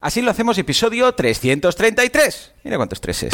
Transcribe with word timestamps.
Así 0.00 0.22
lo 0.22 0.30
hacemos 0.30 0.56
episodio 0.56 1.12
333. 1.12 2.52
Mira 2.64 2.78
cuántos 2.78 3.02
tres 3.02 3.26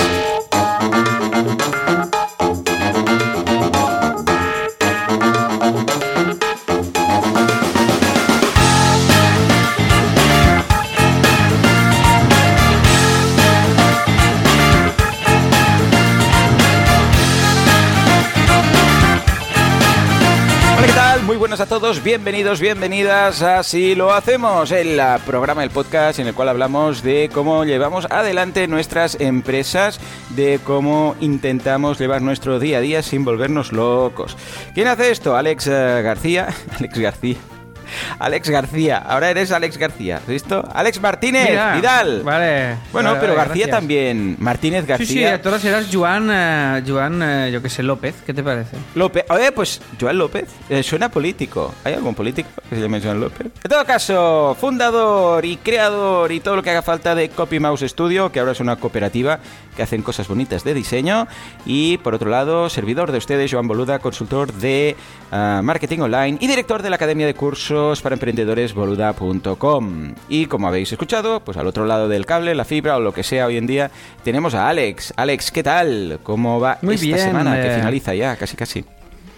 buenos 21.46 21.60
a 21.60 21.66
todos, 21.66 22.02
bienvenidos, 22.02 22.60
bienvenidas. 22.60 23.40
Así 23.40 23.94
lo 23.94 24.12
hacemos, 24.12 24.72
el 24.72 25.00
programa, 25.24 25.62
el 25.62 25.70
podcast 25.70 26.18
en 26.18 26.26
el 26.26 26.34
cual 26.34 26.48
hablamos 26.48 27.04
de 27.04 27.30
cómo 27.32 27.64
llevamos 27.64 28.04
adelante 28.10 28.66
nuestras 28.66 29.20
empresas, 29.20 30.00
de 30.30 30.58
cómo 30.64 31.14
intentamos 31.20 32.00
llevar 32.00 32.20
nuestro 32.20 32.58
día 32.58 32.78
a 32.78 32.80
día 32.80 33.00
sin 33.00 33.24
volvernos 33.24 33.70
locos. 33.70 34.36
¿Quién 34.74 34.88
hace 34.88 35.12
esto? 35.12 35.36
Alex 35.36 35.68
eh, 35.68 36.02
García. 36.02 36.48
Alex 36.80 36.98
García. 36.98 37.36
Alex 38.18 38.48
García, 38.50 38.98
ahora 38.98 39.30
eres 39.30 39.52
Alex 39.52 39.76
García, 39.78 40.16
¿has 40.18 40.26
visto? 40.26 40.66
Alex 40.74 41.00
Martínez, 41.00 41.48
Mira, 41.50 41.74
Vidal. 41.76 42.22
Vale. 42.22 42.76
Bueno, 42.92 43.10
vale, 43.10 43.20
pero 43.20 43.34
vale, 43.34 43.46
García 43.46 43.66
gracias. 43.66 43.70
también. 43.80 44.36
Martínez 44.38 44.84
Sí, 44.98 45.06
sí, 45.06 45.20
García. 45.22 45.40
ahora 45.44 45.58
serás 45.58 45.86
Joan, 45.92 46.28
eh, 46.32 46.82
Joan 46.86 47.22
eh, 47.22 47.50
yo 47.52 47.62
que 47.62 47.68
sé, 47.68 47.82
López. 47.82 48.14
¿Qué 48.24 48.32
te 48.34 48.42
parece? 48.42 48.76
López. 48.94 49.24
Oye, 49.28 49.52
pues 49.52 49.80
Joan 50.00 50.18
López. 50.18 50.48
eh, 50.68 50.82
suena 50.82 51.08
político. 51.08 51.74
¿Hay 51.84 51.94
algún 51.94 52.14
político 52.14 52.48
que 52.68 52.76
se 52.76 52.80
llame 52.82 53.00
Joan 53.00 53.20
López? 53.20 53.46
En 53.62 53.70
todo 53.70 53.84
caso, 53.84 54.56
fundador 54.60 55.44
y 55.44 55.56
creador 55.58 56.32
y 56.32 56.40
todo 56.40 56.56
lo 56.56 56.62
que 56.62 56.70
haga 56.70 56.82
falta 56.82 57.14
de 57.14 57.28
Copy 57.28 57.58
Mouse 57.60 57.82
Studio, 57.86 58.30
que 58.32 58.40
ahora 58.40 58.52
es 58.52 58.60
una 58.60 58.76
cooperativa 58.76 59.38
que 59.76 59.82
hacen 59.82 60.02
cosas 60.02 60.26
bonitas 60.28 60.64
de 60.64 60.72
diseño. 60.74 61.26
Y 61.66 61.98
por 61.98 62.14
otro 62.14 62.30
lado, 62.30 62.68
servidor 62.70 63.12
de 63.12 63.18
ustedes, 63.18 63.52
Joan 63.52 63.68
Boluda, 63.68 63.98
consultor 63.98 64.52
de 64.52 64.96
ah, 65.30 65.60
marketing 65.62 66.00
online 66.00 66.38
y 66.40 66.46
director 66.46 66.82
de 66.82 66.90
la 66.90 66.96
Academia 66.96 67.26
de 67.26 67.34
Cursos 67.34 67.76
para 68.02 68.14
Emprendedores 68.14 68.74
boluda.com. 68.74 70.14
Y 70.28 70.46
como 70.46 70.68
habéis 70.68 70.92
escuchado, 70.92 71.40
pues 71.40 71.56
al 71.56 71.66
otro 71.66 71.86
lado 71.86 72.08
del 72.08 72.26
cable, 72.26 72.54
la 72.54 72.64
fibra 72.64 72.96
o 72.96 73.00
lo 73.00 73.12
que 73.12 73.22
sea 73.22 73.46
hoy 73.46 73.56
en 73.56 73.66
día, 73.66 73.90
tenemos 74.24 74.54
a 74.54 74.68
Alex. 74.68 75.14
Alex, 75.16 75.50
¿qué 75.50 75.62
tal? 75.62 76.18
¿Cómo 76.22 76.60
va 76.60 76.78
Muy 76.82 76.94
esta 76.96 77.06
bien, 77.06 77.18
semana 77.18 77.60
que 77.60 77.68
eh. 77.72 77.74
finaliza 77.76 78.14
ya? 78.14 78.36
Casi, 78.36 78.56
casi. 78.56 78.84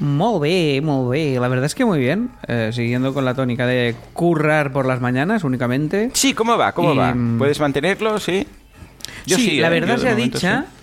Muy 0.01 0.49
bien, 0.49 0.85
muy 0.85 1.19
bien. 1.19 1.41
La 1.43 1.49
verdad 1.49 1.67
es 1.67 1.75
que 1.75 1.85
muy 1.85 1.99
bien. 1.99 2.31
eh, 2.47 2.71
siguiendo 2.73 3.13
con 3.13 3.25
la 3.25 3.35
tónica 3.35 3.67
de 3.67 3.95
currar 4.13 4.73
por 4.73 4.87
las 4.87 5.01
mañanas 5.01 5.45
únicamente. 5.45 6.11
Sí, 6.15 6.35
¿cómo 6.35 6.57
va? 6.57 6.73
¿Cómo 6.73 6.95
Y, 6.95 6.97
va? 6.97 7.15
mm, 7.15 7.39
¿Puedes 7.39 7.59
mantenerlo? 7.61 8.19
Sí. 8.21 8.47
Yo 9.27 9.37
sí, 9.37 9.59
la 9.59 9.67
¿eh? 9.69 9.71
verdad 9.71 9.99
sea 9.99 10.15
dicha. 10.15 10.62
sí. 10.69 10.75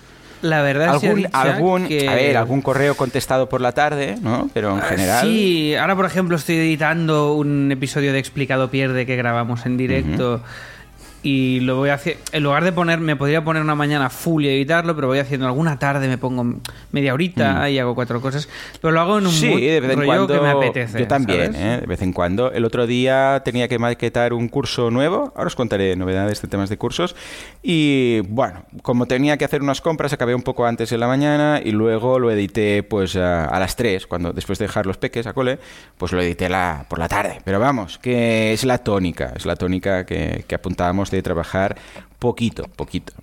La 0.49 0.61
verdad 0.61 0.89
Algún, 0.89 1.27
algún, 1.33 1.87
que- 1.87 2.07
a 2.07 2.13
ver, 2.15 2.37
algún 2.37 2.61
correo 2.61 2.95
contestado 2.95 3.49
por 3.49 3.61
la 3.61 3.71
tarde, 3.71 4.15
¿no? 4.21 4.49
Pero 4.53 4.75
en 4.75 4.81
general. 4.81 5.25
Sí, 5.25 5.75
ahora 5.75 5.95
por 5.95 6.05
ejemplo 6.05 6.35
estoy 6.35 6.57
editando 6.57 7.33
un 7.33 7.71
episodio 7.71 8.13
de 8.13 8.19
Explicado 8.19 8.69
Pierde 8.69 9.05
que 9.05 9.15
grabamos 9.15 9.65
en 9.65 9.77
directo 9.77 10.41
y 11.25 11.59
lo 11.61 11.75
voy 11.77 11.89
a 11.89 11.95
hacer. 11.95 12.17
En 12.33 12.43
lugar 12.43 12.63
de 12.63 12.71
poner, 12.71 12.99
me 12.99 13.15
podría 13.15 13.43
poner 13.43 13.63
una 13.63 13.73
mañana 13.73 14.11
full 14.11 14.43
y 14.45 14.47
editarlo, 14.47 14.95
pero 14.95 15.07
voy 15.07 15.17
haciendo 15.17 15.47
alguna 15.47 15.79
tarde, 15.79 16.07
me 16.07 16.19
pongo 16.19 16.59
media 16.91 17.15
horita 17.15 17.67
y 17.67 17.79
hago 17.79 17.95
cuatro 17.95 18.21
cosas. 18.21 18.47
Pero 18.79 18.91
lo 18.91 19.01
hago 19.01 19.17
en 19.17 19.25
un 19.25 19.31
Mm. 19.31 19.35
Sí, 19.35 19.49
mood 19.49 19.59
de 19.59 19.79
vez 19.79 19.91
en 19.97 20.05
cuando. 20.05 20.27
que 20.35 20.39
me 20.39 20.49
apetece. 20.49 20.99
yo 20.99 21.07
también. 21.07 21.55
¿eh? 21.55 21.79
de 21.81 21.87
vez 21.87 22.01
en 22.03 22.13
cuando. 22.13 22.51
El 22.51 22.63
otro 22.63 22.85
día 22.85 23.41
tenía 23.43 23.67
que 23.67 23.79
maquetar 23.79 24.33
un 24.33 24.47
curso 24.49 24.91
nuevo. 24.91 25.33
Ahora 25.35 25.47
os 25.47 25.55
contaré 25.55 25.95
novedades 25.95 26.43
de 26.43 26.47
temas 26.47 26.69
de 26.69 26.77
cursos. 26.77 27.15
Y 27.63 28.19
bueno, 28.29 28.63
como 28.83 29.07
tenía 29.07 29.37
que 29.37 29.45
hacer 29.45 29.63
unas 29.63 29.81
compras, 29.81 30.13
acabé 30.13 30.35
un 30.35 30.43
poco 30.43 30.67
antes 30.67 30.91
en 30.91 30.99
la 30.99 31.07
mañana 31.07 31.59
y 31.65 31.71
luego 31.71 32.19
lo 32.19 32.29
edité 32.29 32.83
pues 32.83 33.15
a, 33.15 33.45
a 33.45 33.59
las 33.59 33.75
3, 33.75 34.05
cuando 34.05 34.31
después 34.31 34.59
de 34.59 34.65
dejar 34.65 34.85
los 34.85 34.97
peques 34.97 35.25
a 35.25 35.33
cole, 35.33 35.57
pues 35.97 36.11
lo 36.11 36.21
edité 36.21 36.49
la, 36.49 36.85
por 36.87 36.99
la 36.99 37.07
tarde. 37.07 37.39
Pero 37.43 37.59
vamos, 37.59 37.97
que 37.97 38.53
es 38.53 38.63
la 38.63 38.77
tónica, 38.77 39.33
es 39.35 39.47
la 39.47 39.55
tónica 39.55 40.05
que, 40.05 40.45
que 40.47 40.53
apuntábamos 40.55 41.09
de 41.15 41.23
trabajar 41.23 41.75
poquito, 42.19 42.63
poquito. 42.75 43.13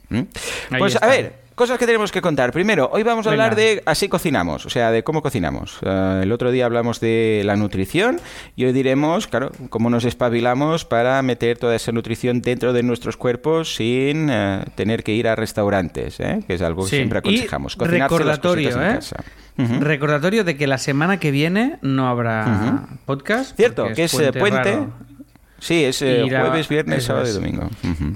Pues 0.78 1.00
a 1.00 1.06
ver. 1.06 1.42
Cosas 1.54 1.78
que 1.78 1.84
tenemos 1.84 2.10
que 2.10 2.22
contar. 2.22 2.50
Primero, 2.50 2.88
hoy 2.94 3.02
vamos 3.02 3.26
a 3.26 3.30
Venga. 3.30 3.44
hablar 3.44 3.56
de 3.58 3.82
así 3.84 4.08
cocinamos, 4.08 4.64
o 4.64 4.70
sea, 4.70 4.90
de 4.90 5.04
cómo 5.04 5.20
cocinamos. 5.20 5.78
Eh, 5.82 6.20
el 6.22 6.32
otro 6.32 6.50
día 6.50 6.64
hablamos 6.64 6.98
de 6.98 7.42
la 7.44 7.56
nutrición 7.56 8.18
y 8.56 8.64
hoy 8.64 8.72
diremos, 8.72 9.26
claro, 9.26 9.52
cómo 9.68 9.90
nos 9.90 10.06
espabilamos 10.06 10.86
para 10.86 11.20
meter 11.20 11.58
toda 11.58 11.76
esa 11.76 11.92
nutrición 11.92 12.40
dentro 12.40 12.72
de 12.72 12.82
nuestros 12.82 13.18
cuerpos 13.18 13.74
sin 13.74 14.28
eh, 14.30 14.64
tener 14.76 15.04
que 15.04 15.12
ir 15.12 15.28
a 15.28 15.36
restaurantes, 15.36 16.20
¿eh? 16.20 16.42
que 16.46 16.54
es 16.54 16.62
algo 16.62 16.84
que 16.84 16.90
Sí. 16.90 16.96
siempre 16.96 17.18
aconsejamos. 17.18 17.74
Y 17.74 17.76
Cocinarse 17.76 18.00
las 18.00 18.38
recordatorio, 18.38 18.70
en 18.82 18.96
¿eh? 18.96 19.78
Recordatorio 19.80 20.44
de 20.44 20.56
que 20.56 20.66
la 20.66 20.78
semana 20.78 21.18
que 21.20 21.30
viene 21.30 21.78
no 21.82 22.08
habrá 22.08 22.46
Ujú. 22.88 22.96
podcast. 23.04 23.54
Cierto, 23.56 23.88
que 23.94 24.04
es 24.04 24.14
eh, 24.18 24.32
puente. 24.32 24.78
Sí, 25.64 25.84
es 25.84 26.02
eh, 26.02 26.24
Y 26.26 26.30
la- 26.30 26.40
jueves, 26.40 26.68
viernes, 26.68 27.04
sábado 27.04 27.28
y 27.28 27.30
domingo. 27.32 27.70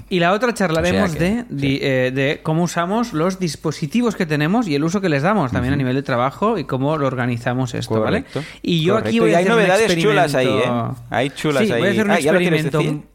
Y 0.09 0.19
la 0.19 0.33
otra 0.33 0.53
charlaremos 0.53 1.11
O 1.11 1.13
sea 1.13 1.17
que, 1.17 1.25
de, 1.35 1.45
di- 1.49 1.79
eh, 1.81 2.11
de 2.13 2.41
cómo 2.43 2.63
usamos 2.63 3.13
los 3.13 3.39
dispositivos 3.39 4.17
que 4.17 4.25
tenemos 4.25 4.67
y 4.67 4.75
el 4.75 4.83
uso 4.83 4.99
que 4.99 5.07
les 5.07 5.23
damos 5.23 5.53
también 5.53 5.73
a 5.73 5.77
nivel 5.77 5.95
de 5.95 6.03
trabajo 6.03 6.57
y 6.57 6.65
cómo 6.65 6.97
lo 6.97 7.07
organizamos 7.07 7.73
esto, 7.73 7.95
Correcto. 8.01 8.39
¿vale? 8.41 8.47
Y 8.61 8.83
yo 8.83 8.97
aquí 8.97 9.19
voy 9.19 9.31
Y 9.31 9.33
a 9.33 9.37
hay 9.37 9.43
hacer 9.45 9.53
un 9.55 9.59
novedades 9.61 9.97
chulas 9.97 10.35
ahí, 10.35 10.47
¿eh? 10.47 10.71
Hay 11.09 11.29
chulas 11.29 11.65
Sí, 11.65 11.71
ahí. 11.71 11.79
voy 11.79 11.87
a 11.87 11.91
hacer 11.91 12.05
un 12.05 12.11
Ah, 12.11 12.19
¿ya 12.19 12.33
lo 12.33 12.39
quieres 12.39 12.65
experimento. 12.65 13.07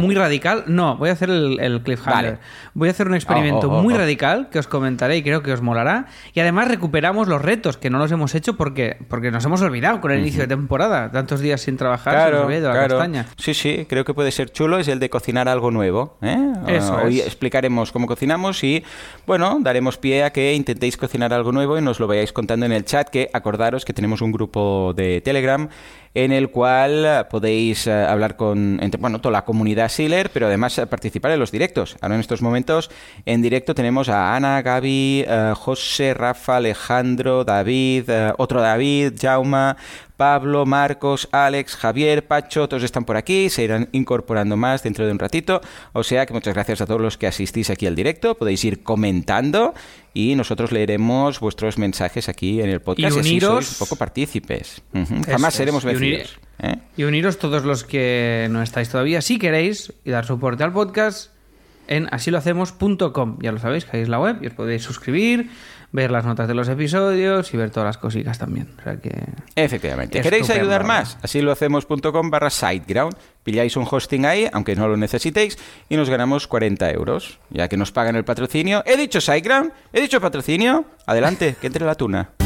Muy 0.00 0.14
radical. 0.14 0.64
No, 0.66 0.96
voy 0.96 1.10
a 1.10 1.12
hacer 1.12 1.30
el, 1.30 1.58
el 1.60 1.82
cliffhanger. 1.82 2.32
Vale. 2.32 2.38
Voy 2.74 2.88
a 2.88 2.90
hacer 2.92 3.08
un 3.08 3.14
experimento 3.14 3.50
Oh, 3.68 3.74
oh, 3.74 3.78
oh, 3.78 3.82
muy 3.82 3.94
radical 3.94 4.48
que 4.50 4.58
os 4.58 4.66
comentaré 4.66 5.16
y 5.16 5.22
creo 5.22 5.42
que 5.42 5.52
os 5.52 5.60
molará. 5.60 6.06
Y 6.34 6.40
además 6.40 6.68
recuperamos 6.68 7.28
los 7.28 7.42
retos 7.42 7.76
que 7.76 7.90
no 7.90 7.98
los 7.98 8.10
hemos 8.12 8.34
hecho 8.34 8.56
porque, 8.56 8.96
porque 9.08 9.30
nos 9.30 9.44
hemos 9.44 9.60
olvidado 9.62 10.00
con 10.00 10.12
el 10.12 10.20
inicio 10.20 10.42
de 10.42 10.48
temporada. 10.48 11.10
Tantos 11.10 11.40
días 11.40 11.60
sin 11.60 11.76
trabajar, 11.76 12.30
se 12.30 12.36
nos 12.36 12.50
la 12.50 12.72
claro. 12.72 12.96
castaña. 12.96 13.26
Sí, 13.36 13.54
sí, 13.54 13.86
creo 13.88 14.04
que 14.04 14.14
puede 14.14 14.30
ser 14.30 14.50
chulo. 14.50 14.78
Es 14.78 14.88
el 14.88 14.98
de 14.98 15.10
cocinar 15.10 15.48
algo 15.48 15.70
nuevo. 15.70 16.16
¿eh? 16.22 16.52
Eso 16.66 16.96
Hoy 16.96 17.20
es. 17.20 17.26
explicaremos 17.26 17.92
cómo 17.92 18.06
cocinamos 18.06 18.62
y, 18.64 18.84
bueno, 19.26 19.58
daremos 19.60 19.98
pie 19.98 20.24
a 20.24 20.30
que 20.30 20.54
intentéis 20.54 20.96
cocinar 20.96 21.32
algo 21.32 21.52
nuevo 21.52 21.78
y 21.78 21.82
nos 21.82 22.00
lo 22.00 22.06
vayáis 22.06 22.32
contando 22.32 22.66
en 22.66 22.72
el 22.72 22.84
chat. 22.84 23.08
Que 23.08 23.30
acordaros 23.32 23.84
que 23.84 23.92
tenemos 23.92 24.20
un 24.20 24.32
grupo 24.32 24.92
de 24.94 25.20
Telegram 25.20 25.68
en 26.14 26.32
el 26.32 26.50
cual 26.50 27.04
eh, 27.04 27.24
podéis 27.30 27.86
eh, 27.86 27.92
hablar 27.92 28.36
con 28.36 28.80
bueno, 28.98 29.20
toda 29.20 29.32
la 29.32 29.44
comunidad 29.44 29.88
Sealer, 29.88 30.30
pero 30.30 30.46
además 30.46 30.76
eh, 30.78 30.86
participar 30.86 31.30
en 31.32 31.38
los 31.38 31.52
directos. 31.52 31.96
Ahora 32.00 32.16
en 32.16 32.20
estos 32.20 32.42
momentos 32.42 32.90
en 33.26 33.42
directo 33.42 33.74
tenemos 33.74 34.08
a 34.08 34.34
Ana, 34.34 34.62
Gaby, 34.62 35.26
José, 35.54 36.14
Rafa, 36.14 36.56
Alejandro, 36.56 37.44
David, 37.44 38.10
otro 38.38 38.60
David, 38.60 39.14
Jauma, 39.20 39.76
Pablo, 40.16 40.66
Marcos, 40.66 41.28
Alex, 41.32 41.76
Javier, 41.76 42.26
Pacho, 42.26 42.68
todos 42.68 42.82
están 42.82 43.04
por 43.04 43.16
aquí, 43.16 43.48
se 43.48 43.64
irán 43.64 43.88
incorporando 43.92 44.56
más 44.56 44.82
dentro 44.82 45.06
de 45.06 45.12
un 45.12 45.18
ratito. 45.18 45.62
O 45.92 46.02
sea 46.02 46.26
que 46.26 46.34
muchas 46.34 46.52
gracias 46.52 46.80
a 46.82 46.86
todos 46.86 47.00
los 47.00 47.16
que 47.16 47.26
asistís 47.26 47.70
aquí 47.70 47.86
al 47.86 47.94
directo, 47.94 48.34
podéis 48.34 48.62
ir 48.64 48.82
comentando 48.82 49.72
y 50.14 50.34
nosotros 50.34 50.72
leeremos 50.72 51.40
vuestros 51.40 51.78
mensajes 51.78 52.28
aquí 52.28 52.60
en 52.60 52.68
el 52.70 52.80
podcast 52.80 53.16
Y 53.16 53.20
así 53.20 53.30
uniros- 53.38 53.64
sois 53.66 53.80
un 53.80 53.86
poco 53.86 53.96
partícipes. 53.96 54.82
Jamás 55.26 55.54
es. 55.54 55.58
seremos 55.58 55.84
Y 55.84 55.86
unir- 55.88 56.00
vencidos. 56.00 56.38
¿eh? 56.62 56.76
Y 56.96 57.04
uniros 57.04 57.38
todos 57.38 57.64
los 57.64 57.84
que 57.84 58.48
no 58.50 58.62
estáis 58.62 58.88
todavía, 58.88 59.22
si 59.22 59.38
queréis, 59.38 59.92
y 60.04 60.10
dar 60.10 60.26
soporte 60.26 60.64
al 60.64 60.72
podcast 60.72 61.30
en 61.88 62.08
asilohacemos.com. 62.12 63.38
Ya 63.40 63.52
lo 63.52 63.58
sabéis, 63.58 63.84
que 63.84 63.96
ahí 63.96 64.02
es 64.02 64.08
la 64.08 64.20
web 64.20 64.38
y 64.42 64.46
os 64.48 64.54
podéis 64.54 64.82
suscribir, 64.82 65.50
ver 65.92 66.10
las 66.10 66.24
notas 66.24 66.48
de 66.48 66.54
los 66.54 66.68
episodios 66.68 67.52
y 67.52 67.56
ver 67.56 67.70
todas 67.70 67.86
las 67.86 67.98
cositas 67.98 68.38
también. 68.38 68.68
O 68.78 68.82
sea 68.82 68.96
que... 68.96 69.10
Efectivamente. 69.56 70.18
Estupendo. 70.18 70.44
¿Queréis 70.46 70.50
ayudar 70.50 70.84
más? 70.84 71.18
Así 71.22 71.40
lo 71.40 71.52
hacemos.com 71.52 72.30
barra 72.30 72.50
SiteGround. 72.50 73.14
Pilláis 73.42 73.76
un 73.76 73.86
hosting 73.90 74.26
ahí, 74.26 74.48
aunque 74.52 74.76
no 74.76 74.86
lo 74.86 74.96
necesitéis, 74.96 75.58
y 75.88 75.96
nos 75.96 76.10
ganamos 76.10 76.46
40 76.46 76.90
euros, 76.90 77.38
ya 77.50 77.68
que 77.68 77.76
nos 77.76 77.90
pagan 77.90 78.16
el 78.16 78.24
patrocinio. 78.24 78.82
¿He 78.86 78.96
dicho 78.96 79.20
SiteGround? 79.20 79.72
¿He 79.92 80.00
dicho 80.00 80.20
patrocinio? 80.20 80.84
Adelante, 81.06 81.56
que 81.60 81.66
entre 81.66 81.86
la 81.86 81.94
tuna. 81.94 82.39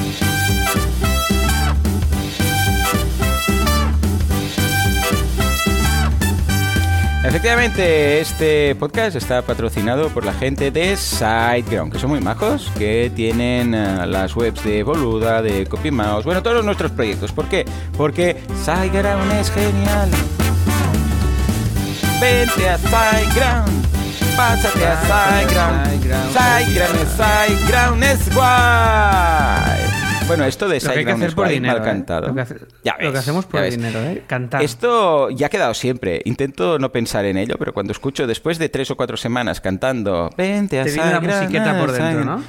Efectivamente, 7.24 8.20
este 8.20 8.74
podcast 8.74 9.16
está 9.16 9.40
patrocinado 9.40 10.10
por 10.10 10.26
la 10.26 10.34
gente 10.34 10.70
de 10.70 10.94
SiteGround, 10.94 11.90
que 11.90 11.98
son 11.98 12.10
muy 12.10 12.20
majos, 12.20 12.70
que 12.76 13.10
tienen 13.16 13.74
eh, 13.74 14.06
las 14.06 14.36
webs 14.36 14.62
de 14.62 14.82
Boluda, 14.82 15.40
de 15.40 15.64
CopyMouse, 15.66 16.26
bueno, 16.26 16.42
todos 16.42 16.62
nuestros 16.62 16.92
proyectos. 16.92 17.32
¿Por 17.32 17.48
qué? 17.48 17.64
Porque 17.96 18.36
SiteGround 18.62 19.32
es 19.40 19.50
genial. 19.50 20.10
Vente 22.20 22.68
a 22.68 22.76
SiteGround, 22.76 23.86
pásate 24.36 24.86
a 24.86 25.00
SiteGround. 25.00 25.86
SiteGround. 25.92 26.30
SiteGround 26.30 27.00
es 27.00 27.08
SiteGround 27.08 28.04
es 28.04 28.34
guay. 28.34 30.03
Bueno, 30.26 30.44
esto 30.44 30.68
de 30.68 30.80
Sideground 30.80 31.28
Squad, 31.30 31.50
dinero. 31.50 31.74
mal 31.78 31.82
¿eh? 31.82 31.90
cantado. 31.90 32.28
Lo, 32.28 32.34
que 32.34 32.40
hace- 32.40 32.56
Ya 32.82 32.92
lo 32.92 32.98
que 32.98 33.08
ves, 33.10 33.18
hacemos 33.20 33.44
por 33.44 33.60
ya 33.60 33.64
ves. 33.66 33.76
dinero, 33.76 34.00
¿eh? 34.00 34.22
Cantar. 34.26 34.62
Esto 34.62 35.28
ya 35.30 35.46
ha 35.46 35.50
quedado 35.50 35.74
siempre. 35.74 36.22
Intento 36.24 36.78
no 36.78 36.90
pensar 36.90 37.26
en 37.26 37.36
ello, 37.36 37.56
pero 37.58 37.74
cuando 37.74 37.92
escucho 37.92 38.26
después 38.26 38.58
de 38.58 38.68
tres 38.70 38.90
o 38.90 38.96
cuatro 38.96 39.16
semanas 39.18 39.60
cantando 39.60 40.30
Vente 40.36 40.80
a 40.80 40.84
Te 40.84 40.92
viene 40.92 41.10
la 41.12 41.20
musiqueta 41.20 41.78
por 41.78 41.92
dentro, 41.92 42.06
Sangre". 42.08 42.24
¿no? 42.24 42.42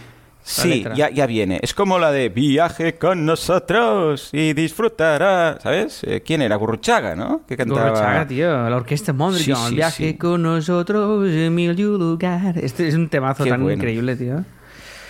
Sí, 0.47 0.85
ya, 0.95 1.09
ya 1.09 1.25
viene. 1.25 1.59
Es 1.63 1.73
como 1.73 1.97
la 1.97 2.11
de 2.11 2.29
Viaje 2.29 2.95
con 2.99 3.25
nosotros 3.25 4.29
y 4.31 4.53
disfrutará. 4.53 5.57
¿Sabes? 5.61 6.01
Eh, 6.03 6.21
¿Quién 6.23 6.43
era? 6.43 6.55
Gurruchaga, 6.55 7.15
¿no? 7.15 7.41
Que 7.47 7.57
cantaba. 7.57 7.89
Gurruchaga, 7.89 8.27
tío, 8.27 8.69
la 8.69 8.75
orquesta 8.75 9.11
Mondrian, 9.11 9.57
Sí, 9.57 9.69
sí, 9.69 9.75
viaje 9.75 10.09
sí. 10.11 10.17
con 10.17 10.43
nosotros 10.43 11.27
en 11.29 11.53
mil 11.53 11.75
lugar. 11.75 12.57
Este 12.59 12.87
es 12.87 12.93
un 12.95 13.09
temazo 13.09 13.43
Qué 13.43 13.49
tan 13.49 13.63
bueno. 13.63 13.75
increíble, 13.77 14.15
tío. 14.15 14.45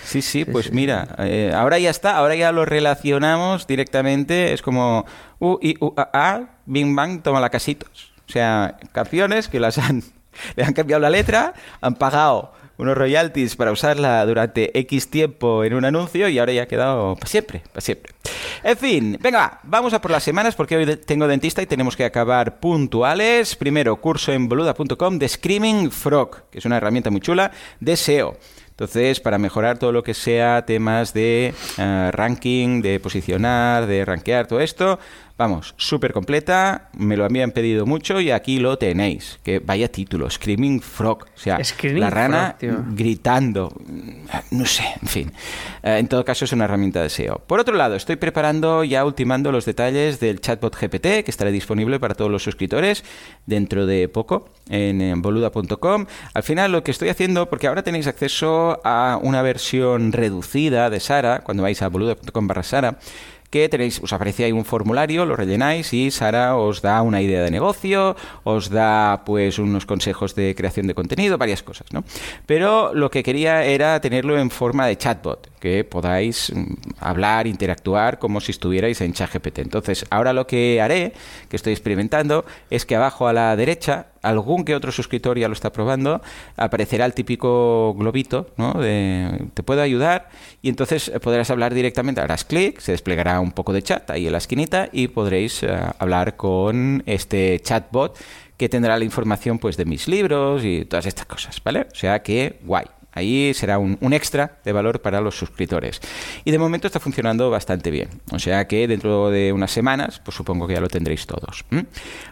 Sí, 0.06 0.22
sí, 0.22 0.46
pues 0.46 0.72
mira, 0.72 1.16
eh, 1.20 1.52
ahora 1.54 1.80
ya 1.80 1.90
está, 1.90 2.18
ahora 2.18 2.36
ya 2.36 2.52
lo 2.52 2.64
relacionamos 2.64 3.66
directamente, 3.66 4.54
es 4.54 4.62
como 4.62 5.06
U, 5.40 5.58
I, 5.62 5.76
U, 5.80 5.94
A, 5.98 6.10
A, 6.14 6.42
Bing 6.66 6.96
Bang, 6.96 7.24
toma 7.24 7.40
la 7.40 7.50
casitos. 7.50 8.14
O 8.28 8.32
sea, 8.32 8.78
canciones 8.92 9.50
que 9.50 9.60
las 9.60 9.78
han, 9.78 10.04
le 10.56 10.64
han 10.64 10.74
cambiado 10.74 11.02
la 11.02 11.10
letra, 11.10 11.54
han 11.82 11.96
pagado 11.96 12.54
unos 12.78 12.98
royalties 12.98 13.56
para 13.56 13.72
usarla 13.72 14.26
durante 14.26 14.78
X 14.80 15.10
tiempo 15.10 15.64
en 15.64 15.74
un 15.74 15.86
anuncio 15.86 16.28
y 16.28 16.40
ahora 16.40 16.54
ya 16.54 16.64
ha 16.64 16.68
quedado 16.68 17.16
para 17.16 17.28
siempre, 17.28 17.64
para 17.72 17.82
siempre. 17.82 18.14
En 18.64 18.78
fin, 18.78 19.18
venga, 19.22 19.40
va, 19.40 19.60
vamos 19.64 19.94
a 19.94 20.02
por 20.02 20.12
las 20.12 20.24
semanas 20.24 20.56
porque 20.56 20.76
hoy 20.76 20.98
tengo 20.98 21.28
dentista 21.28 21.62
y 21.62 21.66
tenemos 21.66 21.96
que 21.96 22.06
acabar 22.06 22.60
puntuales. 22.60 23.56
Primero, 23.56 23.96
curso 23.98 24.34
en 24.34 24.50
boluda.com 24.50 25.18
de 25.18 25.30
Screaming 25.30 25.92
Frog, 25.92 26.50
que 26.50 26.60
es 26.60 26.66
una 26.66 26.78
herramienta 26.78 27.10
muy 27.10 27.22
chula 27.22 27.52
de 27.80 27.96
SEO. 27.96 28.38
Entonces, 28.76 29.22
para 29.22 29.38
mejorar 29.38 29.78
todo 29.78 29.94
lo 29.94 30.04
que 30.04 30.14
sea 30.14 30.66
temas 30.66 31.14
de 31.14 31.54
eh, 31.78 32.10
ranking, 32.12 32.82
de 32.82 33.00
posicionar, 33.00 33.86
de 33.86 34.04
rankear, 34.04 34.48
todo 34.48 34.60
esto, 34.60 35.00
vamos, 35.38 35.74
súper 35.78 36.14
completa, 36.14 36.90
me 36.98 37.18
lo 37.18 37.26
habían 37.26 37.52
pedido 37.52 37.86
mucho 37.86 38.22
y 38.22 38.32
aquí 38.32 38.60
lo 38.60 38.78
tenéis. 38.78 39.40
Que 39.44 39.60
vaya 39.60 39.90
título, 39.90 40.30
Screaming 40.30 40.82
Frog, 40.82 41.24
o 41.24 41.38
sea, 41.38 41.64
Screaming 41.64 42.02
la 42.02 42.10
rana 42.10 42.56
Frog, 42.60 42.96
gritando, 42.96 43.74
no 44.52 44.66
sé, 44.66 44.84
en 45.02 45.08
fin. 45.08 45.32
Eh, 45.84 45.98
en 45.98 46.08
todo 46.08 46.24
caso, 46.24 46.46
es 46.46 46.54
una 46.54 46.66
herramienta 46.66 47.02
de 47.02 47.10
SEO. 47.10 47.40
Por 47.46 47.60
otro 47.60 47.76
lado, 47.76 47.96
estoy 47.96 48.16
preparando, 48.16 48.84
ya 48.84 49.04
ultimando 49.06 49.52
los 49.52 49.66
detalles 49.66 50.20
del 50.20 50.40
chatbot 50.40 50.76
GPT, 50.76 51.24
que 51.24 51.32
estará 51.32 51.52
disponible 51.52 52.00
para 52.00 52.16
todos 52.16 52.32
los 52.32 52.44
suscriptores 52.44 53.04
dentro 53.46 53.86
de 53.86 54.08
poco 54.08 54.50
en, 54.70 55.02
en 55.02 55.22
boluda.com. 55.22 56.06
Al 56.34 56.44
final, 56.44 56.72
lo 56.72 56.84
que 56.84 56.92
estoy 56.92 57.10
haciendo, 57.10 57.50
porque 57.50 57.68
ahora 57.68 57.84
tenéis 57.84 58.08
acceso 58.08 58.80
a 58.84 59.20
una 59.22 59.42
versión 59.42 60.12
reducida 60.12 60.90
de 60.90 61.00
Sara, 61.00 61.42
cuando 61.44 61.64
vais 61.64 61.82
a 61.82 61.90
boluda.com 61.90 62.48
barra 62.48 62.64
Sara, 62.64 62.98
que 63.50 63.70
tenéis, 63.70 64.02
os 64.02 64.12
aparece 64.14 64.44
ahí 64.44 64.52
un 64.52 64.66
formulario, 64.66 65.26
lo 65.26 65.36
rellenáis 65.36 65.94
y 65.94 66.12
Sara 66.12 66.56
os 66.56 66.82
da 66.82 67.02
una 67.02 67.22
idea 67.22 67.42
de 67.42 67.52
negocio, 67.52 68.16
os 68.44 68.70
da 68.70 69.24
pues 69.26 69.60
unos 69.60 69.86
consejos 69.86 70.36
de 70.36 70.56
creación 70.56 70.88
de 70.88 70.96
contenido, 70.96 71.38
varias 71.38 71.64
cosas, 71.64 71.88
¿no? 71.94 72.04
Pero 72.46 72.94
lo 72.94 73.10
que 73.10 73.24
quería 73.24 73.64
era 73.64 74.00
tenerlo 74.02 74.38
en 74.38 74.50
forma 74.50 74.88
de 74.88 74.98
chatbot, 74.98 75.50
que 75.66 75.84
podáis 75.84 76.54
mm, 76.54 76.74
hablar, 77.00 77.48
interactuar 77.48 78.20
como 78.20 78.40
si 78.40 78.52
estuvierais 78.52 79.02
en 79.02 79.14
ChatGPT. 79.14 79.60
Entonces, 79.60 80.06
ahora 80.12 80.32
lo 80.32 80.46
que 80.46 80.80
haré, 80.80 81.14
que 81.50 81.56
estoy 81.56 81.74
experimentando, 81.74 82.46
es 82.70 82.86
que 82.86 82.96
abajo 82.96 83.28
a 83.28 83.34
la 83.34 83.56
derecha 83.56 84.08
algún 84.22 84.64
que 84.64 84.76
otro 84.76 84.92
suscriptor 84.92 85.40
ya 85.40 85.48
lo 85.48 85.54
está 85.54 85.72
probando, 85.72 86.22
aparecerá 86.56 87.06
el 87.06 87.16
típico 87.16 87.96
globito, 87.98 88.52
¿no? 88.58 88.74
De 88.74 89.48
te 89.56 89.64
puedo 89.64 89.82
ayudar 89.82 90.30
y 90.62 90.70
entonces 90.70 91.10
eh, 91.10 91.20
podrás 91.20 91.50
hablar 91.50 91.74
directamente, 91.74 92.22
harás 92.22 92.44
clic, 92.44 92.80
se 92.80 92.92
desplegará 92.92 93.40
un 93.40 93.52
poco 93.52 93.74
de 93.74 93.82
chat 93.82 94.10
ahí 94.12 94.28
en 94.28 94.34
la 94.34 94.38
esquinita 94.38 94.90
y 94.92 95.08
podréis 95.08 95.64
eh, 95.64 95.76
hablar 95.98 96.36
con 96.36 97.02
este 97.08 97.60
chatbot 97.64 98.18
que 98.58 98.70
tendrá 98.70 98.98
la 99.00 99.06
información 99.06 99.58
pues 99.58 99.78
de 99.78 99.86
mis 99.86 100.08
libros 100.08 100.64
y 100.64 100.86
todas 100.86 101.08
estas 101.08 101.26
cosas, 101.26 101.60
¿vale? 101.64 101.88
O 101.92 101.96
sea 101.96 102.22
que 102.22 102.60
guay. 102.64 102.86
Ahí 103.16 103.54
será 103.56 103.80
un, 103.80 103.98
un 104.02 104.14
extra 104.14 104.60
de 104.64 104.72
valor 104.72 105.02
para 105.02 105.20
los 105.22 105.36
suscriptores. 105.36 106.00
Y 106.44 106.52
de 106.52 106.60
momento 106.60 106.86
está 106.86 107.00
funcionando 107.00 107.50
bastante 107.50 107.90
bien. 107.90 108.10
O 108.32 108.38
sea 108.40 108.68
que 108.68 108.88
dentro 108.88 109.32
de 109.32 109.52
unas 109.52 109.72
semanas, 109.72 110.22
pues 110.24 110.36
supongo 110.36 110.68
que 110.68 110.76
ya 110.76 110.82
lo 110.82 110.88
tendréis 110.90 111.26
todos. 111.26 111.66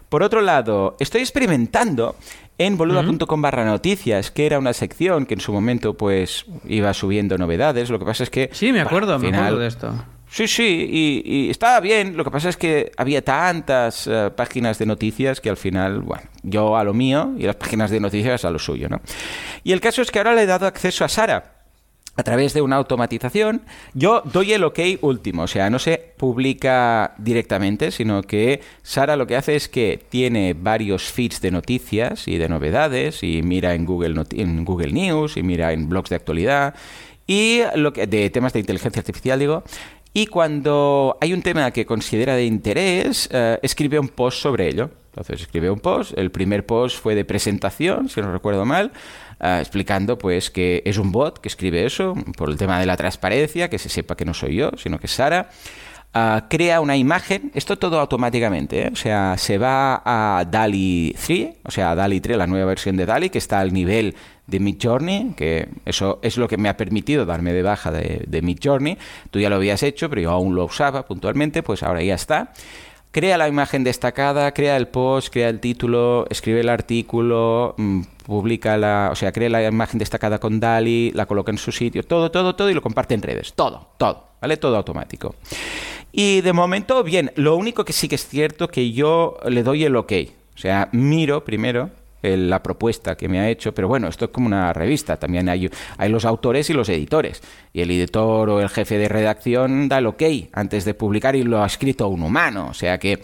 Por 0.09 0.21
otro 0.21 0.41
lado, 0.41 0.95
estoy 1.00 1.21
experimentando 1.21 2.15
en 2.59 2.77
boluda.com 2.77 3.41
barra 3.41 3.65
noticias, 3.65 4.30
que 4.30 4.45
era 4.45 4.59
una 4.59 4.74
sección 4.74 5.25
que 5.25 5.33
en 5.33 5.39
su 5.39 5.51
momento 5.51 5.95
pues 5.95 6.45
iba 6.65 6.94
subiendo 6.94 7.38
novedades. 7.38 7.89
Lo 7.89 7.97
que 7.97 8.06
pasa 8.06 8.24
es 8.24 8.29
que... 8.29 8.50
Sí, 8.53 8.68
me 8.68 8.74
bueno, 8.74 8.88
acuerdo, 8.88 9.13
al 9.15 9.19
me 9.21 9.25
final- 9.27 9.41
acuerdo 9.41 9.59
de 9.59 9.68
esto. 9.68 10.06
Sí, 10.33 10.47
sí, 10.47 10.88
y, 10.89 11.50
estaba 11.51 11.80
bien. 11.80 12.18
Lo 12.18 12.24
que 12.24 12.31
pasa 12.31 12.50
es 12.50 12.57
que 12.57 12.91
había 12.97 13.24
tantas 13.24 14.07
eh, 14.07 14.31
páginas 14.35 14.80
de 14.80 14.88
noticias 14.88 15.39
que 15.39 15.51
al 15.51 15.57
final, 15.57 16.01
bueno, 16.01 16.24
yo 16.41 16.75
a 16.75 16.83
lo 16.83 16.91
mío 16.95 17.35
y 17.38 17.44
las 17.44 17.56
páginas 17.56 17.91
de 17.91 18.00
noticias 18.00 18.44
a 18.44 18.50
lo 18.50 18.57
suyo, 18.57 18.89
¿no? 18.89 19.00
Y 19.63 19.74
el 19.74 19.80
caso 19.80 20.01
es 20.01 20.09
que 20.09 20.18
ahora 20.18 20.33
le 20.33 20.41
he 20.41 20.45
dado 20.47 20.65
acceso 20.65 21.06
a 21.06 21.07
Sara 21.07 21.53
a 22.15 22.24
través 22.24 22.56
de 22.56 22.63
una 22.63 22.77
automatización. 22.77 23.62
Yo 23.94 24.24
doy 24.25 24.53
el 24.53 24.63
OK 24.63 24.80
último, 25.01 25.44
o 25.44 25.47
sea, 25.47 25.69
no 25.69 25.77
se 25.77 26.00
publica 26.18 27.13
directamente, 27.19 27.91
sino 27.91 28.24
que 28.24 28.59
Sara 28.81 29.15
lo 29.15 29.27
que 29.27 29.36
hace 29.36 29.56
es 29.56 29.69
que 29.69 30.03
tiene 30.09 30.56
varios 30.56 31.12
feeds 31.12 31.41
de 31.41 31.51
noticias 31.51 32.27
y 32.27 32.39
de 32.39 32.50
novedades 32.50 33.21
y 33.21 33.44
mira 33.44 33.75
en 33.75 33.86
Google, 33.86 34.24
en 34.31 34.65
Google 34.65 34.94
News 34.94 35.38
y 35.38 35.44
mira 35.44 35.74
en 35.74 35.88
blogs 35.89 36.09
de 36.09 36.15
actualidad 36.15 36.74
y 37.27 37.62
lo 37.75 37.94
que, 37.94 38.07
de 38.07 38.29
temas 38.29 38.53
de 38.53 38.59
inteligencia 38.59 39.00
artificial, 39.00 39.39
digo. 39.39 39.63
Y 40.13 40.27
cuando 40.27 41.18
hay 41.19 41.33
un 41.33 41.42
tema 41.42 41.71
que 41.71 41.88
considera 41.88 42.36
de 42.36 42.45
interés, 42.45 43.27
eh, 43.31 43.57
escribe 43.63 43.98
un 43.98 44.10
post 44.10 44.39
sobre 44.39 44.69
ello. 44.69 44.92
Entonces 45.07 45.42
escribe 45.42 45.71
un 45.71 45.80
post. 45.80 46.18
El 46.18 46.31
primer 46.31 46.65
post 46.65 47.00
fue 47.00 47.15
de 47.15 47.25
presentación, 47.25 48.10
si 48.10 48.21
no 48.21 48.31
recuerdo 48.31 48.65
mal, 48.65 48.92
eh, 49.39 49.57
explicando 49.60 50.18
pues 50.18 50.51
que 50.51 50.83
es 50.86 50.98
un 50.98 51.12
bot 51.12 51.39
que 51.39 51.48
escribe 51.48 51.86
eso 51.86 52.13
por 52.38 52.50
el 52.50 52.57
tema 52.57 52.80
de 52.80 52.86
la 52.86 52.95
transparencia, 52.95 53.69
que 53.69 53.80
se 53.80 53.89
sepa 53.89 54.15
que 54.15 54.25
no 54.25 54.33
soy 54.33 54.56
yo, 54.56 54.71
sino 54.77 55.00
que 55.00 55.07
es 55.07 55.13
Sara. 55.13 55.50
Ah, 56.15 56.45
crea 56.48 56.80
una 56.80 56.95
imagen, 56.95 57.51
esto 57.56 57.80
todo 57.80 58.00
automáticamente, 58.00 58.83
¿eh? 58.83 58.89
o 58.94 58.95
sea, 58.95 59.36
se 59.36 59.57
va 59.57 60.04
a 60.06 60.45
DALI 60.45 61.15
3, 61.19 61.56
o 61.65 61.71
sea, 61.71 61.95
DALI 61.95 62.21
3, 62.21 62.38
la 62.38 62.45
nueva 62.45 62.68
versión 62.68 62.95
de 62.98 63.07
DALI, 63.07 63.31
que 63.31 63.39
está 63.39 63.60
al 63.60 63.74
nivel 63.74 64.13
de 64.45 64.60
Midjourney, 64.60 65.33
que 65.36 65.69
eso 65.86 66.19
es 66.21 66.38
lo 66.38 66.48
que 66.48 66.57
me 66.57 66.69
ha 66.69 66.77
permitido 66.77 67.25
darme 67.25 67.51
de 67.51 67.63
baja 67.63 67.89
de, 67.89 68.25
de. 68.27 68.98
Tú 69.31 69.39
ya 69.39 69.50
lo 69.50 69.56
habías 69.56 69.81
hecho, 69.81 70.07
pero 70.07 70.21
yo 70.21 70.30
aún 70.30 70.54
lo 70.54 70.65
usaba 70.65 71.04
puntualmente, 71.04 71.63
pues 71.63 71.81
ahora 71.81 72.04
ya 72.04 72.13
está. 72.13 72.54
Crea 73.10 73.38
la 73.38 73.48
imagen 73.48 73.83
destacada, 73.83 74.51
crea 74.54 74.77
el 74.77 74.89
post, 74.89 75.33
crea 75.33 75.50
el 75.50 75.60
título, 75.60 76.27
escribe 76.30 76.62
el 76.62 76.69
artículo, 76.69 77.74
mm, 77.77 78.01
publica 78.25 78.77
la, 78.77 79.10
o 79.12 79.15
sea, 79.15 79.31
crea 79.31 79.50
la 79.50 79.63
imagen 79.63 79.98
destacada 79.98 80.39
con 80.39 80.60
DALI, 80.60 81.12
la 81.15 81.25
coloca 81.25 81.51
en 81.51 81.58
su 81.58 81.72
sitio, 81.72 82.03
todo, 82.03 82.29
todo, 82.29 82.55
todo 82.55 82.70
y 82.70 82.75
lo 82.75 82.82
comparte 82.84 83.15
en 83.15 83.24
redes, 83.24 83.53
todo, 83.53 83.89
todo, 83.98 84.27
¿vale? 84.39 84.58
Todo 84.58 84.77
automático. 84.77 85.36
Y 86.15 86.41
de 86.41 86.53
momento, 86.53 87.03
bien, 87.03 87.32
lo 87.36 87.55
único 87.55 87.84
que 87.86 87.91
sí 87.91 88.08
que 88.08 88.15
es 88.15 88.27
cierto 88.27 88.67
que 88.67 88.91
yo 88.91 89.38
le 89.50 89.63
doy 89.63 89.84
el 89.84 89.96
ok, 89.96 90.13
o 90.55 90.58
sea, 90.58 90.88
miro 90.91 91.43
primero 91.43 91.89
el- 92.24 92.50
la 92.50 92.63
propuesta 92.63 93.15
que 93.15 93.30
me 93.30 93.39
ha 93.39 93.50
hecho, 93.50 93.74
pero 93.74 93.88
bueno, 93.88 94.08
esto 94.08 94.25
es 94.25 94.32
como 94.32 94.48
una 94.48 94.74
revista, 94.74 95.18
también 95.18 95.48
hay, 95.50 95.70
hay 95.98 96.10
los 96.10 96.25
autores 96.25 96.70
y 96.70 96.74
los 96.74 96.89
editores, 96.89 97.42
y 97.72 97.82
el 97.82 97.92
editor 97.92 98.50
o 98.50 98.60
el 98.62 98.70
jefe 98.70 98.98
de 98.98 99.08
redacción 99.10 99.88
da 99.88 100.00
el 100.00 100.08
ok 100.08 100.24
antes 100.53 100.86
de 100.86 100.94
publicar 100.96 101.36
y 101.36 101.44
lo 101.44 101.62
ha 101.62 101.68
escrito 101.68 102.08
un 102.08 102.24
humano, 102.24 102.68
o 102.72 102.74
sea 102.74 102.98
que 102.98 103.20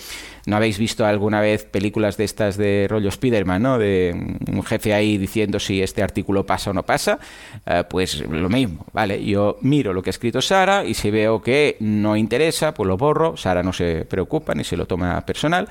no 0.46 0.56
habéis 0.56 0.77
visto 0.79 1.06
alguna 1.06 1.41
vez 1.41 1.65
películas 1.65 2.18
de 2.18 2.24
estas 2.24 2.58
de 2.58 2.88
rollo 2.89 3.12
Spiderman, 3.12 3.62
¿no? 3.62 3.77
De 3.77 4.15
un 4.51 4.63
jefe 4.63 4.94
ahí 4.94 5.18
diciendo 5.18 5.60
si 5.60 5.82
este 5.82 6.01
artículo 6.01 6.46
pasa 6.46 6.72
o 6.72 6.74
no 6.74 6.84
pasa, 6.84 7.20
Eh, 7.65 7.84
pues 7.89 8.22
lo 8.27 8.50
mismo, 8.50 8.86
¿vale? 8.94 9.24
Yo 9.24 9.58
miro 9.62 9.94
lo 9.94 10.01
que 10.01 10.10
ha 10.10 10.12
escrito 10.12 10.41
Sara 10.41 10.84
y 10.86 10.94
si 10.94 11.12
veo 11.12 11.41
que 11.41 11.77
no 11.79 12.15
interesa, 12.15 12.74
pues 12.74 12.88
lo 12.88 12.98
borro, 12.98 13.38
Sara 13.38 13.62
no 13.63 13.74
se 13.74 14.06
preocupa 14.06 14.56
ni 14.56 14.63
se 14.63 14.75
lo 14.77 14.86
toma 14.86 15.24
personal, 15.25 15.68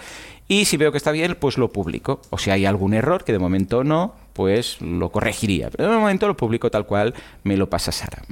y 0.49 0.65
si 0.65 0.77
veo 0.79 0.91
que 0.91 0.99
está 0.99 1.13
bien, 1.13 1.37
pues 1.39 1.59
lo 1.59 1.71
publico. 1.71 2.21
O 2.31 2.39
si 2.39 2.51
hay 2.51 2.65
algún 2.67 2.95
error, 2.95 3.23
que 3.25 3.33
de 3.33 3.39
momento 3.39 3.85
no, 3.85 4.15
pues 4.33 4.81
lo 4.81 5.11
corregiría. 5.11 5.69
Pero 5.71 5.91
de 5.93 5.99
momento 5.99 6.27
lo 6.27 6.37
publico 6.37 6.71
tal 6.71 6.87
cual 6.87 7.15
me 7.45 7.57
lo 7.57 7.69
pasa 7.69 7.93
Sara. 7.93 8.23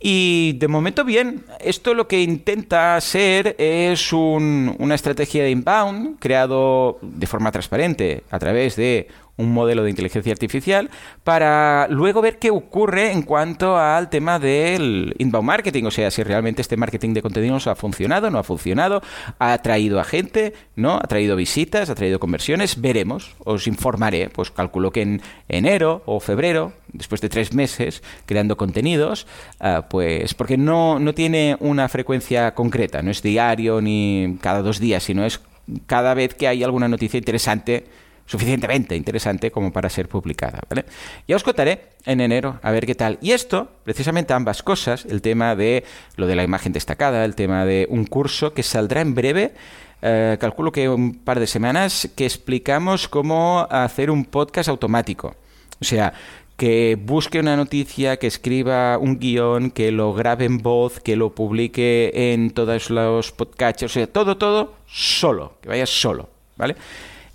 Y 0.00 0.52
de 0.58 0.68
momento 0.68 1.04
bien, 1.04 1.44
esto 1.60 1.94
lo 1.94 2.06
que 2.06 2.22
intenta 2.22 3.00
ser 3.00 3.56
es 3.58 4.12
un- 4.12 4.74
una 4.78 4.94
estrategia 4.94 5.42
de 5.42 5.50
inbound 5.50 6.18
creado 6.18 6.98
de 7.02 7.26
forma 7.26 7.50
transparente 7.50 8.22
a 8.30 8.38
través 8.38 8.76
de 8.76 9.08
un 9.36 9.52
modelo 9.52 9.84
de 9.84 9.90
inteligencia 9.90 10.32
artificial 10.32 10.90
para 11.24 11.88
luego 11.88 12.22
ver 12.22 12.38
qué 12.38 12.50
ocurre 12.50 13.12
en 13.12 13.22
cuanto 13.22 13.76
al 13.76 14.08
tema 14.08 14.38
del 14.38 15.14
inbound 15.18 15.46
marketing, 15.46 15.84
o 15.84 15.90
sea, 15.90 16.10
si 16.10 16.22
realmente 16.22 16.62
este 16.62 16.76
marketing 16.76 17.14
de 17.14 17.22
contenidos 17.22 17.66
ha 17.66 17.74
funcionado, 17.74 18.30
no 18.30 18.38
ha 18.38 18.42
funcionado, 18.42 19.02
ha 19.38 19.52
atraído 19.52 20.00
a 20.00 20.04
gente, 20.04 20.54
¿no? 20.74 20.96
Ha 20.96 21.06
traído 21.06 21.36
visitas, 21.36 21.90
ha 21.90 21.94
traído 21.94 22.18
conversiones, 22.18 22.80
veremos, 22.80 23.36
os 23.44 23.66
informaré, 23.66 24.30
pues 24.30 24.50
calculo 24.50 24.90
que 24.90 25.02
en 25.02 25.22
enero 25.48 26.02
o 26.06 26.20
febrero, 26.20 26.72
después 26.92 27.20
de 27.20 27.28
tres 27.28 27.52
meses 27.52 28.02
creando 28.24 28.56
contenidos, 28.56 29.26
ah, 29.60 29.86
pues 29.88 30.34
porque 30.34 30.56
no, 30.56 30.98
no 30.98 31.14
tiene 31.14 31.56
una 31.60 31.88
frecuencia 31.88 32.54
concreta, 32.54 33.02
no 33.02 33.10
es 33.10 33.22
diario 33.22 33.80
ni 33.80 34.38
cada 34.40 34.62
dos 34.62 34.80
días, 34.80 35.02
sino 35.02 35.24
es 35.24 35.40
cada 35.86 36.14
vez 36.14 36.34
que 36.34 36.48
hay 36.48 36.62
alguna 36.62 36.88
noticia 36.88 37.18
interesante 37.18 37.84
suficientemente 38.26 38.96
interesante 38.96 39.50
como 39.50 39.72
para 39.72 39.88
ser 39.88 40.08
publicada. 40.08 40.60
¿vale? 40.68 40.84
Ya 41.26 41.36
os 41.36 41.42
contaré 41.42 41.90
en 42.04 42.20
enero 42.20 42.58
a 42.62 42.70
ver 42.70 42.86
qué 42.86 42.94
tal. 42.94 43.18
Y 43.20 43.32
esto, 43.32 43.70
precisamente 43.84 44.34
ambas 44.34 44.62
cosas, 44.62 45.04
el 45.06 45.22
tema 45.22 45.56
de 45.56 45.84
lo 46.16 46.26
de 46.26 46.36
la 46.36 46.44
imagen 46.44 46.72
destacada, 46.72 47.24
el 47.24 47.34
tema 47.34 47.64
de 47.64 47.86
un 47.88 48.04
curso 48.04 48.52
que 48.52 48.62
saldrá 48.62 49.00
en 49.00 49.14
breve. 49.14 49.52
Eh, 50.02 50.36
calculo 50.38 50.72
que 50.72 50.88
un 50.88 51.14
par 51.14 51.40
de 51.40 51.46
semanas 51.46 52.08
que 52.14 52.26
explicamos 52.26 53.08
cómo 53.08 53.66
hacer 53.70 54.10
un 54.10 54.24
podcast 54.24 54.68
automático. 54.68 55.34
O 55.80 55.84
sea, 55.84 56.12
que 56.56 56.98
busque 57.00 57.38
una 57.38 57.56
noticia, 57.56 58.18
que 58.18 58.26
escriba 58.26 58.98
un 58.98 59.18
guion, 59.18 59.70
que 59.70 59.92
lo 59.92 60.14
grabe 60.14 60.46
en 60.46 60.58
voz, 60.58 61.00
que 61.00 61.16
lo 61.16 61.34
publique 61.34 62.32
en 62.32 62.50
todos 62.50 62.90
los 62.90 63.32
podcasts, 63.32 63.82
o 63.82 63.88
sea, 63.88 64.06
todo, 64.06 64.36
todo 64.36 64.74
solo, 64.86 65.54
que 65.60 65.68
vaya 65.68 65.86
solo, 65.86 66.30
¿vale? 66.56 66.76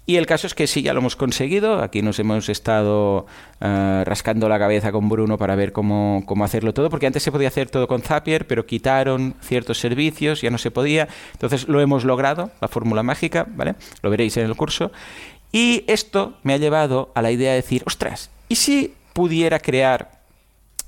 Y 0.05 0.17
el 0.17 0.25
caso 0.25 0.47
es 0.47 0.55
que 0.55 0.65
sí, 0.65 0.81
ya 0.81 0.93
lo 0.93 0.99
hemos 0.99 1.15
conseguido. 1.15 1.81
Aquí 1.81 2.01
nos 2.01 2.19
hemos 2.19 2.49
estado 2.49 3.27
eh, 3.59 4.03
rascando 4.05 4.49
la 4.49 4.57
cabeza 4.57 4.91
con 4.91 5.07
Bruno 5.09 5.37
para 5.37 5.55
ver 5.55 5.71
cómo, 5.71 6.23
cómo, 6.25 6.43
hacerlo 6.43 6.73
todo, 6.73 6.89
porque 6.89 7.07
antes 7.07 7.21
se 7.21 7.31
podía 7.31 7.49
hacer 7.49 7.69
todo 7.69 7.87
con 7.87 8.01
Zapier, 8.01 8.47
pero 8.47 8.65
quitaron 8.65 9.35
ciertos 9.41 9.79
servicios, 9.79 10.41
ya 10.41 10.49
no 10.49 10.57
se 10.57 10.71
podía. 10.71 11.07
Entonces 11.33 11.67
lo 11.67 11.79
hemos 11.81 12.03
logrado, 12.03 12.51
la 12.61 12.67
fórmula 12.67 13.03
mágica, 13.03 13.45
¿vale? 13.49 13.75
Lo 14.01 14.09
veréis 14.09 14.35
en 14.37 14.47
el 14.47 14.55
curso. 14.55 14.91
Y 15.51 15.83
esto 15.87 16.33
me 16.43 16.53
ha 16.53 16.57
llevado 16.57 17.11
a 17.13 17.21
la 17.21 17.31
idea 17.31 17.51
de 17.51 17.57
decir, 17.57 17.83
ostras, 17.85 18.31
¿y 18.49 18.55
si 18.55 18.95
pudiera 19.13 19.59
crear 19.59 20.21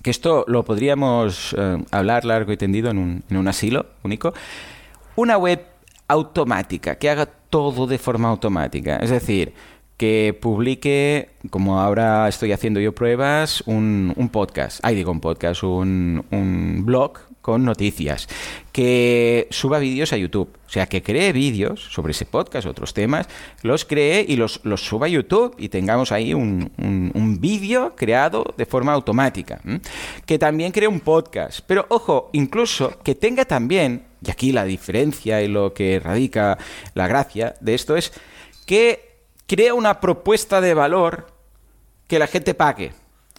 que 0.02 0.10
esto 0.10 0.44
lo 0.48 0.64
podríamos 0.64 1.56
eh, 1.58 1.84
hablar 1.92 2.26
largo 2.26 2.52
y 2.52 2.58
tendido 2.58 2.90
en 2.90 2.98
un, 2.98 3.24
en 3.30 3.38
un 3.38 3.48
asilo 3.48 3.86
único, 4.04 4.34
una 5.16 5.38
web 5.38 5.66
automática, 6.08 6.96
que 6.96 7.10
haga 7.10 7.30
todo 7.54 7.86
de 7.86 8.00
forma 8.00 8.30
automática. 8.30 8.98
Es 8.98 9.12
decir, 9.12 9.54
que 9.96 10.36
publique, 10.42 11.30
como 11.52 11.80
ahora 11.80 12.28
estoy 12.28 12.52
haciendo 12.52 12.80
yo 12.80 12.96
pruebas, 12.96 13.62
un, 13.68 14.12
un 14.16 14.30
podcast. 14.30 14.80
Ahí 14.84 14.96
digo 14.96 15.12
un 15.12 15.20
podcast, 15.20 15.62
un, 15.62 16.26
un 16.32 16.84
blog 16.84 17.20
con 17.42 17.64
noticias, 17.64 18.28
que 18.72 19.48
suba 19.52 19.78
vídeos 19.78 20.14
a 20.14 20.18
YouTube, 20.18 20.50
o 20.66 20.70
sea, 20.70 20.88
que 20.88 21.04
cree 21.04 21.32
vídeos 21.32 21.80
sobre 21.92 22.12
ese 22.12 22.26
podcast, 22.26 22.66
otros 22.66 22.96
temas, 22.96 23.28
los 23.62 23.86
cree 23.86 24.26
y 24.28 24.36
los, 24.36 24.62
los 24.64 24.84
suba 24.84 25.06
a 25.06 25.10
YouTube 25.10 25.54
y 25.60 25.70
tengamos 25.70 26.12
ahí 26.12 26.34
un, 26.34 26.72
un, 26.80 27.40
vídeo 27.40 27.96
creado 27.96 28.56
de 28.58 28.66
forma 28.66 28.94
automática, 28.94 29.62
que 30.26 30.40
también 30.40 30.72
cree 30.72 30.88
un 30.88 31.02
podcast, 31.02 31.60
pero 31.68 31.86
ojo, 31.90 32.30
incluso 32.32 32.98
que 33.04 33.14
tenga 33.14 33.46
también, 33.46 34.06
y 34.26 34.32
aquí 34.32 34.52
la 34.52 34.64
diferencia 34.64 35.42
y 35.42 35.48
lo 35.48 35.74
que 35.74 36.00
radica 36.00 36.58
la 36.94 37.08
gracia 37.08 37.56
de 37.60 37.76
esto 37.76 37.96
es 37.96 38.14
que 38.66 39.26
crea 39.48 39.74
una 39.74 40.00
propuesta 40.00 40.62
de 40.62 40.74
valor 40.74 41.28
que 42.08 42.20
la 42.20 42.28
gente 42.28 42.54
pague. 42.54 42.94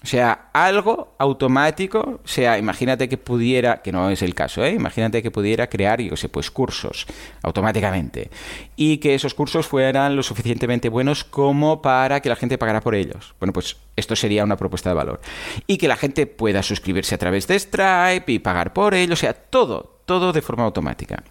O 0.04 0.06
sea, 0.06 0.50
algo 0.52 1.14
automático, 1.16 2.20
o 2.22 2.28
sea, 2.28 2.58
imagínate 2.58 3.08
que 3.08 3.16
pudiera, 3.16 3.80
que 3.80 3.90
no 3.90 4.10
es 4.10 4.20
el 4.20 4.34
caso, 4.34 4.62
¿eh? 4.62 4.72
imagínate 4.72 5.22
que 5.22 5.30
pudiera 5.30 5.70
crear, 5.70 5.98
yo 6.02 6.14
sé, 6.14 6.28
pues 6.28 6.50
cursos 6.50 7.06
automáticamente 7.42 8.28
y 8.76 8.98
que 8.98 9.14
esos 9.14 9.32
cursos 9.32 9.66
fueran 9.66 10.14
lo 10.14 10.22
suficientemente 10.22 10.90
buenos 10.90 11.24
como 11.24 11.80
para 11.80 12.20
que 12.20 12.28
la 12.28 12.36
gente 12.36 12.58
pagara 12.58 12.82
por 12.82 12.94
ellos. 12.94 13.34
Bueno, 13.40 13.54
pues 13.54 13.78
esto 13.96 14.14
sería 14.14 14.44
una 14.44 14.58
propuesta 14.58 14.90
de 14.90 14.94
valor. 14.94 15.22
Y 15.66 15.78
que 15.78 15.88
la 15.88 15.96
gente 15.96 16.26
pueda 16.26 16.62
suscribirse 16.62 17.14
a 17.14 17.18
través 17.18 17.46
de 17.46 17.58
Stripe 17.58 18.30
y 18.30 18.38
pagar 18.40 18.74
por 18.74 18.92
ello, 18.92 19.14
o 19.14 19.16
sea, 19.16 19.32
todo, 19.32 20.00
todo 20.04 20.34
de 20.34 20.42
forma 20.42 20.64
automática. 20.64 21.24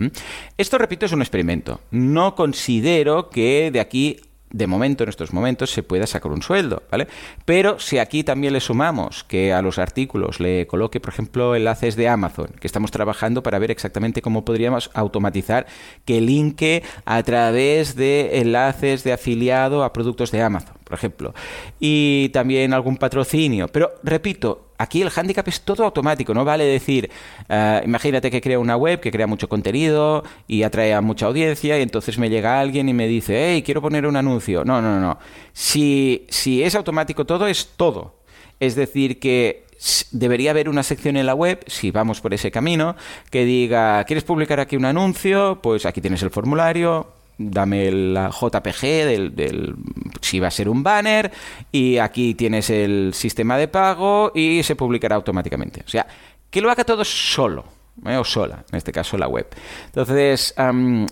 Esto, 0.58 0.80
repito, 0.80 1.06
es 1.06 1.12
un 1.12 1.22
experimento. 1.22 1.80
No 1.92 2.34
considero 2.34 3.30
que 3.30 3.70
de 3.72 3.80
aquí 3.80 4.20
de 4.54 4.68
momento, 4.68 5.04
en 5.04 5.10
estos 5.10 5.34
momentos, 5.34 5.72
se 5.72 5.82
pueda 5.84 6.08
sacar 6.08 6.32
un 6.32 6.44
sueldo, 6.44 6.84
¿vale? 6.92 7.08
Pero 7.44 7.80
si 7.80 7.98
aquí 7.98 8.24
también 8.24 8.54
le 8.54 8.60
sumamos 8.60 9.24
que 9.24 9.52
a 9.52 9.64
los 9.64 9.80
artículos 9.80 10.40
le 10.40 10.68
coloque, 10.68 11.00
por 11.00 11.12
ejemplo, 11.12 11.56
enlaces 11.56 11.96
de 11.96 12.08
Amazon, 12.08 12.52
que 12.60 12.68
estamos 12.68 12.92
trabajando 12.92 13.42
para 13.42 13.58
ver 13.58 13.72
exactamente 13.72 14.22
cómo 14.22 14.46
podríamos 14.46 14.92
automatizar 14.94 15.66
que 16.06 16.22
linke 16.22 16.84
a 17.04 17.24
través 17.24 17.96
de 17.96 18.40
enlaces 18.42 19.04
de 19.04 19.14
afiliado 19.14 19.84
a 19.84 19.92
productos 19.92 20.32
de 20.32 20.44
Amazon, 20.44 20.76
por 20.94 21.00
ejemplo, 21.00 21.34
y 21.80 22.30
también 22.30 22.72
algún 22.72 22.98
patrocinio. 22.98 23.68
Pero, 23.68 23.94
repito, 24.04 24.68
Aquí 24.76 25.02
el 25.02 25.12
handicap 25.16 25.48
es 25.48 25.62
todo 25.62 25.86
automático, 25.86 26.34
no 26.34 26.44
vale 26.44 26.66
decir, 26.66 27.10
uh, 27.48 27.86
imagínate 27.86 28.30
que 28.30 28.42
crea 28.42 28.60
una 28.60 28.76
web 28.76 29.00
que 29.00 29.12
crea 29.12 29.28
mucho 29.28 29.48
contenido 29.48 30.24
y 30.46 30.64
atrae 30.64 30.94
a 30.94 31.00
mucha 31.00 31.28
audiencia 31.28 31.80
y 31.80 31.84
entonces 31.84 32.18
me 32.18 32.30
llega 32.30 32.60
alguien 32.60 32.90
y 32.90 32.94
me 32.94 33.08
dice, 33.08 33.54
hey, 33.54 33.64
quiero 33.64 33.82
poner 33.82 34.06
un 34.06 34.18
anuncio. 34.18 34.66
No, 34.66 34.82
no, 34.82 35.00
no. 35.00 35.20
Si, 35.54 36.26
si 36.28 36.64
es 36.64 36.76
automático 36.76 37.24
todo, 37.24 37.48
es 37.48 37.70
todo. 37.78 38.16
Es 38.60 38.76
decir, 38.76 39.20
que 39.20 39.64
debería 40.12 40.52
haber 40.52 40.68
una 40.68 40.84
sección 40.84 41.16
en 41.16 41.28
la 41.28 41.36
web, 41.36 41.64
si 41.68 41.92
vamos 41.92 42.20
por 42.20 42.34
ese 42.34 42.52
camino, 42.52 42.98
que 43.30 43.46
diga, 43.46 44.04
¿quieres 44.04 44.26
publicar 44.26 44.60
aquí 44.60 44.76
un 44.76 44.86
anuncio? 44.86 45.60
Pues 45.62 45.86
aquí 45.86 46.02
tienes 46.02 46.24
el 46.24 46.30
formulario, 46.30 47.08
dame 47.38 47.92
la 47.92 48.30
JPG 48.30 48.82
del, 48.82 49.76
si 50.22 50.40
va 50.40 50.48
a 50.48 50.52
ser 50.52 50.70
un 50.70 50.84
banner 50.84 51.32
y 51.72 51.98
aquí 51.98 52.36
tienes 52.36 52.70
el 52.70 53.14
sistema 53.14 53.58
de 53.58 53.68
pago 53.68 54.32
y 54.34 54.64
se 54.64 54.76
publicará 54.76 55.16
automáticamente. 55.16 55.84
O 55.86 55.90
sea, 55.90 56.06
que 56.50 56.62
lo 56.62 56.70
haga 56.70 56.84
todo 56.84 57.04
solo, 57.04 57.66
¿eh? 58.06 58.18
o 58.18 58.24
sola, 58.24 58.64
en 58.72 58.78
este 58.78 58.92
caso 58.92 59.18
la 59.18 59.28
web. 59.28 59.48
Entonces, 59.86 60.54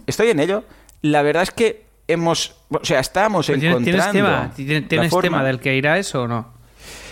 estoy 0.05 0.29
en 0.29 0.39
ello. 0.39 0.63
La 1.01 1.21
verdad 1.23 1.43
es 1.43 1.51
que 1.51 1.85
hemos, 2.07 2.55
o 2.69 2.85
sea, 2.85 2.99
estamos 2.99 3.49
encontrando... 3.49 3.83
¿Tienes 3.83 4.11
tema, 4.11 4.51
¿tienes 4.87 5.17
tema 5.21 5.43
del 5.43 5.59
que 5.59 5.75
irá 5.75 5.97
eso 5.97 6.23
o 6.23 6.27
no? 6.27 6.61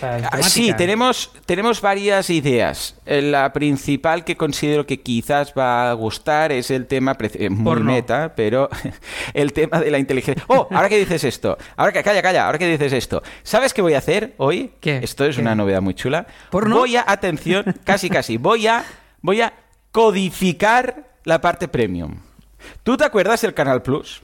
Ah, 0.02 0.42
sí, 0.42 0.72
tenemos, 0.74 1.30
tenemos 1.46 1.80
varias 1.80 2.30
ideas. 2.30 2.96
Eh, 3.06 3.22
la 3.22 3.52
principal 3.52 4.24
que 4.24 4.36
considero 4.36 4.86
que 4.86 5.00
quizás 5.00 5.52
va 5.56 5.90
a 5.90 5.92
gustar 5.94 6.52
es 6.52 6.70
el 6.70 6.86
tema 6.86 7.16
eh, 7.20 7.50
muy 7.50 7.80
meta, 7.80 8.32
pero 8.34 8.68
el 9.34 9.52
tema 9.52 9.80
de 9.80 9.90
la 9.90 9.98
inteligencia. 9.98 10.44
Oh, 10.48 10.68
ahora 10.70 10.88
que 10.88 10.98
dices 10.98 11.24
esto, 11.24 11.58
ahora 11.76 11.92
que 11.92 12.02
calla, 12.02 12.22
calla, 12.22 12.46
ahora 12.46 12.58
que 12.58 12.66
dices 12.66 12.92
esto, 12.92 13.22
¿sabes 13.42 13.74
qué 13.74 13.82
voy 13.82 13.94
a 13.94 13.98
hacer 13.98 14.34
hoy? 14.38 14.72
¿Qué? 14.80 15.00
Esto 15.02 15.24
es 15.24 15.38
una 15.38 15.54
novedad 15.54 15.82
muy 15.82 15.94
chula. 15.94 16.26
¿Porno? 16.50 16.76
Voy 16.78 16.96
a, 16.96 17.04
atención, 17.06 17.74
casi 17.84 18.08
casi, 18.08 18.36
voy 18.36 18.66
a, 18.66 18.84
voy 19.20 19.40
a 19.40 19.52
codificar 19.92 21.10
la 21.24 21.40
parte 21.40 21.68
premium. 21.68 22.16
¿Tú 22.82 22.96
te 22.96 23.04
acuerdas 23.04 23.40
del 23.42 23.54
Canal 23.54 23.82
Plus? 23.82 24.22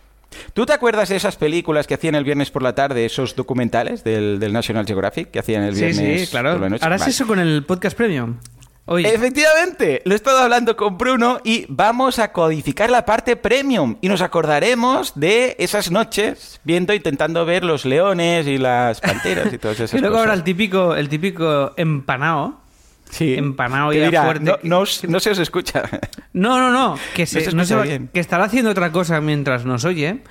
¿Tú 0.53 0.67
te 0.67 0.73
acuerdas 0.73 1.09
de 1.09 1.17
esas 1.17 1.37
películas 1.37 1.87
que 1.87 1.95
hacían 1.95 2.15
el 2.15 2.25
viernes 2.25 2.51
por 2.51 2.63
la 2.63 2.75
tarde, 2.75 3.05
esos 3.05 3.37
documentales 3.37 4.05
del, 4.05 4.53
National 4.53 4.87
Geographic 4.87 5.31
que 5.31 5.39
hacían 5.39 5.65
el 5.65 5.75
viernes 5.75 5.97
sí, 5.97 6.27
sí, 6.27 6.31
claro. 6.31 6.53
por 6.53 6.61
la 6.61 6.69
noche? 6.71 6.85
Harás 6.85 7.07
eso 7.07 7.27
con 7.27 7.39
el 7.39 7.65
podcast 7.65 7.97
premium. 7.97 8.37
Efectivamente, 8.89 10.01
lo 10.05 10.13
he 10.13 10.17
estado 10.17 10.39
hablando 10.39 10.77
con 10.77 10.97
Bruno 10.97 11.41
y 11.43 11.67
vamos 11.69 12.21
a 12.21 12.33
codificar 12.33 12.89
la 12.89 13.05
parte 13.05 13.35
premium 13.35 13.97
y 14.01 14.09
nos 14.09 14.21
acordaremos 14.21 15.13
de 15.17 15.57
esas 15.59 15.91
noches 15.91 16.61
viendo, 16.63 16.95
intentando 16.95 17.45
ver 17.45 17.65
los 17.65 17.85
leones 17.85 18.47
y 18.47 18.59
las 18.59 19.01
panteras 19.01 19.53
y 19.53 19.59
todas 19.59 19.77
esas 19.79 19.91
cosas. 19.91 19.99
Y 19.99 20.01
luego 20.01 20.19
ahora 20.19 20.35
el 20.35 20.45
típico, 20.45 20.95
el 20.95 21.09
típico 21.09 21.73
empanado 21.77 22.61
Sí. 23.11 23.35
Empanado 23.35 23.93
y 23.93 24.05
fuerte. 24.11 24.59
No, 24.63 24.85
no, 25.09 25.21
se 25.21 25.31
os 25.31 25.39
escucha. 25.39 25.83
No, 26.33 26.59
no, 26.59 26.71
no. 26.71 26.99
Que, 27.15 27.27
se, 27.27 27.45
que 28.13 28.21
estará 28.21 28.45
haciendo 28.45 28.71
otra 28.71 28.93
cosa 28.93 29.21
mientras 29.21 29.65
nos 29.65 29.85
oye 29.85 30.23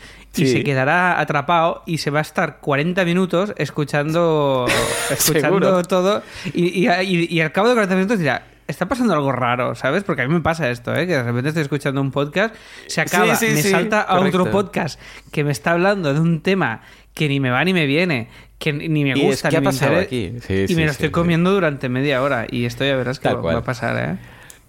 y 0.44 0.48
se 0.48 0.64
quedará 0.64 1.20
atrapado 1.20 1.84
y 1.86 2.00
se 2.00 2.10
va 2.10 2.20
a 2.20 2.22
estar 2.22 2.60
40 2.60 3.06
minutos 3.06 3.54
escuchando, 3.58 4.66
escuchando 5.10 5.84
todo. 5.84 6.24
Y, 6.54 6.88
y, 6.88 7.42
al 7.42 7.52
cabo 7.52 7.70
de 7.70 7.74
40 7.76 7.96
minutos 7.96 8.20
dirá. 8.20 8.48
Está 8.68 8.88
pasando 8.88 9.14
algo 9.14 9.32
raro, 9.32 9.76
¿sabes? 9.76 10.04
Porque 10.04 10.24
a 10.24 10.28
mí 10.28 10.34
me 10.34 10.42
pasa 10.42 10.72
esto, 10.72 10.92
¿eh? 10.96 11.06
Que 11.06 11.14
de 11.14 11.22
repente 11.22 11.50
estoy 11.50 11.62
escuchando 11.62 12.02
un 12.02 12.10
podcast, 12.10 12.56
se 12.88 13.00
acaba, 13.00 13.28
me 13.28 13.62
salta 13.62 14.02
a 14.02 14.20
otro 14.20 14.50
podcast 14.50 15.00
que 15.32 15.44
me 15.44 15.52
está 15.52 15.74
hablando 15.74 16.16
de 16.16 16.20
un 16.20 16.42
tema 16.42 16.82
que 17.14 17.30
ni 17.30 17.40
me 17.40 17.52
va 17.52 17.64
ni 17.64 17.74
me 17.74 17.86
viene, 17.86 18.28
que 18.58 18.74
ni 18.74 19.04
me 19.04 19.16
gusta. 19.16 19.50
ni 19.50 19.56
ha 19.58 19.62
pasado 19.62 19.98
aquí? 19.98 20.34
y 20.50 20.76
me 20.76 20.86
lo 20.86 20.92
estoy 20.92 21.10
comiendo 21.12 21.52
durante 21.52 21.90
media 21.90 22.22
hora 22.22 22.48
y 22.50 22.66
esto 22.66 22.86
ya 22.86 22.96
verás 22.96 23.20
que 23.20 23.34
va 23.34 23.58
a 23.58 23.64
pasar, 23.64 23.98
¿eh? 23.98 24.18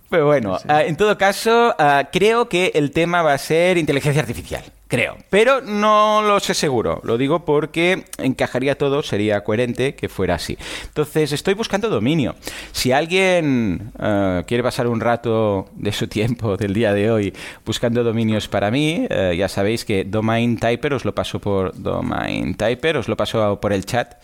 Pero 0.09 0.27
bueno, 0.27 0.59
ah, 0.69 0.85
en 0.85 0.97
todo 0.97 1.19
caso, 1.19 1.75
ah, 1.79 2.09
creo 2.13 2.49
que 2.49 2.71
el 2.75 2.93
tema 2.93 3.23
va 3.23 3.33
a 3.33 3.39
ser 3.39 3.77
inteligencia 3.77 4.23
artificial. 4.23 4.63
Creo. 4.89 5.17
Pero 5.31 5.63
no 5.63 6.23
lo 6.23 6.39
sé 6.39 6.55
seguro. 6.55 7.01
Lo 7.03 7.19
digo 7.19 7.45
porque 7.45 8.05
encajaría 8.19 8.79
todo, 8.79 9.03
sería 9.03 9.43
coherente 9.43 9.97
que 9.97 10.09
fuera 10.09 10.37
así. 10.37 10.57
Entonces, 10.85 11.33
estoy 11.33 11.55
buscando 11.55 11.89
dominio. 11.89 12.37
Si 12.71 12.93
alguien 12.93 13.91
ah, 13.99 14.45
quiere 14.47 14.63
pasar 14.63 14.87
un 14.87 15.01
rato 15.01 15.69
de 15.75 15.91
su 15.91 16.07
tiempo 16.07 16.57
del 16.57 16.73
día 16.73 16.93
de 16.93 17.11
hoy 17.11 17.35
buscando 17.65 18.05
dominios 18.05 18.47
para 18.47 18.71
mí, 18.71 19.09
ya 19.37 19.49
sabéis 19.49 19.85
que 19.85 20.05
Domain 20.05 20.57
Typer 20.59 20.95
os 20.95 21.05
lo 21.05 21.15
paso 21.15 21.41
por 21.41 21.73
Domain 21.75 22.55
Typer, 22.55 22.99
os 22.99 23.09
lo 23.09 23.17
paso 23.17 23.59
por 23.61 23.73
el 23.73 23.85
chat. 23.85 24.15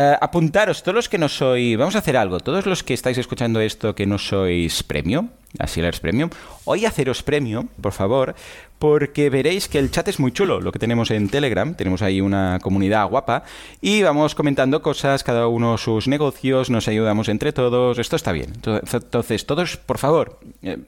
Eh, 0.00 0.16
apuntaros, 0.20 0.84
todos 0.84 0.94
los 0.94 1.08
que 1.08 1.18
no 1.18 1.28
sois, 1.28 1.76
vamos 1.76 1.96
a 1.96 1.98
hacer 1.98 2.16
algo, 2.16 2.38
todos 2.38 2.66
los 2.66 2.84
que 2.84 2.94
estáis 2.94 3.18
escuchando 3.18 3.60
esto 3.60 3.96
que 3.96 4.06
no 4.06 4.16
sois 4.16 4.84
premium, 4.84 5.30
así 5.58 5.80
eres 5.80 5.98
premium, 5.98 6.30
hoy 6.66 6.86
haceros 6.86 7.24
premium, 7.24 7.66
por 7.82 7.90
favor, 7.90 8.36
porque 8.78 9.28
veréis 9.28 9.66
que 9.66 9.80
el 9.80 9.90
chat 9.90 10.06
es 10.06 10.20
muy 10.20 10.30
chulo, 10.30 10.60
lo 10.60 10.70
que 10.70 10.78
tenemos 10.78 11.10
en 11.10 11.28
Telegram, 11.28 11.74
tenemos 11.74 12.00
ahí 12.02 12.20
una 12.20 12.60
comunidad 12.62 13.08
guapa 13.08 13.42
y 13.80 14.02
vamos 14.02 14.36
comentando 14.36 14.82
cosas, 14.82 15.24
cada 15.24 15.48
uno 15.48 15.76
sus 15.78 16.06
negocios, 16.06 16.70
nos 16.70 16.86
ayudamos 16.86 17.28
entre 17.28 17.52
todos, 17.52 17.98
esto 17.98 18.14
está 18.14 18.30
bien. 18.30 18.52
Entonces, 18.54 19.46
todos, 19.46 19.78
por 19.78 19.98
favor, 19.98 20.38
eh, 20.62 20.78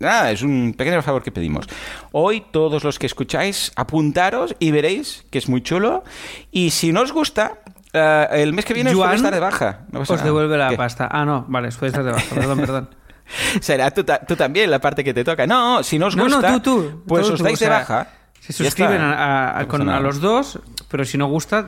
Nada, 0.00 0.32
es 0.32 0.40
un 0.40 0.72
pequeño 0.72 1.02
favor 1.02 1.22
que 1.22 1.30
pedimos. 1.30 1.66
Hoy 2.12 2.42
todos 2.50 2.84
los 2.84 2.98
que 2.98 3.04
escucháis, 3.04 3.70
apuntaros 3.76 4.56
y 4.58 4.70
veréis 4.70 5.26
que 5.30 5.36
es 5.36 5.46
muy 5.46 5.62
chulo. 5.62 6.04
Y 6.50 6.70
si 6.70 6.90
no 6.90 7.02
os 7.02 7.12
gusta, 7.12 7.58
eh, 7.92 8.28
el 8.32 8.52
mes 8.52 8.64
que 8.64 8.74
viene 8.74 8.94
os 8.94 9.12
estar 9.14 9.32
de 9.32 9.40
baja. 9.40 9.80
os 9.92 10.24
devuelve 10.24 10.56
la 10.56 10.76
pasta. 10.76 11.08
Ah, 11.10 11.24
no, 11.24 11.44
vale, 11.48 11.68
os 11.68 11.82
estar 11.82 12.04
de 12.04 12.12
baja. 12.12 12.34
Perdón, 12.34 12.58
perdón. 12.58 12.90
Será 13.60 13.90
tú, 13.90 14.04
también 14.04 14.70
la 14.70 14.80
parte 14.80 15.04
que 15.04 15.14
te 15.14 15.24
toca. 15.24 15.46
No, 15.46 15.82
si 15.82 15.98
no 15.98 16.06
os 16.06 16.16
gusta, 16.16 16.50
no, 16.50 16.62
tú, 16.62 16.82
tú, 16.82 17.02
pues 17.06 17.28
os 17.28 17.40
dais 17.40 17.58
de 17.58 17.68
baja. 17.68 18.08
Se 18.40 18.52
suscriben 18.52 19.00
a, 19.00 19.58
a 19.58 20.00
los 20.00 20.20
dos, 20.20 20.58
pero 20.88 21.04
si 21.04 21.18
no 21.18 21.26
gusta, 21.28 21.66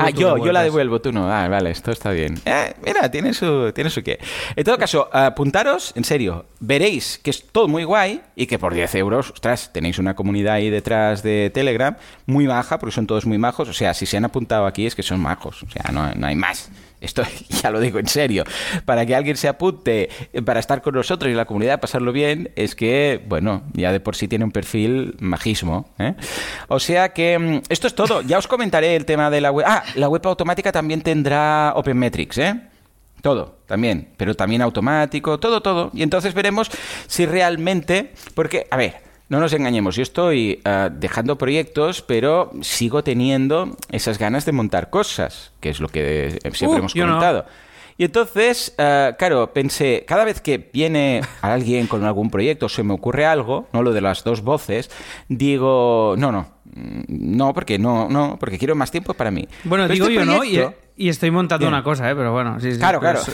ah, 0.00 0.10
yo, 0.10 0.38
yo 0.38 0.52
la 0.52 0.62
devuelvo, 0.62 1.00
tú 1.00 1.12
no. 1.12 1.30
Ah, 1.32 1.48
vale, 1.48 1.70
esto 1.70 1.90
está 1.90 2.10
bien. 2.10 2.40
Eh, 2.44 2.74
mira, 2.84 3.10
tiene 3.10 3.34
su, 3.34 3.72
tiene 3.72 3.90
su 3.90 4.02
qué. 4.02 4.18
En 4.56 4.64
todo 4.64 4.78
caso, 4.78 5.08
apuntaros, 5.12 5.92
en 5.96 6.04
serio, 6.04 6.46
veréis 6.60 7.18
que 7.22 7.30
es 7.30 7.46
todo 7.50 7.68
muy 7.68 7.84
guay 7.84 8.20
y 8.36 8.46
que 8.46 8.58
por 8.58 8.74
10 8.74 8.94
euros, 8.96 9.30
ostras, 9.30 9.72
tenéis 9.72 9.98
una 9.98 10.14
comunidad 10.14 10.54
ahí 10.54 10.70
detrás 10.70 11.22
de 11.22 11.50
Telegram 11.52 11.96
muy 12.26 12.46
baja, 12.46 12.78
porque 12.78 12.94
son 12.94 13.06
todos 13.06 13.26
muy 13.26 13.38
majos. 13.38 13.68
O 13.68 13.72
sea, 13.72 13.94
si 13.94 14.06
se 14.06 14.16
han 14.16 14.24
apuntado 14.24 14.66
aquí 14.66 14.86
es 14.86 14.94
que 14.94 15.02
son 15.02 15.20
majos. 15.20 15.62
O 15.62 15.70
sea, 15.70 15.90
no, 15.92 16.12
no 16.14 16.26
hay 16.26 16.36
más. 16.36 16.70
Esto 17.02 17.22
ya 17.62 17.70
lo 17.70 17.80
digo 17.80 17.98
en 17.98 18.06
serio. 18.06 18.44
Para 18.84 19.04
que 19.04 19.14
alguien 19.14 19.36
se 19.36 19.48
apunte 19.48 20.08
para 20.44 20.60
estar 20.60 20.80
con 20.80 20.94
nosotros 20.94 21.30
y 21.30 21.34
la 21.34 21.44
comunidad, 21.44 21.80
pasarlo 21.80 22.12
bien, 22.12 22.52
es 22.56 22.74
que, 22.74 23.22
bueno, 23.28 23.62
ya 23.74 23.92
de 23.92 24.00
por 24.00 24.16
sí 24.16 24.28
tiene 24.28 24.44
un 24.44 24.52
perfil 24.52 25.16
majismo. 25.20 25.90
¿eh? 25.98 26.14
O 26.68 26.78
sea 26.78 27.10
que 27.10 27.38
mm, 27.38 27.62
esto 27.68 27.86
es 27.86 27.94
todo. 27.94 28.22
Ya 28.22 28.38
os 28.38 28.46
comentaré 28.46 28.96
el 28.96 29.04
tema 29.04 29.30
de 29.30 29.40
la 29.40 29.50
web. 29.50 29.66
Ah, 29.68 29.82
la 29.96 30.08
web 30.08 30.22
automática 30.24 30.72
también 30.72 31.02
tendrá 31.02 31.72
OpenMetrics, 31.74 32.38
¿eh? 32.38 32.60
Todo, 33.20 33.58
también, 33.66 34.08
pero 34.16 34.34
también 34.34 34.62
automático, 34.62 35.38
todo, 35.38 35.62
todo. 35.62 35.90
Y 35.94 36.02
entonces 36.02 36.34
veremos 36.34 36.70
si 37.06 37.24
realmente, 37.24 38.12
porque, 38.34 38.66
a 38.68 38.76
ver, 38.76 39.11
no 39.32 39.40
nos 39.40 39.54
engañemos, 39.54 39.96
yo 39.96 40.02
estoy 40.02 40.60
eh, 40.62 40.90
dejando 40.92 41.38
proyectos, 41.38 42.02
pero 42.02 42.50
sigo 42.60 43.02
teniendo 43.02 43.78
esas 43.90 44.18
ganas 44.18 44.44
de 44.44 44.52
montar 44.52 44.90
cosas, 44.90 45.52
que 45.58 45.70
es 45.70 45.80
lo 45.80 45.88
que 45.88 46.38
siempre 46.52 46.76
uh, 46.76 46.78
hemos 46.80 46.92
comentado. 46.92 47.46
Y 47.96 48.04
entonces, 48.04 48.74
eh, 48.78 49.14
claro, 49.18 49.52
pensé, 49.52 50.04
cada 50.06 50.24
vez 50.24 50.40
que 50.40 50.58
viene 50.72 51.22
alguien 51.40 51.86
con 51.86 52.04
algún 52.04 52.30
proyecto, 52.30 52.68
se 52.68 52.82
me 52.82 52.94
ocurre 52.94 53.26
algo, 53.26 53.68
no 53.72 53.82
lo 53.82 53.92
de 53.92 54.00
las 54.00 54.24
dos 54.24 54.42
voces, 54.42 54.90
digo, 55.28 56.14
no, 56.18 56.32
no, 56.32 56.48
mm, 56.64 57.02
no, 57.08 57.52
porque 57.52 57.78
no, 57.78 58.08
no, 58.08 58.38
porque 58.38 58.58
quiero 58.58 58.74
más 58.74 58.90
tiempo 58.90 59.14
para 59.14 59.30
mí. 59.30 59.46
Bueno, 59.64 59.88
digo 59.88 60.06
este 60.06 60.14
yo 60.14 60.24
no, 60.24 60.44
y, 60.44 61.08
estoy 61.08 61.30
montando 61.30 61.66
una 61.66 61.82
cosa, 61.82 62.10
¿eh? 62.10 62.14
pero 62.14 62.32
bueno, 62.32 62.60
sí, 62.60 62.72
sí. 62.72 62.78
Claro, 62.78 63.00
claro. 63.00 63.20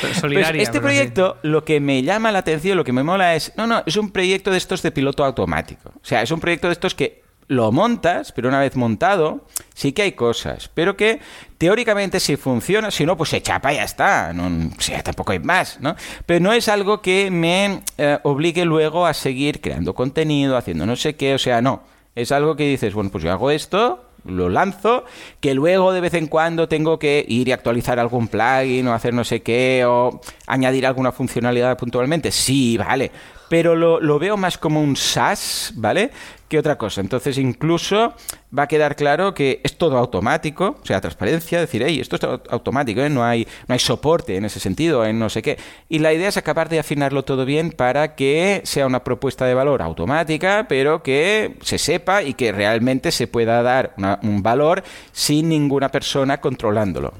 Pues 0.00 0.22
este 0.54 0.82
proyecto, 0.82 1.38
lo 1.42 1.64
que 1.64 1.80
me 1.80 2.02
llama 2.02 2.30
la 2.30 2.40
atención, 2.40 2.76
lo 2.76 2.84
que 2.84 2.92
me 2.92 3.02
mola 3.02 3.34
es, 3.34 3.52
no, 3.56 3.66
no, 3.66 3.82
es 3.86 3.96
un 3.96 4.10
proyecto 4.10 4.50
de 4.50 4.58
estos 4.58 4.82
de 4.82 4.90
piloto 4.90 5.24
automático. 5.24 5.88
O 5.94 6.04
sea, 6.04 6.20
es 6.20 6.30
un 6.30 6.40
proyecto 6.40 6.66
de 6.66 6.74
estos 6.74 6.94
que 6.94 7.22
lo 7.52 7.70
montas, 7.70 8.32
pero 8.32 8.48
una 8.48 8.60
vez 8.60 8.76
montado, 8.76 9.44
sí 9.74 9.92
que 9.92 10.02
hay 10.02 10.12
cosas, 10.12 10.70
pero 10.72 10.96
que 10.96 11.20
teóricamente 11.58 12.18
si 12.18 12.36
funciona, 12.36 12.90
si 12.90 13.04
no, 13.04 13.16
pues 13.16 13.30
se 13.30 13.42
chapa 13.42 13.72
y 13.72 13.76
ya 13.76 13.84
está, 13.84 14.32
no, 14.32 14.70
sea, 14.78 15.02
tampoco 15.02 15.32
hay 15.32 15.38
más, 15.38 15.78
¿no? 15.80 15.94
Pero 16.24 16.40
no 16.40 16.52
es 16.52 16.68
algo 16.68 17.02
que 17.02 17.30
me 17.30 17.82
eh, 17.98 18.18
obligue 18.22 18.64
luego 18.64 19.06
a 19.06 19.12
seguir 19.12 19.60
creando 19.60 19.94
contenido, 19.94 20.56
haciendo 20.56 20.86
no 20.86 20.96
sé 20.96 21.14
qué, 21.14 21.34
o 21.34 21.38
sea, 21.38 21.60
no, 21.60 21.82
es 22.14 22.32
algo 22.32 22.56
que 22.56 22.66
dices, 22.66 22.94
bueno, 22.94 23.10
pues 23.10 23.22
yo 23.22 23.30
hago 23.30 23.50
esto, 23.50 24.02
lo 24.24 24.48
lanzo, 24.48 25.04
que 25.40 25.52
luego 25.54 25.92
de 25.92 26.00
vez 26.00 26.14
en 26.14 26.28
cuando 26.28 26.68
tengo 26.68 26.98
que 26.98 27.24
ir 27.28 27.48
y 27.48 27.52
actualizar 27.52 27.98
algún 27.98 28.28
plugin 28.28 28.86
o 28.88 28.94
hacer 28.94 29.12
no 29.12 29.24
sé 29.24 29.42
qué 29.42 29.84
o 29.86 30.20
añadir 30.46 30.86
alguna 30.86 31.12
funcionalidad 31.12 31.76
puntualmente. 31.76 32.30
Sí, 32.30 32.78
vale, 32.78 33.10
pero 33.48 33.74
lo, 33.74 34.00
lo 34.00 34.18
veo 34.18 34.36
más 34.36 34.58
como 34.58 34.80
un 34.80 34.96
SaaS, 34.96 35.72
¿vale? 35.76 36.10
Que 36.52 36.58
otra 36.58 36.76
cosa. 36.76 37.00
Entonces, 37.00 37.38
incluso 37.38 38.12
va 38.56 38.64
a 38.64 38.68
quedar 38.68 38.94
claro 38.94 39.32
que 39.32 39.62
es 39.64 39.78
todo 39.78 39.96
automático, 39.96 40.76
o 40.82 40.86
sea, 40.86 41.00
transparencia, 41.00 41.58
decir, 41.58 41.82
hey, 41.82 41.98
esto 41.98 42.16
es 42.16 42.22
automático, 42.50 43.00
¿eh? 43.00 43.08
no, 43.08 43.24
hay, 43.24 43.48
no 43.66 43.72
hay 43.72 43.78
soporte 43.78 44.36
en 44.36 44.44
ese 44.44 44.60
sentido, 44.60 45.06
en 45.06 45.18
no 45.18 45.30
sé 45.30 45.40
qué. 45.40 45.56
Y 45.88 46.00
la 46.00 46.12
idea 46.12 46.28
es 46.28 46.36
acabar 46.36 46.68
de 46.68 46.78
afinarlo 46.78 47.24
todo 47.24 47.46
bien 47.46 47.70
para 47.70 48.14
que 48.16 48.60
sea 48.64 48.86
una 48.86 49.02
propuesta 49.02 49.46
de 49.46 49.54
valor 49.54 49.80
automática, 49.80 50.66
pero 50.68 51.02
que 51.02 51.56
se 51.62 51.78
sepa 51.78 52.22
y 52.22 52.34
que 52.34 52.52
realmente 52.52 53.12
se 53.12 53.28
pueda 53.28 53.62
dar 53.62 53.94
un 54.22 54.42
valor 54.42 54.84
sin 55.10 55.48
ninguna 55.48 55.90
persona 55.90 56.38
controlándolo. 56.38 57.14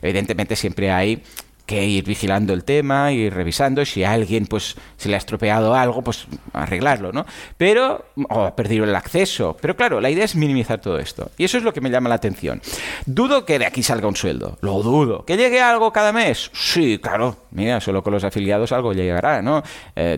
Evidentemente 0.00 0.56
siempre 0.56 0.90
hay 0.90 1.22
que 1.68 1.84
ir 1.84 2.04
vigilando 2.04 2.54
el 2.54 2.64
tema, 2.64 3.12
ir 3.12 3.34
revisando, 3.34 3.84
si 3.84 4.02
a 4.02 4.12
alguien 4.12 4.46
pues 4.46 4.74
se 4.96 5.10
le 5.10 5.16
ha 5.16 5.18
estropeado 5.18 5.74
algo, 5.74 6.00
pues 6.00 6.26
arreglarlo, 6.54 7.12
¿no? 7.12 7.26
Pero, 7.58 8.06
o 8.30 8.44
ha 8.44 8.56
perdido 8.56 8.84
el 8.84 8.94
acceso. 8.94 9.54
Pero 9.60 9.76
claro, 9.76 10.00
la 10.00 10.08
idea 10.08 10.24
es 10.24 10.34
minimizar 10.34 10.80
todo 10.80 10.98
esto. 10.98 11.30
Y 11.36 11.44
eso 11.44 11.58
es 11.58 11.64
lo 11.64 11.74
que 11.74 11.82
me 11.82 11.90
llama 11.90 12.08
la 12.08 12.14
atención. 12.14 12.62
Dudo 13.04 13.44
que 13.44 13.58
de 13.58 13.66
aquí 13.66 13.82
salga 13.82 14.08
un 14.08 14.16
sueldo, 14.16 14.56
lo 14.62 14.82
dudo. 14.82 15.26
¿Que 15.26 15.36
llegue 15.36 15.60
algo 15.60 15.92
cada 15.92 16.10
mes? 16.10 16.50
Sí, 16.54 16.98
claro. 16.98 17.36
Mira, 17.50 17.82
solo 17.82 18.02
con 18.02 18.14
los 18.14 18.24
afiliados 18.24 18.72
algo 18.72 18.94
llegará, 18.94 19.42
¿no? 19.42 19.62
Eh, 19.94 20.16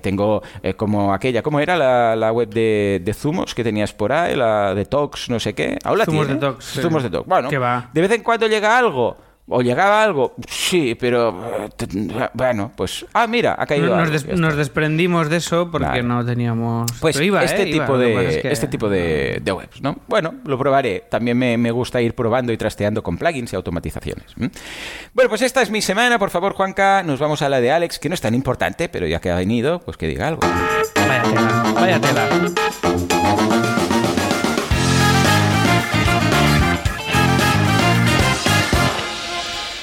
tengo 0.00 0.42
eh, 0.62 0.72
como 0.72 1.12
aquella, 1.12 1.42
¿cómo 1.42 1.60
era 1.60 1.76
la, 2.16 2.32
web 2.32 2.48
de, 2.48 3.02
de, 3.04 3.12
Zumos 3.12 3.54
que 3.54 3.62
tenías 3.62 3.92
por 3.92 4.10
ahí? 4.10 4.34
La 4.34 4.74
de 4.74 4.86
Tox, 4.86 5.28
no 5.28 5.38
sé 5.38 5.52
qué. 5.52 5.78
Ahora 5.84 6.06
Zumos 6.06 6.28
de 6.28 6.36
Tox. 6.36 6.80
Zumos 6.80 7.02
de 7.02 7.10
Tox. 7.10 7.28
Bueno, 7.28 7.50
de 7.50 8.00
vez 8.00 8.10
en 8.10 8.22
cuando 8.22 8.46
llega 8.46 8.78
algo 8.78 9.31
¿O 9.48 9.60
llegaba 9.60 10.02
algo? 10.02 10.34
Sí, 10.48 10.94
pero 10.94 11.36
eh, 11.68 12.28
bueno, 12.32 12.70
pues... 12.76 13.04
Ah, 13.12 13.26
mira, 13.26 13.56
ha 13.58 13.66
caído 13.66 13.96
Nos, 13.96 14.26
nos 14.26 14.56
desprendimos 14.56 15.28
de 15.28 15.38
eso 15.38 15.68
porque 15.70 16.02
no 16.02 16.24
teníamos... 16.24 16.90
Pues 17.00 17.20
iba, 17.20 17.42
este, 17.42 17.62
¿eh? 17.62 17.72
tipo 17.72 17.98
de, 17.98 18.40
este 18.44 18.68
tipo 18.68 18.88
de, 18.88 19.42
webs, 19.44 19.82
¿no? 19.82 19.98
Bueno, 20.06 20.34
lo 20.44 20.56
probaré. 20.56 21.04
También 21.10 21.36
me, 21.38 21.70
gusta 21.72 22.00
ir 22.00 22.14
probando 22.14 22.52
y 22.52 22.56
trasteando 22.56 23.02
con 23.02 23.18
plugins 23.18 23.52
y 23.52 23.56
automatizaciones. 23.56 24.26
Bueno, 25.12 25.28
pues 25.28 25.42
esta 25.42 25.60
es 25.60 25.70
mi 25.70 25.82
semana. 25.82 26.18
Por 26.18 26.30
favor, 26.30 26.52
Juanca, 26.54 27.02
nos 27.02 27.18
vamos 27.18 27.42
a 27.42 27.48
la 27.48 27.60
de 27.60 27.72
Alex, 27.72 27.98
que 27.98 28.08
no 28.08 28.14
es 28.14 28.20
tan 28.20 28.34
importante, 28.34 28.88
pero 28.88 29.06
ya 29.06 29.20
que 29.20 29.30
ha 29.30 29.36
venido, 29.36 29.80
pues 29.80 29.96
que 29.96 30.06
diga 30.06 30.28
algo. 30.28 30.42
Vaya 30.94 31.22
tela, 31.22 31.72
vaya 31.74 32.00
tela. 32.00 33.81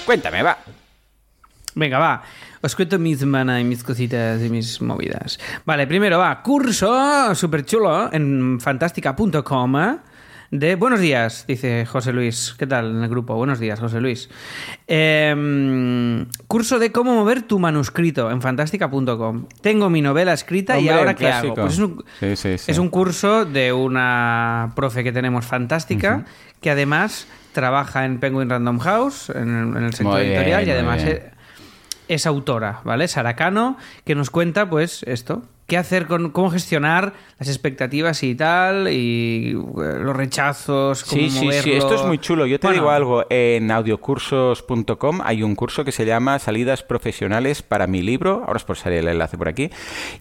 Cuéntame, 0.09 0.41
va. 0.41 0.57
Venga, 1.75 1.99
va. 1.99 2.23
Os 2.61 2.75
cuento 2.75 2.97
mi 2.97 3.13
semana 3.13 3.61
y 3.61 3.63
mis 3.63 3.83
cositas 3.83 4.41
y 4.41 4.49
mis 4.49 4.81
movidas. 4.81 5.39
Vale, 5.65 5.85
primero 5.85 6.17
va, 6.17 6.41
curso 6.41 7.35
súper 7.35 7.63
chulo 7.63 8.11
en 8.11 8.59
fantástica.com 8.59 9.99
de 10.49 10.75
Buenos 10.75 10.99
días, 10.99 11.45
dice 11.47 11.85
José 11.85 12.11
Luis. 12.11 12.55
¿Qué 12.57 12.65
tal 12.65 12.89
en 12.89 13.03
el 13.03 13.09
grupo? 13.09 13.35
Buenos 13.35 13.59
días, 13.59 13.79
José 13.79 14.01
Luis. 14.01 14.31
Em, 14.87 16.25
curso 16.47 16.79
de 16.79 16.91
cómo 16.91 17.13
mover 17.13 17.43
tu 17.43 17.59
manuscrito 17.59 18.31
en 18.31 18.41
fantástica.com. 18.41 19.45
Tengo 19.61 19.91
mi 19.91 20.01
novela 20.01 20.33
escrita 20.33 20.79
y 20.79 20.89
ahora 20.89 21.13
qué 21.13 21.27
hago. 21.27 21.53
Pues 21.53 21.77
es, 22.67 22.77
un, 22.79 22.89
curso 22.89 23.45
de 23.45 23.71
una 23.71 24.71
profe 24.75 25.03
que 25.03 25.11
tenemos 25.11 25.45
fantástica 25.45 26.25
que 26.61 26.71
además 26.71 27.27
trabaja 27.51 28.05
en 28.05 28.19
Penguin 28.19 28.49
Random 28.49 28.79
House, 28.79 29.29
en, 29.29 29.75
el 29.75 29.93
sector 29.93 30.21
editorial, 30.21 30.67
y 30.67 30.71
además 30.71 31.03
es, 32.07 32.25
autora, 32.25 32.81
¿vale? 32.83 33.07
Saracano, 33.07 33.77
que 34.05 34.15
nos 34.15 34.29
cuenta, 34.29 34.69
pues, 34.69 35.03
esto, 35.03 35.43
qué 35.69 35.77
hacer 35.77 36.07
con 36.07 36.31
cómo 36.31 36.49
gestionar 36.49 37.13
las 37.38 37.47
expectativas 37.47 38.23
y 38.23 38.35
tal 38.35 38.89
y 38.91 39.51
eh, 39.51 39.99
los 40.01 40.15
rechazos 40.15 41.03
cómo 41.05 41.21
Sí, 41.21 41.29
sí, 41.29 41.51
sí, 41.62 41.71
esto 41.71 41.95
es 41.95 42.03
muy 42.03 42.17
chulo. 42.17 42.45
Yo 42.45 42.59
te 42.59 42.67
Bueno, 42.67 42.81
digo 42.81 42.91
algo, 42.91 43.25
en 43.29 43.71
audiocursos.com 43.71 45.21
hay 45.23 45.43
un 45.43 45.55
curso 45.55 45.85
que 45.85 45.93
se 45.93 46.05
llama 46.05 46.39
Salidas 46.39 46.83
Profesionales 46.83 47.62
para 47.62 47.88
mi 47.88 48.01
libro, 48.01 48.43
ahora 48.45 48.57
os 48.57 48.65
posaré 48.65 48.99
el 48.99 49.07
enlace 49.07 49.38
por 49.38 49.47
aquí, 49.47 49.69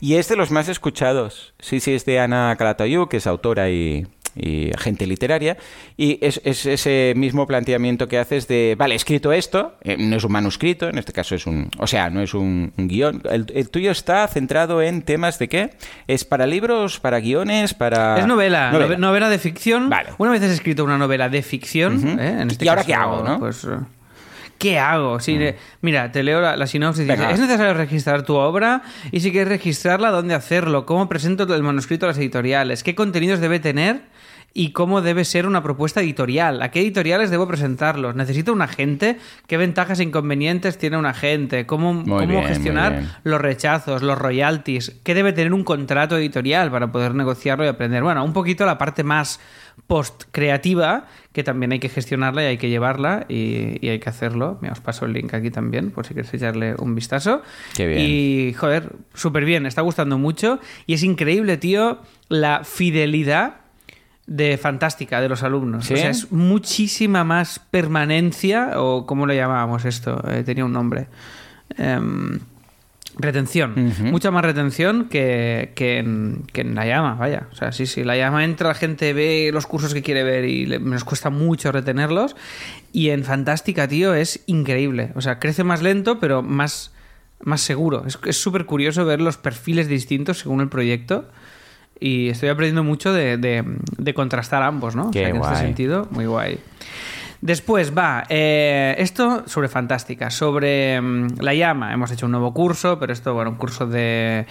y 0.00 0.14
es 0.14 0.28
de 0.28 0.36
los 0.36 0.52
más 0.52 0.68
escuchados. 0.68 1.54
Sí, 1.58 1.80
sí, 1.80 1.94
es 1.94 2.04
de 2.04 2.20
Ana 2.20 2.54
Calatayud, 2.56 3.08
que 3.08 3.16
es 3.16 3.26
autora 3.26 3.70
y, 3.70 4.06
y 4.38 4.72
agente 4.72 5.06
literaria, 5.06 5.56
y 5.96 6.18
es, 6.24 6.40
es 6.44 6.66
ese 6.66 7.12
mismo 7.16 7.46
planteamiento 7.46 8.08
que 8.08 8.18
haces 8.18 8.48
de, 8.48 8.74
vale, 8.78 8.94
he 8.94 8.96
escrito 8.96 9.32
esto, 9.32 9.74
eh, 9.82 9.96
no 9.98 10.16
es 10.16 10.24
un 10.24 10.32
manuscrito, 10.32 10.88
en 10.88 10.98
este 10.98 11.12
caso 11.12 11.34
es 11.34 11.46
un, 11.46 11.70
o 11.78 11.86
sea, 11.86 12.10
no 12.10 12.22
es 12.22 12.34
un, 12.34 12.72
un 12.76 12.88
guion, 12.88 13.22
el, 13.30 13.46
el 13.54 13.70
tuyo 13.70 13.90
está 13.90 14.26
centrado 14.28 14.80
en 14.82 15.02
temas 15.02 15.38
de 15.38 15.48
qué? 15.48 15.70
¿Es 16.06 16.24
para 16.24 16.46
libros, 16.46 17.00
para 17.00 17.20
guiones, 17.20 17.74
para... 17.74 18.18
Es 18.18 18.26
novela, 18.26 18.70
novela, 18.72 18.96
novela 18.96 19.28
de 19.28 19.38
ficción. 19.38 19.88
Vale. 19.88 20.10
Una 20.18 20.30
vez 20.30 20.42
has 20.42 20.50
escrito 20.50 20.84
una 20.84 20.98
novela 20.98 21.28
de 21.28 21.42
ficción. 21.42 22.18
¿eh? 22.18 22.40
en 22.40 22.50
este 22.50 22.64
¿Y 22.64 22.68
ahora 22.68 22.84
qué 22.84 22.94
hago, 22.94 23.22
no? 23.22 23.38
Pues, 23.38 23.64
eh, 23.64 23.78
¿Qué 24.58 24.78
hago? 24.78 25.20
Sí, 25.20 25.36
eh, 25.38 25.56
Mira, 25.80 26.10
te 26.10 26.22
leo 26.22 26.40
la, 26.40 26.56
la 26.56 26.66
sinopsis. 26.66 27.06
Dice, 27.06 27.30
es 27.30 27.38
necesario 27.38 27.74
registrar 27.74 28.22
tu 28.22 28.34
obra 28.34 28.82
y 29.12 29.20
si 29.20 29.30
quieres 29.30 29.48
registrarla, 29.48 30.10
¿dónde 30.10 30.34
hacerlo? 30.34 30.84
¿Cómo 30.84 31.08
presento 31.08 31.52
el 31.54 31.62
manuscrito 31.62 32.06
a 32.06 32.08
las 32.08 32.18
editoriales? 32.18 32.82
¿Qué 32.82 32.94
contenidos 32.94 33.40
debe 33.40 33.60
tener? 33.60 34.02
¿Y 34.54 34.72
cómo 34.72 35.02
debe 35.02 35.24
ser 35.24 35.46
una 35.46 35.62
propuesta 35.62 36.00
editorial? 36.00 36.62
¿A 36.62 36.70
qué 36.70 36.80
editoriales 36.80 37.30
debo 37.30 37.46
presentarlos? 37.46 38.16
¿Necesito 38.16 38.52
un 38.52 38.62
agente? 38.62 39.18
¿Qué 39.46 39.56
ventajas 39.56 40.00
e 40.00 40.02
inconvenientes 40.02 40.78
tiene 40.78 40.96
un 40.96 41.06
agente? 41.06 41.66
¿Cómo, 41.66 42.02
bien, 42.02 42.44
gestionar 42.44 43.20
los 43.22 43.40
rechazos, 43.40 44.02
los 44.02 44.18
royalties? 44.18 44.96
¿Qué 45.04 45.14
debe 45.14 45.32
tener 45.32 45.52
un 45.52 45.64
contrato 45.64 46.16
editorial 46.16 46.70
para 46.70 46.90
poder 46.90 47.14
negociarlo 47.14 47.64
y 47.64 47.68
aprender? 47.68 48.02
Bueno, 48.02 48.24
un 48.24 48.32
poquito 48.32 48.64
la 48.66 48.78
parte 48.78 49.04
más 49.04 49.38
post-creativa, 49.86 51.06
que 51.38 51.44
también 51.44 51.70
hay 51.70 51.78
que 51.78 51.88
gestionarla 51.88 52.42
y 52.42 52.46
hay 52.46 52.58
que 52.58 52.68
llevarla 52.68 53.24
y, 53.28 53.78
y 53.80 53.90
hay 53.90 54.00
que 54.00 54.08
hacerlo. 54.08 54.58
Mira, 54.60 54.72
os 54.72 54.80
paso 54.80 55.06
el 55.06 55.12
link 55.12 55.32
aquí 55.34 55.52
también, 55.52 55.92
por 55.92 56.04
si 56.04 56.12
queréis 56.12 56.34
echarle 56.34 56.74
un 56.76 56.96
vistazo. 56.96 57.42
Qué 57.76 57.86
bien. 57.86 58.00
Y, 58.00 58.54
joder, 58.54 58.90
súper 59.14 59.44
bien, 59.44 59.64
está 59.64 59.82
gustando 59.82 60.18
mucho. 60.18 60.58
Y 60.88 60.94
es 60.94 61.04
increíble, 61.04 61.56
tío, 61.56 62.00
la 62.28 62.64
fidelidad 62.64 63.58
de 64.26 64.58
fantástica 64.58 65.20
de 65.20 65.28
los 65.28 65.44
alumnos. 65.44 65.86
¿Sí? 65.86 65.94
O 65.94 65.96
sea, 65.96 66.10
es 66.10 66.32
muchísima 66.32 67.22
más 67.22 67.60
permanencia, 67.60 68.72
o 68.74 69.06
¿cómo 69.06 69.24
lo 69.24 69.32
llamábamos 69.32 69.84
esto? 69.84 70.20
Eh, 70.28 70.42
tenía 70.42 70.64
un 70.64 70.72
nombre. 70.72 71.06
Em, 71.76 72.40
retención. 73.18 73.74
Mucha 74.10 74.30
más 74.30 74.44
retención 74.44 75.08
que, 75.10 75.72
que, 75.74 75.98
en, 75.98 76.44
que 76.52 76.60
en 76.62 76.74
la 76.74 76.86
llama, 76.86 77.14
vaya. 77.14 77.48
O 77.52 77.54
sea, 77.56 77.72
sí, 77.72 77.86
sí, 77.86 78.04
la 78.04 78.16
llama 78.16 78.44
entra, 78.44 78.68
la 78.68 78.74
gente 78.74 79.12
ve 79.12 79.50
los 79.52 79.66
cursos 79.66 79.92
que 79.92 80.02
quiere 80.02 80.22
ver 80.22 80.44
y 80.44 80.66
le- 80.66 80.78
nos 80.78 81.04
cuesta 81.04 81.28
mucho 81.30 81.72
retenerlos. 81.72 82.36
Y 82.92 83.10
en 83.10 83.24
Fantástica, 83.24 83.88
tío, 83.88 84.14
es 84.14 84.42
increíble. 84.46 85.10
O 85.14 85.20
sea, 85.20 85.38
crece 85.38 85.64
más 85.64 85.82
lento, 85.82 86.20
pero 86.20 86.42
más, 86.42 86.92
más 87.40 87.60
seguro. 87.60 88.04
Es 88.06 88.18
es 88.24 88.36
súper 88.40 88.64
curioso 88.66 89.04
ver 89.04 89.20
los 89.20 89.36
perfiles 89.36 89.88
distintos 89.88 90.38
según 90.38 90.60
el 90.60 90.68
proyecto. 90.68 91.28
Y 92.00 92.28
estoy 92.28 92.48
aprendiendo 92.48 92.84
mucho 92.84 93.12
de, 93.12 93.36
de- 93.38 93.64
de 93.98 94.14
contrastar 94.14 94.62
ambos, 94.62 94.94
¿no? 94.94 95.10
Qué 95.10 95.18
o 95.18 95.22
sea, 95.22 95.22
que 95.24 95.30
en 95.30 95.38
guay. 95.38 95.52
este 95.52 95.64
sentido, 95.66 96.06
muy 96.12 96.26
guay. 96.26 96.58
Después 97.40 97.96
va, 97.96 98.24
eh, 98.28 98.96
esto 98.98 99.44
sobre 99.46 99.68
Fantástica, 99.68 100.30
sobre 100.30 101.00
mm, 101.00 101.40
La 101.40 101.54
Llama. 101.54 101.92
Hemos 101.92 102.10
hecho 102.10 102.26
un 102.26 102.32
nuevo 102.32 102.52
curso, 102.52 102.98
pero 102.98 103.12
esto, 103.12 103.32
bueno, 103.34 103.50
un 103.50 103.56
curso 103.56 103.86
de 103.86 104.46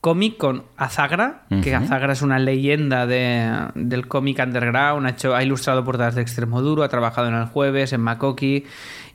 cómic 0.00 0.36
con 0.36 0.64
Azagra, 0.76 1.42
que. 1.62 1.72
Azagra 1.76 2.12
es 2.14 2.22
una 2.22 2.40
leyenda 2.40 3.06
de- 3.06 3.68
del 3.76 4.08
cómic 4.08 4.40
underground, 4.44 5.06
ha, 5.06 5.10
hecho, 5.10 5.36
ha 5.36 5.44
ilustrado 5.44 5.84
portadas 5.84 6.16
de 6.16 6.22
Extremoduro, 6.22 6.82
ha 6.82 6.88
trabajado 6.88 7.28
en 7.28 7.34
El 7.34 7.44
Jueves, 7.46 7.92
en 7.92 8.00
Makoki, 8.00 8.64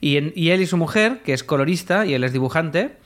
y, 0.00 0.16
en- 0.16 0.32
y 0.34 0.48
él 0.50 0.62
y 0.62 0.66
su 0.66 0.78
mujer, 0.78 1.20
que 1.22 1.34
es 1.34 1.44
colorista 1.44 2.06
y 2.06 2.14
él 2.14 2.24
es 2.24 2.32
dibujante, 2.32 2.96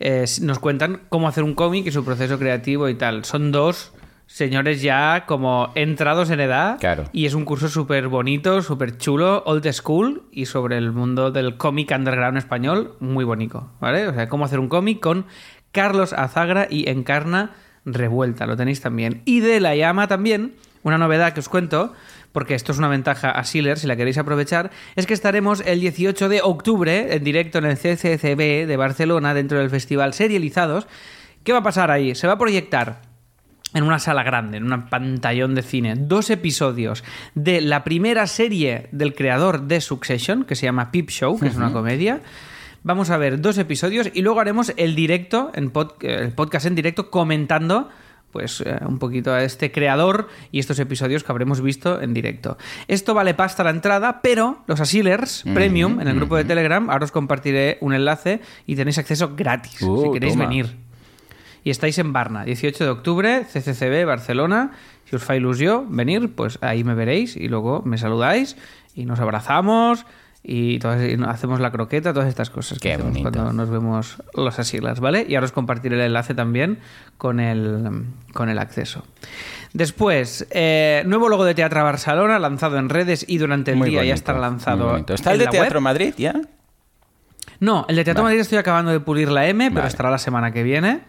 eh, 0.00 0.26
nos 0.42 0.58
cuentan 0.58 1.00
cómo 1.08 1.26
hacer 1.26 1.44
un 1.44 1.54
cómic 1.54 1.86
y 1.86 1.92
su 1.92 2.04
proceso 2.04 2.38
creativo 2.38 2.90
y 2.90 2.94
tal. 2.94 3.24
Son 3.24 3.50
dos 3.52 3.94
señores 4.34 4.82
ya 4.82 5.26
como 5.26 5.70
entrados 5.76 6.28
en 6.30 6.40
edad 6.40 6.78
Claro. 6.80 7.04
y 7.12 7.26
es 7.26 7.34
un 7.34 7.44
curso 7.44 7.68
súper 7.68 8.08
bonito, 8.08 8.62
súper 8.62 8.98
chulo, 8.98 9.44
old 9.46 9.64
school 9.72 10.24
y 10.32 10.46
sobre 10.46 10.76
el 10.76 10.90
mundo 10.90 11.30
del 11.30 11.56
cómic 11.56 11.92
underground 11.96 12.36
español, 12.36 12.96
muy 12.98 13.24
bonito, 13.24 13.70
¿vale? 13.80 14.08
O 14.08 14.12
sea, 14.12 14.28
cómo 14.28 14.44
hacer 14.44 14.58
un 14.58 14.68
cómic 14.68 14.98
con 14.98 15.26
Carlos 15.70 16.12
Azagra 16.12 16.66
y 16.68 16.90
Encarna 16.90 17.52
Revuelta, 17.84 18.46
lo 18.46 18.56
tenéis 18.56 18.80
también. 18.80 19.22
Y 19.24 19.38
de 19.38 19.60
La 19.60 19.76
Llama 19.76 20.08
también, 20.08 20.56
una 20.82 20.98
novedad 20.98 21.32
que 21.32 21.38
os 21.38 21.48
cuento, 21.48 21.92
porque 22.32 22.56
esto 22.56 22.72
es 22.72 22.78
una 22.78 22.88
ventaja 22.88 23.30
a 23.30 23.44
Sealer, 23.44 23.78
si 23.78 23.86
la 23.86 23.94
queréis 23.94 24.18
aprovechar, 24.18 24.72
es 24.96 25.06
que 25.06 25.14
estaremos 25.14 25.60
el 25.64 25.78
18 25.78 26.28
de 26.28 26.42
octubre 26.42 27.14
en 27.14 27.22
directo 27.22 27.58
en 27.58 27.66
el 27.66 27.76
CCCB 27.76 28.66
de 28.66 28.76
Barcelona 28.76 29.32
dentro 29.32 29.60
del 29.60 29.70
festival 29.70 30.12
Serializados. 30.12 30.88
¿Qué 31.44 31.52
va 31.52 31.58
a 31.60 31.62
pasar 31.62 31.92
ahí? 31.92 32.16
Se 32.16 32.26
va 32.26 32.32
a 32.32 32.38
proyectar 32.38 33.02
en 33.74 33.82
una 33.84 33.98
sala 33.98 34.22
grande, 34.22 34.56
en 34.58 34.72
un 34.72 34.88
pantallón 34.88 35.54
de 35.54 35.62
cine, 35.62 35.94
dos 35.96 36.30
episodios 36.30 37.04
de 37.34 37.60
la 37.60 37.84
primera 37.84 38.26
serie 38.26 38.88
del 38.92 39.14
creador 39.14 39.62
de 39.62 39.80
Succession, 39.80 40.44
que 40.44 40.54
se 40.54 40.64
llama 40.66 40.90
Peep 40.90 41.10
Show, 41.10 41.38
que 41.38 41.48
es 41.48 41.56
una 41.56 41.72
comedia. 41.72 42.20
Vamos 42.82 43.10
a 43.10 43.16
ver 43.16 43.40
dos 43.40 43.58
episodios 43.58 44.10
y 44.14 44.22
luego 44.22 44.40
haremos 44.40 44.72
el 44.76 44.94
directo, 44.94 45.50
en 45.54 45.72
pod- 45.72 45.94
el 46.02 46.32
podcast 46.32 46.66
en 46.66 46.74
directo, 46.74 47.10
comentando 47.10 47.88
pues 48.30 48.60
eh, 48.66 48.78
un 48.84 48.98
poquito 48.98 49.32
a 49.32 49.44
este 49.44 49.70
creador 49.70 50.28
y 50.50 50.58
estos 50.58 50.80
episodios 50.80 51.22
que 51.22 51.30
habremos 51.30 51.60
visto 51.60 52.02
en 52.02 52.12
directo. 52.12 52.58
Esto 52.88 53.14
vale 53.14 53.32
pasta 53.34 53.62
la 53.62 53.70
entrada, 53.70 54.20
pero 54.22 54.64
los 54.66 54.80
Asilers 54.80 55.44
Premium 55.54 56.00
en 56.00 56.08
el 56.08 56.16
grupo 56.16 56.36
de 56.36 56.44
Telegram, 56.44 56.90
ahora 56.90 57.04
os 57.04 57.12
compartiré 57.12 57.78
un 57.80 57.94
enlace 57.94 58.40
y 58.66 58.74
tenéis 58.74 58.98
acceso 58.98 59.34
gratis 59.36 59.80
Uh, 59.82 60.02
si 60.06 60.12
queréis 60.14 60.32
toma. 60.34 60.46
venir. 60.46 60.76
Y 61.64 61.70
estáis 61.70 61.98
en 61.98 62.12
Barna, 62.12 62.44
18 62.44 62.84
de 62.84 62.90
octubre, 62.90 63.44
CCCB, 63.50 64.04
Barcelona. 64.06 64.72
Si 65.08 65.16
os 65.16 65.24
fa 65.24 65.34
ilusión 65.34 65.96
venir, 65.96 66.34
pues 66.34 66.58
ahí 66.62 66.84
me 66.84 66.94
veréis 66.94 67.36
y 67.36 67.48
luego 67.48 67.82
me 67.84 67.98
saludáis 67.98 68.56
y 68.94 69.06
nos 69.06 69.18
abrazamos 69.20 70.04
y, 70.42 70.78
todas, 70.78 71.00
y 71.02 71.16
hacemos 71.26 71.58
la 71.60 71.70
croqueta, 71.72 72.12
todas 72.12 72.28
estas 72.28 72.50
cosas 72.50 72.78
que 72.78 72.88
Qué 72.90 72.94
hacemos 72.94 73.12
bonito. 73.12 73.30
cuando 73.32 73.52
nos 73.54 73.70
vemos 73.70 74.22
los 74.34 74.58
asilas, 74.58 75.00
¿vale? 75.00 75.24
Y 75.26 75.34
ahora 75.36 75.46
os 75.46 75.52
compartiré 75.52 75.96
el 75.96 76.02
enlace 76.02 76.34
también 76.34 76.80
con 77.16 77.40
el, 77.40 78.04
con 78.34 78.50
el 78.50 78.58
acceso. 78.58 79.04
Después, 79.72 80.46
eh, 80.50 81.02
nuevo 81.06 81.30
logo 81.30 81.46
de 81.46 81.54
Teatro 81.54 81.82
Barcelona 81.82 82.38
lanzado 82.38 82.76
en 82.76 82.90
redes 82.90 83.24
y 83.26 83.38
durante 83.38 83.70
el 83.72 83.78
Muy 83.78 83.88
día 83.88 84.04
ya 84.04 84.14
estará 84.14 84.38
lanzado. 84.38 84.96
¿Está 84.98 85.32
el 85.32 85.38
de 85.38 85.46
Teatro 85.46 85.78
web. 85.78 85.82
Madrid 85.82 86.14
ya? 86.18 86.34
No, 87.60 87.86
el 87.88 87.96
de 87.96 88.04
Teatro 88.04 88.22
Vale. 88.22 88.34
Madrid 88.34 88.40
estoy 88.42 88.58
acabando 88.58 88.90
de 88.90 89.00
pulir 89.00 89.30
la 89.30 89.46
M, 89.48 89.64
pero 89.70 89.76
Vale. 89.76 89.88
estará 89.88 90.10
la 90.10 90.18
semana 90.18 90.52
que 90.52 90.62
viene. 90.62 91.00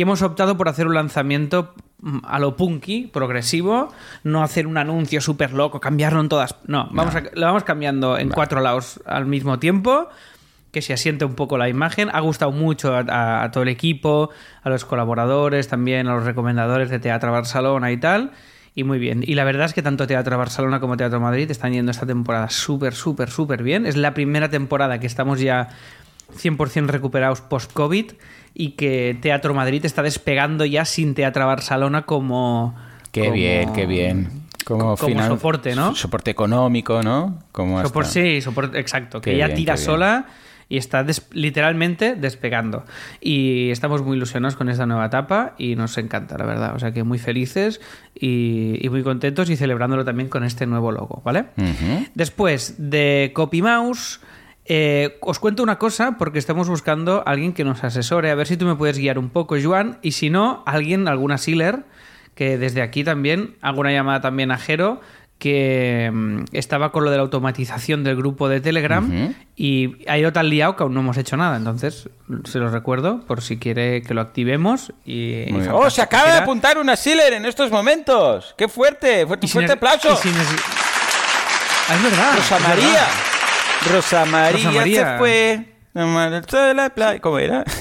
Y 0.00 0.02
hemos 0.02 0.22
optado 0.22 0.56
por 0.56 0.66
hacer 0.66 0.86
un 0.86 0.94
lanzamiento 0.94 1.74
mm, 2.00 2.20
a 2.24 2.38
lo 2.38 2.56
punky, 2.56 3.08
progresivo, 3.12 3.92
no 4.24 4.42
hacer 4.42 4.66
un 4.66 4.78
anuncio 4.78 5.20
súper 5.20 5.52
loco, 5.52 5.78
cambiarlo 5.78 6.22
en 6.22 6.30
todas. 6.30 6.56
No, 6.66 6.88
vamos 6.90 7.14
a- 7.16 7.20
lo 7.34 7.44
vamos 7.44 7.64
cambiando 7.64 8.16
en 8.16 8.30
cuatro 8.30 8.62
lados 8.62 9.02
al 9.04 9.26
mismo 9.26 9.58
tiempo, 9.58 10.08
que 10.72 10.80
se 10.80 10.94
asiente 10.94 11.26
un 11.26 11.34
poco 11.34 11.58
la 11.58 11.68
imagen. 11.68 12.08
Ha 12.14 12.20
gustado 12.20 12.50
mucho 12.50 12.94
a, 12.96 13.00
a- 13.00 13.42
a 13.42 13.50
todo 13.50 13.62
el 13.62 13.68
equipo, 13.68 14.30
a 14.62 14.70
los 14.70 14.86
colaboradores, 14.86 15.68
también 15.68 16.08
a 16.08 16.14
los 16.14 16.24
recomendadores 16.24 16.88
de 16.88 16.98
Teatro 16.98 17.30
Barcelona 17.30 17.92
y 17.92 17.98
tal. 17.98 18.30
Y 18.74 18.84
muy 18.84 18.98
bien. 18.98 19.22
Y 19.26 19.34
la 19.34 19.44
verdad 19.44 19.66
es 19.66 19.74
que 19.74 19.82
tanto 19.82 20.06
Teatro 20.06 20.38
Barcelona 20.38 20.80
como 20.80 20.96
Teatro 20.96 21.20
Madrid 21.20 21.50
están 21.50 21.72
yendo 21.72 21.90
esta 21.90 22.06
temporada 22.06 22.48
súper, 22.48 22.94
súper, 22.94 23.28
súper 23.28 23.62
bien. 23.62 23.84
Es 23.84 23.96
la 23.98 24.14
primera 24.14 24.48
temporada 24.48 24.98
que 25.00 25.06
estamos 25.08 25.40
ya 25.40 25.68
100% 26.32 26.86
recuperados 26.86 27.40
post-COVID 27.40 28.12
y 28.54 28.70
que 28.72 29.16
Teatro 29.20 29.54
Madrid 29.54 29.84
está 29.84 30.02
despegando 30.02 30.64
ya 30.64 30.84
sin 30.84 31.14
Teatro 31.14 31.46
Barcelona 31.46 32.02
como... 32.02 32.74
Qué 33.12 33.22
como- 33.22 33.32
bien, 33.34 33.72
qué 33.72 33.86
bien. 33.86 34.28
Como, 34.64 34.96
soporte, 34.96 35.74
¿no? 35.74 35.94
Soporte 35.96 36.30
económico, 36.30 37.02
¿no? 37.02 37.42
Como 37.50 37.82
Sopor- 37.82 38.04
sí, 38.04 38.40
soporte, 38.40 38.78
exacto. 38.78 39.20
Que 39.20 39.30
Qué 39.30 39.36
bien, 39.36 39.54
tira 39.54 39.76
sola 39.76 40.26
y 40.68 40.76
está 40.76 41.02
des- 41.02 41.26
literalmente 41.32 42.14
despegando. 42.14 42.84
Y 43.20 43.70
estamos 43.70 44.02
muy 44.02 44.16
ilusionados 44.16 44.54
con 44.54 44.68
esta 44.68 44.86
nueva 44.86 45.06
etapa 45.06 45.54
y 45.58 45.74
nos 45.74 45.98
encanta, 45.98 46.38
la 46.38 46.44
verdad. 46.44 46.74
O 46.76 46.78
sea 46.78 46.92
que 46.92 47.02
muy 47.02 47.18
felices 47.18 47.80
y, 48.14 48.78
y 48.80 48.88
muy 48.90 49.02
contentos 49.02 49.50
y 49.50 49.56
celebrándolo 49.56 50.04
también 50.04 50.28
con 50.28 50.44
este 50.44 50.66
nuevo 50.66 50.92
logo, 50.92 51.20
¿vale? 51.24 51.46
Después 52.14 52.74
de 52.78 53.32
CopyMouse, 53.34 54.20
eh, 54.72 55.18
os 55.20 55.40
cuento 55.40 55.64
una 55.64 55.78
cosa 55.78 56.16
porque 56.16 56.38
estamos 56.38 56.68
buscando 56.68 57.24
a 57.26 57.32
alguien 57.32 57.52
que 57.52 57.64
nos 57.64 57.82
asesore. 57.82 58.30
A 58.30 58.36
ver 58.36 58.46
si 58.46 58.56
tú 58.56 58.66
me 58.66 58.76
puedes 58.76 58.98
guiar 58.98 59.18
un 59.18 59.28
poco, 59.28 59.56
Joan. 59.60 59.98
Y 60.00 60.12
si 60.12 60.30
no, 60.30 60.62
alguien, 60.64 61.08
alguna 61.08 61.38
sealer, 61.38 61.80
que 62.36 62.56
desde 62.56 62.80
aquí 62.80 63.02
también 63.02 63.56
hago 63.62 63.80
una 63.80 63.90
llamada 63.90 64.20
también 64.20 64.52
a 64.52 64.58
Jero, 64.58 65.00
que 65.40 66.08
mm, 66.14 66.44
estaba 66.52 66.92
con 66.92 67.02
lo 67.02 67.10
de 67.10 67.16
la 67.16 67.24
automatización 67.24 68.04
del 68.04 68.14
grupo 68.14 68.48
de 68.48 68.60
Telegram 68.60 69.34
y 69.56 70.08
ha 70.08 70.16
ido 70.18 70.32
tan 70.32 70.48
liado 70.48 70.76
que 70.76 70.84
aún 70.84 70.94
no 70.94 71.00
hemos 71.00 71.16
hecho 71.16 71.36
nada. 71.36 71.56
Entonces, 71.56 72.08
se 72.44 72.60
los 72.60 72.70
recuerdo 72.70 73.26
por 73.26 73.42
si 73.42 73.58
quiere 73.58 74.02
que 74.02 74.14
lo 74.14 74.20
activemos. 74.20 74.92
Y, 75.04 75.50
y 75.52 75.68
¡Oh, 75.72 75.90
se 75.90 76.00
acaba 76.00 76.30
de 76.30 76.38
apuntar 76.38 76.78
una 76.78 76.94
Sealer 76.94 77.32
en 77.32 77.44
estos 77.44 77.72
momentos! 77.72 78.54
¡Qué 78.56 78.68
fuerte! 78.68 79.26
¡Fuerte, 79.26 79.48
fuerte 79.48 79.72
aplauso! 79.72 80.10
Ah, 80.12 81.96
es 81.96 82.02
verdad. 82.04 82.36
Rosa 82.36 82.56
es 82.56 82.62
María. 82.62 82.86
verdad. 82.86 83.39
Rosa 83.92 84.24
María, 84.26 84.52
Rosa 84.52 84.70
María. 84.72 85.12
se 85.12 85.18
fue. 85.18 87.20
¿Cómo 87.20 87.38
era? 87.38 87.64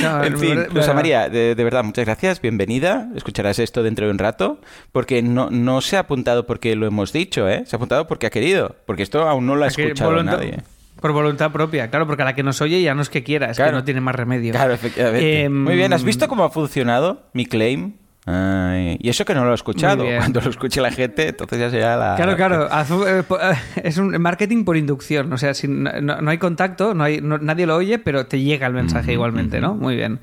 No, 0.00 0.22
en 0.24 0.38
fin, 0.38 0.66
Rosa 0.72 0.94
María, 0.94 1.28
de, 1.28 1.56
de 1.56 1.64
verdad, 1.64 1.82
muchas 1.82 2.04
gracias, 2.06 2.40
bienvenida. 2.40 3.08
Escucharás 3.16 3.58
esto 3.58 3.82
dentro 3.82 4.06
de 4.06 4.12
un 4.12 4.18
rato, 4.18 4.60
porque 4.92 5.20
no, 5.20 5.50
no 5.50 5.80
se 5.80 5.96
ha 5.96 6.00
apuntado 6.00 6.46
porque 6.46 6.76
lo 6.76 6.86
hemos 6.86 7.12
dicho, 7.12 7.48
¿eh? 7.48 7.64
Se 7.66 7.74
ha 7.74 7.78
apuntado 7.78 8.06
porque 8.06 8.26
ha 8.26 8.30
querido, 8.30 8.76
porque 8.86 9.02
esto 9.02 9.28
aún 9.28 9.46
no 9.46 9.56
lo 9.56 9.64
ha 9.64 9.66
escuchado 9.66 10.12
voluntad- 10.12 10.36
nadie. 10.38 10.58
Por 11.00 11.12
voluntad 11.12 11.50
propia, 11.50 11.90
claro, 11.90 12.06
porque 12.06 12.22
a 12.22 12.24
la 12.24 12.34
que 12.36 12.44
nos 12.44 12.60
oye 12.62 12.80
ya 12.82 12.94
no 12.94 13.02
es 13.02 13.10
que 13.10 13.24
quiera, 13.24 13.50
es 13.50 13.56
Claro. 13.56 13.72
que 13.72 13.76
no 13.78 13.84
tiene 13.84 14.00
más 14.00 14.14
remedio. 14.14 14.52
Claro, 14.52 14.72
efectivamente. 14.72 15.42
Em, 15.42 15.64
Muy 15.64 15.74
bien, 15.74 15.92
¿has 15.92 16.04
visto 16.04 16.28
cómo 16.28 16.44
ha 16.44 16.50
funcionado 16.50 17.24
mi 17.34 17.44
claim? 17.44 17.94
Ay, 18.26 18.96
y 19.00 19.10
eso 19.10 19.24
que 19.26 19.34
no 19.34 19.44
lo 19.44 19.52
he 19.52 19.54
escuchado. 19.54 20.04
Cuando 20.16 20.40
lo 20.40 20.48
escuche 20.50 20.80
la 20.80 20.90
gente, 20.90 21.28
entonces 21.28 21.58
ya 21.58 21.70
será 21.70 21.96
la... 21.96 22.16
Claro, 22.16 22.36
claro. 22.36 22.68
eh, 23.06 23.22
eh, 23.42 23.54
Es 23.82 23.98
un 23.98 24.10
marketing 24.20 24.64
por 24.64 24.76
inducción. 24.78 25.30
O 25.32 25.36
sea, 25.36 25.52
si 25.52 25.68
no, 25.68 25.90
no- 26.00 26.30
hay 26.30 26.38
contacto, 26.38 26.94
no 26.94 27.04
hay, 27.04 27.20
no- 27.20 27.36
nadie 27.38 27.66
lo 27.66 27.76
oye, 27.76 27.98
pero 27.98 28.26
te 28.26 28.40
llega 28.40 28.66
el 28.66 28.72
mensaje 28.72 29.12
igualmente, 29.12 29.60
¿no? 29.60 29.74
Muy 29.74 29.96
bien. 29.96 30.20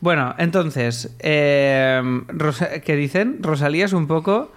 Bueno, 0.00 0.34
entonces, 0.38 1.14
eh, 1.20 2.00
Rosa- 2.28 2.80
¿qué 2.80 2.96
dicen? 2.96 3.38
Rosalía 3.42 3.84
es 3.84 3.92
un 3.92 4.06
poco 4.06 4.50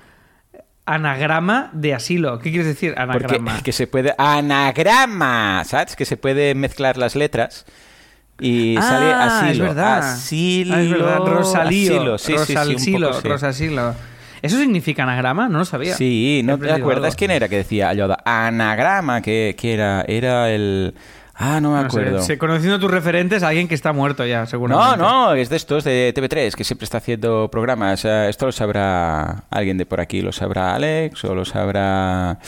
anagrama 0.85 1.69
de 1.73 1.93
asilo. 1.93 2.39
¿Qué 2.39 2.49
quieres 2.51 2.67
decir, 2.67 2.91
Porque 2.95 3.01
anagrama? 3.35 3.61
que 3.63 3.71
se 3.73 3.87
puede... 3.87 4.13
Anagrama, 4.17 5.63
¿sabes? 5.65 5.95
Que 5.95 6.05
se 6.05 6.15
puede 6.17 6.55
mezclar 6.55 6.97
las 6.97 7.15
letras 7.15 7.65
y 8.39 8.77
Ah, 8.77 8.81
sale 8.81 9.13
asilo. 9.13 9.51
Es 9.65 9.75
verdad. 9.75 9.97
Asilo. 9.99 10.75
Ah, 10.75 10.81
es 10.81 10.89
verdad. 10.89 11.17
Rosalío. 11.19 11.95
asilo. 11.95 12.17
Sí, 12.17 12.33
sí, 12.37 12.45
sí, 12.45 12.51
un 12.53 12.57
Rosalsilo, 12.57 13.07
poco 13.09 13.21
sí. 13.21 13.27
Rosasilo. 13.27 13.95
¿Eso 14.41 14.57
significa 14.59 15.03
anagrama? 15.03 15.49
No 15.49 15.57
lo 15.59 15.65
sabía. 15.65 15.95
Sí, 15.95 16.41
¿no 16.43 16.59
te 16.59 16.71
acuerdas 16.71 17.05
algo. 17.05 17.17
quién 17.17 17.31
era 17.31 17.49
que 17.49 17.57
decía 17.57 17.89
Ayoda? 17.89 18.19
Anagrama, 18.23 19.21
que, 19.21 19.55
que 19.57 19.73
era, 19.73 20.03
era 20.07 20.51
el... 20.51 20.93
Ah, 21.39 21.61
no 21.61 21.69
me 21.73 21.81
No 21.81 21.85
acuerdo. 21.85 22.21
sé, 22.23 22.39
conociendo 22.39 22.79
tus 22.79 22.89
referentes, 22.89 23.43
alguien 23.43 23.67
que 23.67 23.75
está 23.75 23.93
muerto 23.93 24.25
ya, 24.25 24.47
seguramente. 24.47 24.97
No, 24.97 25.27
no, 25.27 25.33
es 25.35 25.49
de 25.49 25.55
estos 25.57 25.83
de 25.83 26.11
TV3 26.15 26.55
que 26.55 26.63
siempre 26.63 26.85
está 26.85 26.97
haciendo 26.97 27.47
programas. 27.51 28.03
Eh, 28.05 28.27
Esto 28.27 28.47
lo 28.47 28.51
sabrá 28.51 29.43
alguien 29.51 29.77
de 29.77 29.85
por 29.85 30.01
aquí, 30.01 30.21
lo 30.21 30.31
sabrá 30.31 30.73
Alex 30.73 31.23
o 31.25 31.35
lo 31.35 31.45
sabrá 31.45 32.39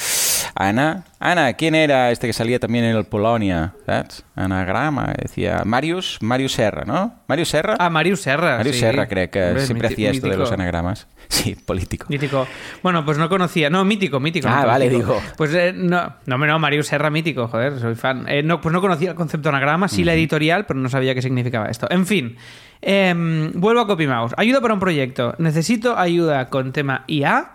Ana. 0.55 1.03
Ana, 1.19 1.53
¿quién 1.53 1.75
era 1.75 2.09
este 2.09 2.25
que 2.25 2.33
salía 2.33 2.57
también 2.59 2.83
en 2.85 2.95
el 2.95 3.03
Polonia? 3.05 3.73
¿Sabes? 3.85 4.23
Anagrama, 4.35 5.13
decía 5.21 5.61
Marius, 5.65 6.17
Marius 6.21 6.53
Serra, 6.53 6.83
¿no? 6.85 7.13
Marius 7.27 7.49
Serra. 7.49 7.75
Ah, 7.77 7.91
Marius 7.91 8.21
Serra. 8.21 8.57
Marius 8.57 8.75
sí. 8.75 8.81
Serra 8.81 9.07
creo 9.07 9.29
que 9.29 9.43
Hombre, 9.49 9.65
siempre 9.67 9.87
hacía 9.89 10.09
esto 10.09 10.27
de 10.27 10.35
los 10.37 10.51
anagramas. 10.51 11.05
Sí, 11.39 11.55
político. 11.55 12.07
Mítico. 12.09 12.47
Bueno, 12.81 13.05
pues 13.05 13.17
no 13.19 13.29
conocía. 13.29 13.69
No, 13.69 13.85
mítico, 13.85 14.19
mítico. 14.19 14.47
Ah, 14.49 14.61
no 14.61 14.67
vale, 14.67 14.89
digo. 14.89 15.21
Pues 15.37 15.53
eh, 15.53 15.73
no, 15.75 16.15
no, 16.25 16.37
no, 16.37 16.59
Marius 16.59 16.87
Serra 16.87 17.11
mítico, 17.11 17.47
joder, 17.47 17.79
soy 17.79 17.93
fan. 17.95 18.25
Eh, 18.27 18.41
no, 18.41 18.59
pues 18.59 18.73
no 18.73 18.81
conocía 18.81 19.11
el 19.11 19.15
concepto 19.15 19.49
anagrama, 19.49 19.87
sí 19.87 20.03
la 20.03 20.15
editorial, 20.15 20.65
pero 20.65 20.79
no 20.79 20.89
sabía 20.89 21.13
qué 21.13 21.21
significaba 21.21 21.67
esto. 21.67 21.87
En 21.91 22.07
fin, 22.07 22.35
em, 22.81 23.51
vuelvo 23.53 23.81
a 23.81 23.87
CopyMouse. 23.87 24.33
Ayuda 24.37 24.59
para 24.59 24.73
un 24.73 24.79
proyecto. 24.79 25.35
Necesito 25.37 25.97
ayuda 25.97 26.49
con 26.49 26.73
tema 26.73 27.03
IA. 27.07 27.51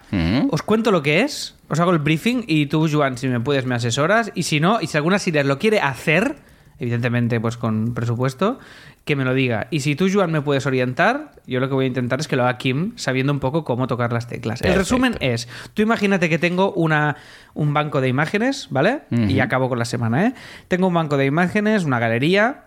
Os 0.50 0.62
cuento 0.62 0.92
lo 0.92 1.02
que 1.02 1.22
es, 1.22 1.56
os 1.68 1.80
hago 1.80 1.90
el 1.90 1.98
briefing 1.98 2.44
y 2.46 2.66
tú, 2.66 2.88
Joan, 2.90 3.18
si 3.18 3.26
me 3.26 3.40
puedes, 3.40 3.66
me 3.66 3.74
asesoras. 3.74 4.30
Y 4.36 4.44
si 4.44 4.60
no, 4.60 4.80
y 4.80 4.86
si 4.86 4.96
alguna 4.96 5.18
Siler 5.18 5.46
lo 5.46 5.58
quiere 5.58 5.80
hacer, 5.80 6.36
evidentemente, 6.78 7.40
pues 7.40 7.56
con 7.56 7.94
presupuesto, 7.94 8.58
que 9.04 9.16
me 9.16 9.24
lo 9.24 9.34
diga. 9.34 9.68
Y 9.70 9.80
si 9.80 9.96
tú, 9.96 10.08
Joan, 10.12 10.32
me 10.32 10.40
puedes 10.40 10.66
orientar, 10.66 11.32
yo 11.46 11.60
lo 11.60 11.68
que 11.68 11.74
voy 11.74 11.84
a 11.84 11.88
intentar 11.88 12.20
es 12.20 12.28
que 12.28 12.36
lo 12.36 12.42
haga 12.44 12.56
Kim, 12.58 12.92
sabiendo 12.96 13.32
un 13.32 13.40
poco 13.40 13.64
cómo 13.64 13.86
tocar 13.86 14.12
las 14.12 14.26
teclas. 14.26 14.62
El 14.62 14.74
resumen 14.74 15.16
es, 15.20 15.48
tú 15.74 15.82
imagínate 15.82 16.28
que 16.28 16.38
tengo 16.38 16.72
una, 16.72 17.16
un 17.52 17.74
banco 17.74 18.00
de 18.00 18.08
imágenes, 18.08 18.68
¿vale? 18.70 19.02
Y 19.10 19.40
acabo 19.40 19.68
con 19.68 19.78
la 19.78 19.84
semana, 19.84 20.26
¿eh? 20.26 20.34
Tengo 20.68 20.88
un 20.88 20.94
banco 20.94 21.16
de 21.16 21.26
imágenes, 21.26 21.84
una 21.84 21.98
galería, 21.98 22.64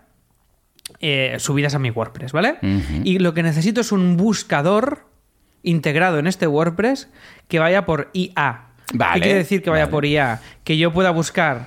eh, 1.00 1.36
subidas 1.38 1.74
a 1.74 1.78
mi 1.78 1.90
WordPress, 1.90 2.32
¿vale? 2.32 2.58
Y 3.04 3.18
lo 3.18 3.34
que 3.34 3.42
necesito 3.42 3.80
es 3.80 3.92
un 3.92 4.16
buscador 4.16 5.06
integrado 5.62 6.18
en 6.18 6.26
este 6.26 6.46
WordPress 6.46 7.08
que 7.48 7.58
vaya 7.58 7.84
por 7.84 8.10
IA. 8.12 8.64
Vale, 8.94 9.14
¿Qué 9.14 9.20
quiere 9.20 9.38
decir 9.38 9.62
que 9.62 9.70
vaya 9.70 9.84
vale. 9.84 9.92
por 9.92 10.04
IA? 10.06 10.40
Que 10.64 10.78
yo 10.78 10.92
pueda 10.92 11.10
buscar 11.10 11.66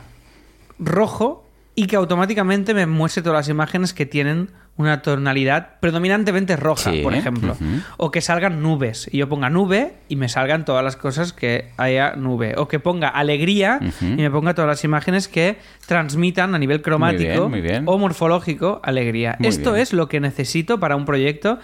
rojo 0.79 1.45
y 1.81 1.87
que 1.87 1.95
automáticamente 1.95 2.75
me 2.75 2.85
muestre 2.85 3.23
todas 3.23 3.39
las 3.39 3.49
imágenes 3.49 3.91
que 3.95 4.05
tienen 4.05 4.49
una 4.77 5.01
tonalidad 5.01 5.79
predominantemente 5.79 6.55
roja, 6.55 6.91
Sí, 6.91 7.01
por 7.01 7.15
ejemplo. 7.15 7.57
O 7.97 8.11
que 8.11 8.21
salgan 8.21 8.61
nubes 8.61 9.09
y 9.11 9.17
yo 9.17 9.27
ponga 9.27 9.49
nube 9.49 9.93
y 10.07 10.15
me 10.15 10.29
salgan 10.29 10.63
todas 10.63 10.83
las 10.83 10.95
cosas 10.95 11.33
que 11.33 11.69
haya 11.77 12.15
nube. 12.15 12.53
O 12.57 12.67
que 12.67 12.79
ponga 12.79 13.07
alegría 13.09 13.79
y 13.99 14.21
me 14.21 14.29
ponga 14.29 14.53
todas 14.53 14.69
las 14.69 14.83
imágenes 14.83 15.27
que 15.27 15.57
transmitan 15.87 16.53
a 16.53 16.59
nivel 16.59 16.83
cromático 16.83 17.49
muy 17.49 17.61
bien. 17.61 17.83
o 17.87 17.97
morfológico 17.97 18.79
alegría. 18.83 19.37
Muy 19.39 19.49
Esto 19.49 19.71
bien. 19.71 19.81
es 19.81 19.91
lo 19.93 20.07
que 20.07 20.19
necesito 20.19 20.79
para 20.79 20.95
un 20.95 21.05
proyecto 21.05 21.57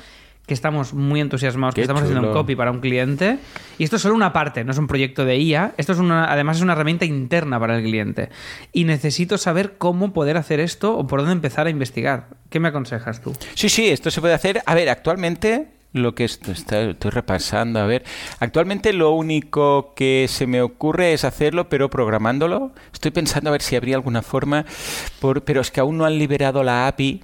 que 0.48 0.54
estamos 0.54 0.94
muy 0.94 1.20
entusiasmados, 1.20 1.76
que 1.76 1.82
estamos 1.82 2.02
haciendo 2.04 2.22
un 2.30 2.34
copy 2.34 2.56
para 2.56 2.72
un 2.72 2.80
cliente. 2.80 3.38
Y 3.78 3.84
esto 3.84 3.98
es 3.98 4.02
solo 4.02 4.16
una 4.16 4.32
parte, 4.34 4.64
no 4.64 4.72
es 4.72 4.78
un 4.78 4.88
proyecto 4.88 5.26
de 5.26 5.38
IA. 5.38 5.74
Esto 5.78 5.92
es 5.92 6.00
una, 6.00 6.32
además 6.32 6.58
es 6.58 6.64
una 6.64 6.72
herramienta 6.74 7.04
interna 7.06 7.60
para 7.60 7.78
el 7.78 7.84
cliente. 7.84 8.30
Y 8.72 8.86
necesito 8.86 9.38
saber 9.38 9.76
cómo 9.78 10.14
poder 10.14 10.38
hacer 10.38 10.60
esto 10.62 10.98
o 10.98 11.06
por 11.06 11.20
dónde 11.20 11.34
empezar 11.34 11.68
a 11.68 11.70
investigar. 11.70 12.30
¿Qué 12.50 12.60
me 12.62 12.70
aconsejas 12.70 13.22
tú? 13.22 13.34
Sí, 13.56 13.68
sí, 13.68 13.90
esto 13.90 14.10
se 14.10 14.22
puede 14.22 14.34
hacer. 14.34 14.64
A 14.66 14.74
ver, 14.74 14.88
actualmente 14.90 15.68
lo 15.92 16.16
que 16.16 16.24
est- 16.24 16.48
está- 16.48 16.82
estoy 16.92 17.12
repasando, 17.12 17.80
a 17.80 17.86
ver, 17.86 18.04
actualmente 18.40 18.94
lo 18.94 19.12
único 19.12 19.94
que 19.96 20.28
se 20.30 20.48
me 20.48 20.62
ocurre 20.62 21.12
es 21.12 21.26
hacerlo, 21.26 21.68
pero 21.68 21.90
programándolo. 21.90 22.72
Estoy 22.94 23.12
pensando 23.12 23.50
a 23.50 23.52
ver 23.52 23.62
si 23.62 23.76
habría 23.76 23.96
alguna 23.96 24.22
forma, 24.22 24.66
por, 25.20 25.44
pero 25.44 25.60
es 25.60 25.72
que 25.72 25.82
aún 25.82 25.98
no 25.98 26.06
han 26.06 26.18
liberado 26.18 26.64
la 26.64 26.88
API 26.88 27.24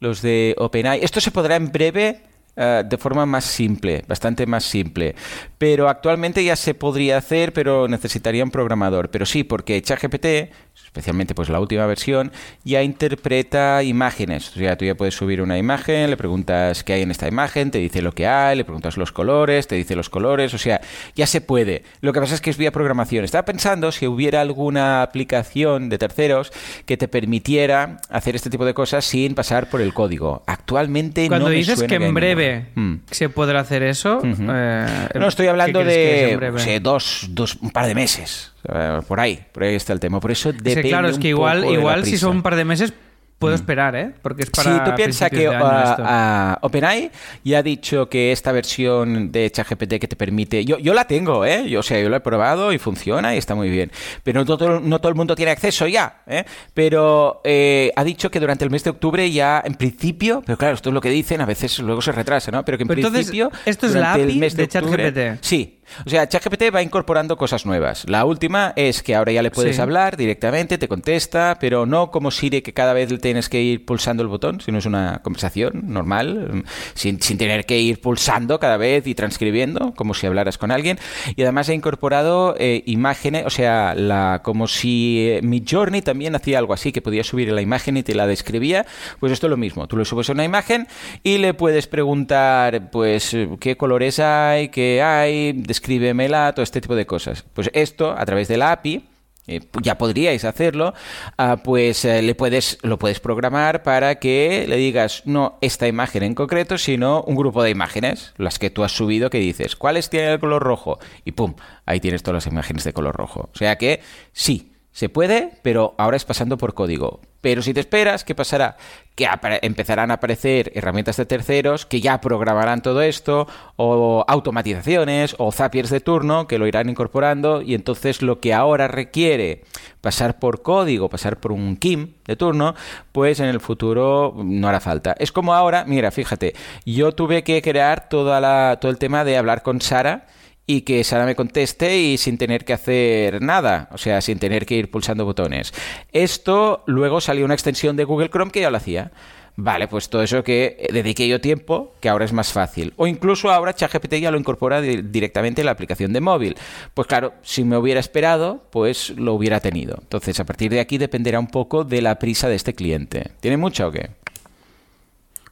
los 0.00 0.22
de 0.22 0.54
OpenAI. 0.58 1.00
Esto 1.04 1.20
se 1.20 1.30
podrá 1.30 1.56
en 1.56 1.70
breve 1.72 2.22
eh, 2.60 2.82
de 2.84 2.98
forma 2.98 3.24
más 3.24 3.44
simple, 3.44 4.02
bastante 4.08 4.44
más 4.46 4.64
simple. 4.64 5.14
Pero 5.58 5.88
actualmente 5.88 6.42
ya 6.42 6.56
se 6.56 6.74
podría 6.74 7.16
hacer, 7.18 7.52
pero 7.52 7.86
necesitaría 7.86 8.42
un 8.42 8.50
programador. 8.50 9.10
Pero 9.10 9.26
sí, 9.26 9.44
porque 9.44 9.80
ChatGPT, 9.80 10.52
especialmente 10.84 11.34
pues 11.34 11.48
la 11.48 11.60
última 11.60 11.86
versión, 11.86 12.32
ya 12.64 12.82
interpreta 12.82 13.82
imágenes. 13.82 14.50
O 14.50 14.58
sea, 14.58 14.76
tú 14.76 14.84
ya 14.84 14.94
puedes 14.94 15.14
subir 15.14 15.42
una 15.42 15.58
imagen, 15.58 16.10
le 16.10 16.16
preguntas 16.16 16.82
qué 16.82 16.94
hay 16.94 17.02
en 17.02 17.10
esta 17.10 17.28
imagen, 17.28 17.70
te 17.70 17.78
dice 17.78 18.02
lo 18.02 18.12
que 18.12 18.26
hay, 18.26 18.56
le 18.56 18.64
preguntas 18.64 18.96
los 18.96 19.12
colores, 19.12 19.68
te 19.68 19.76
dice 19.76 19.94
los 19.94 20.08
colores, 20.10 20.54
o 20.54 20.58
sea, 20.58 20.80
ya 21.14 21.26
se 21.26 21.40
puede. 21.40 21.84
Lo 22.00 22.12
que 22.12 22.20
pasa 22.20 22.34
es 22.34 22.40
que 22.40 22.50
es 22.50 22.56
vía 22.56 22.72
programación. 22.72 23.24
Estaba 23.24 23.44
pensando 23.44 23.92
si 23.92 24.06
hubiera 24.06 24.40
alguna 24.40 25.02
aplicación 25.02 25.88
de 25.88 25.98
terceros 25.98 26.52
que 26.86 26.96
te 26.96 27.06
permitiera 27.06 27.98
hacer 28.08 28.34
este 28.34 28.50
tipo 28.50 28.64
de 28.64 28.74
cosas 28.74 29.04
sin 29.04 29.34
pasar 29.34 29.68
por 29.68 29.80
el 29.80 29.94
código. 29.94 30.42
Actualmente 30.46 31.28
Cuando 31.28 31.46
no 31.46 31.50
me 31.50 31.56
dices 31.58 31.78
suena 31.78 31.98
que 31.98 32.04
en 32.04 32.14
breve. 32.14 32.66
Mm. 32.74 32.94
se 33.10 33.28
podrá 33.28 33.60
hacer 33.60 33.82
eso... 33.82 34.20
Eh, 34.24 34.86
No, 35.14 35.28
estoy 35.28 35.46
¿qué 35.46 35.50
hablando 35.50 35.84
de 35.84 36.80
dos, 36.82 37.26
dos, 37.30 37.56
un 37.60 37.70
par 37.70 37.86
de 37.86 37.94
meses. 37.94 38.52
Eh, 38.72 39.00
por 39.06 39.20
ahí, 39.20 39.38
por 39.52 39.64
ahí 39.64 39.74
está 39.74 39.92
el 39.92 40.00
tema. 40.00 40.20
Por 40.20 40.30
eso 40.30 40.50
Es 40.50 40.56
depende 40.56 40.82
que 40.82 40.88
claro, 40.88 41.08
es 41.08 41.18
que 41.18 41.28
igual, 41.28 41.62
de 41.62 41.72
igual 41.72 42.04
si 42.04 42.18
son 42.18 42.36
un 42.36 42.42
par 42.42 42.56
de 42.56 42.64
meses 42.64 42.92
puedo 43.38 43.54
esperar, 43.54 43.94
¿eh? 43.94 44.10
Porque 44.20 44.42
es 44.42 44.50
para 44.50 44.72
Sí, 44.74 44.80
tú 44.84 44.96
piensas 44.96 45.30
que 45.30 45.48
de 45.48 45.48
uh, 45.48 45.52
uh, 45.52 46.56
OpenAI 46.60 47.08
ya 47.44 47.58
ha 47.58 47.62
dicho 47.62 48.08
que 48.08 48.32
esta 48.32 48.50
versión 48.50 49.30
de 49.30 49.48
ChatGPT 49.48 50.00
que 50.00 50.08
te 50.08 50.16
permite... 50.16 50.64
Yo, 50.64 50.78
yo 50.80 50.92
la 50.92 51.04
tengo, 51.06 51.44
¿eh? 51.44 51.68
Yo, 51.70 51.78
o 51.78 51.82
sea, 51.84 52.00
yo 52.00 52.08
la 52.08 52.16
he 52.16 52.20
probado 52.20 52.72
y 52.72 52.78
funciona 52.78 53.36
y 53.36 53.38
está 53.38 53.54
muy 53.54 53.70
bien. 53.70 53.92
Pero 54.24 54.40
no 54.40 54.44
todo, 54.44 54.80
no 54.80 54.98
todo 54.98 55.10
el 55.10 55.14
mundo 55.14 55.36
tiene 55.36 55.52
acceso 55.52 55.86
ya, 55.86 56.22
¿eh? 56.26 56.42
Pero 56.74 57.40
eh, 57.44 57.92
ha 57.94 58.02
dicho 58.02 58.28
que 58.28 58.40
durante 58.40 58.64
el 58.64 58.72
mes 58.72 58.82
de 58.82 58.90
octubre 58.90 59.30
ya, 59.30 59.62
en 59.64 59.74
principio... 59.74 60.42
Pero 60.44 60.58
claro, 60.58 60.74
esto 60.74 60.90
es 60.90 60.94
lo 60.94 61.00
que 61.00 61.10
dicen, 61.10 61.40
a 61.40 61.46
veces 61.46 61.78
luego 61.78 62.02
se 62.02 62.10
retrasa, 62.10 62.50
¿no? 62.50 62.64
Pero 62.64 62.76
que 62.76 62.82
en 62.82 62.88
Pero 62.88 62.98
entonces, 63.02 63.26
principio... 63.30 63.52
¿esto 63.66 63.86
es 63.86 63.94
la 63.94 64.16
el 64.16 64.22
API 64.30 64.38
mes 64.40 64.56
de 64.56 64.64
octubre- 64.68 65.12
ChatGPT? 65.14 65.44
Sí. 65.44 65.77
O 66.06 66.10
sea, 66.10 66.28
ChatGPT 66.28 66.74
va 66.74 66.82
incorporando 66.82 67.36
cosas 67.36 67.66
nuevas. 67.66 68.04
La 68.08 68.24
última 68.24 68.72
es 68.76 69.02
que 69.02 69.14
ahora 69.14 69.32
ya 69.32 69.42
le 69.42 69.50
puedes 69.50 69.76
Sí. 69.76 69.82
hablar 69.82 70.16
directamente, 70.16 70.78
te 70.78 70.88
contesta, 70.88 71.56
pero 71.60 71.86
no 71.86 72.10
como 72.10 72.30
Siri 72.30 72.62
que 72.62 72.72
cada 72.72 72.92
vez 72.92 73.10
le 73.10 73.18
tienes 73.18 73.48
que 73.48 73.60
ir 73.62 73.84
pulsando 73.84 74.22
el 74.22 74.28
botón, 74.28 74.60
sino 74.60 74.78
es 74.78 74.86
una 74.86 75.20
conversación 75.22 75.84
normal, 75.92 76.64
sin, 76.94 77.20
sin 77.22 77.38
tener 77.38 77.64
que 77.66 77.78
ir 77.78 78.00
pulsando 78.00 78.58
cada 78.60 78.76
vez 78.76 79.06
y 79.06 79.14
transcribiendo, 79.14 79.92
como 79.94 80.14
si 80.14 80.26
hablaras 80.26 80.58
con 80.58 80.70
alguien. 80.70 80.98
Y 81.36 81.42
además 81.42 81.68
ha 81.68 81.74
incorporado 81.74 82.54
eh, 82.58 82.82
imágenes, 82.86 83.44
o 83.46 83.50
sea, 83.50 83.94
la, 83.94 84.40
como 84.42 84.66
si 84.68 85.26
eh, 85.28 85.40
Midjourney 85.42 86.02
también 86.02 86.34
hacía 86.34 86.58
algo 86.58 86.72
así, 86.74 86.92
que 86.92 87.02
podía 87.02 87.24
subir 87.24 87.50
la 87.52 87.60
imagen 87.62 87.96
y 87.96 88.02
te 88.02 88.14
la 88.14 88.26
describía. 88.26 88.86
Pues 89.20 89.32
esto 89.32 89.46
es 89.46 89.50
lo 89.50 89.56
mismo. 89.56 89.86
Tú 89.86 89.96
le 89.96 90.04
subes 90.04 90.28
una 90.28 90.44
imagen 90.44 90.86
y 91.22 91.38
le 91.38 91.54
puedes 91.54 91.86
preguntar, 91.86 92.90
pues, 92.90 93.34
eh, 93.34 93.48
qué 93.60 93.76
colores 93.76 94.18
hay, 94.18 94.68
qué 94.68 95.02
hay, 95.02 95.52
descríbemela, 95.78 96.52
todo 96.52 96.62
este 96.62 96.80
tipo 96.80 96.96
de 96.96 97.06
cosas. 97.06 97.44
Pues 97.54 97.70
esto, 97.72 98.14
a 98.16 98.24
través 98.26 98.48
de 98.48 98.56
la 98.56 98.72
API, 98.72 99.04
eh, 99.46 99.60
ya 99.80 99.96
podríais 99.96 100.44
hacerlo, 100.44 100.92
ah, 101.38 101.58
pues 101.64 102.04
eh, 102.04 102.20
le 102.20 102.34
puedes, 102.34 102.78
lo 102.82 102.98
puedes 102.98 103.20
programar 103.20 103.82
para 103.82 104.16
que 104.16 104.66
le 104.68 104.76
digas 104.76 105.22
no 105.24 105.56
esta 105.62 105.86
imagen 105.86 106.22
en 106.22 106.34
concreto, 106.34 106.76
sino 106.76 107.22
un 107.22 107.36
grupo 107.36 107.62
de 107.62 107.70
imágenes, 107.70 108.34
las 108.36 108.58
que 108.58 108.70
tú 108.70 108.84
has 108.84 108.92
subido, 108.92 109.30
que 109.30 109.38
dices, 109.38 109.76
¿cuáles 109.76 110.10
tienen 110.10 110.32
el 110.32 110.40
color 110.40 110.62
rojo? 110.62 110.98
Y 111.24 111.32
pum, 111.32 111.54
ahí 111.86 112.00
tienes 112.00 112.22
todas 112.22 112.44
las 112.44 112.52
imágenes 112.52 112.84
de 112.84 112.92
color 112.92 113.16
rojo. 113.16 113.48
O 113.54 113.56
sea 113.56 113.76
que 113.78 114.02
sí, 114.32 114.72
se 114.92 115.08
puede, 115.08 115.52
pero 115.62 115.94
ahora 115.96 116.16
es 116.16 116.24
pasando 116.24 116.58
por 116.58 116.74
código. 116.74 117.20
Pero 117.40 117.62
si 117.62 117.72
te 117.72 117.80
esperas, 117.80 118.24
¿qué 118.24 118.34
pasará? 118.34 118.76
Que 119.14 119.28
empezarán 119.62 120.10
a 120.10 120.14
aparecer 120.14 120.72
herramientas 120.74 121.16
de 121.16 121.26
terceros 121.26 121.86
que 121.86 122.00
ya 122.00 122.20
programarán 122.20 122.82
todo 122.82 123.00
esto, 123.02 123.46
o 123.76 124.24
automatizaciones, 124.26 125.36
o 125.38 125.52
zapiers 125.52 125.90
de 125.90 126.00
turno 126.00 126.46
que 126.46 126.58
lo 126.58 126.66
irán 126.66 126.88
incorporando, 126.88 127.62
y 127.62 127.74
entonces 127.74 128.22
lo 128.22 128.40
que 128.40 128.54
ahora 128.54 128.88
requiere 128.88 129.62
pasar 130.00 130.38
por 130.38 130.62
código, 130.62 131.08
pasar 131.08 131.38
por 131.38 131.52
un 131.52 131.76
KIM 131.76 132.14
de 132.26 132.36
turno, 132.36 132.74
pues 133.12 133.40
en 133.40 133.46
el 133.46 133.60
futuro 133.60 134.34
no 134.36 134.68
hará 134.68 134.80
falta. 134.80 135.14
Es 135.18 135.32
como 135.32 135.54
ahora, 135.54 135.84
mira, 135.86 136.10
fíjate, 136.10 136.54
yo 136.84 137.12
tuve 137.12 137.44
que 137.44 137.62
crear 137.62 138.08
toda 138.08 138.40
la, 138.40 138.78
todo 138.80 138.90
el 138.90 138.98
tema 138.98 139.24
de 139.24 139.36
hablar 139.36 139.62
con 139.62 139.80
Sara 139.80 140.26
y 140.70 140.82
que 140.82 141.02
Sara 141.02 141.24
me 141.24 141.34
conteste 141.34 141.98
y 141.98 142.18
sin 142.18 142.36
tener 142.36 142.66
que 142.66 142.74
hacer 142.74 143.40
nada, 143.40 143.88
o 143.90 143.96
sea, 143.96 144.20
sin 144.20 144.38
tener 144.38 144.66
que 144.66 144.74
ir 144.74 144.90
pulsando 144.90 145.24
botones. 145.24 145.72
Esto 146.12 146.84
luego 146.86 147.22
salió 147.22 147.46
una 147.46 147.54
extensión 147.54 147.96
de 147.96 148.04
Google 148.04 148.28
Chrome 148.28 148.52
que 148.52 148.60
ya 148.60 148.70
lo 148.70 148.76
hacía. 148.76 149.10
Vale, 149.56 149.88
pues 149.88 150.10
todo 150.10 150.22
eso 150.22 150.44
que 150.44 150.86
dediqué 150.92 151.26
yo 151.26 151.40
tiempo, 151.40 151.94
que 152.00 152.10
ahora 152.10 152.26
es 152.26 152.34
más 152.34 152.52
fácil. 152.52 152.92
O 152.96 153.06
incluso 153.06 153.50
ahora 153.50 153.74
ChatGPT 153.74 154.16
ya 154.16 154.30
lo 154.30 154.38
incorpora 154.38 154.82
directamente 154.82 155.62
en 155.62 155.66
la 155.66 155.72
aplicación 155.72 156.12
de 156.12 156.20
móvil. 156.20 156.54
Pues 156.92 157.08
claro, 157.08 157.32
si 157.40 157.64
me 157.64 157.78
hubiera 157.78 157.98
esperado, 157.98 158.62
pues 158.70 159.10
lo 159.16 159.32
hubiera 159.32 159.60
tenido. 159.60 159.96
Entonces, 160.02 160.38
a 160.38 160.44
partir 160.44 160.70
de 160.70 160.80
aquí 160.80 160.98
dependerá 160.98 161.40
un 161.40 161.48
poco 161.48 161.82
de 161.82 162.02
la 162.02 162.18
prisa 162.18 162.46
de 162.48 162.56
este 162.56 162.74
cliente. 162.74 163.30
¿Tiene 163.40 163.56
mucha 163.56 163.88
o 163.88 163.90
qué? 163.90 164.10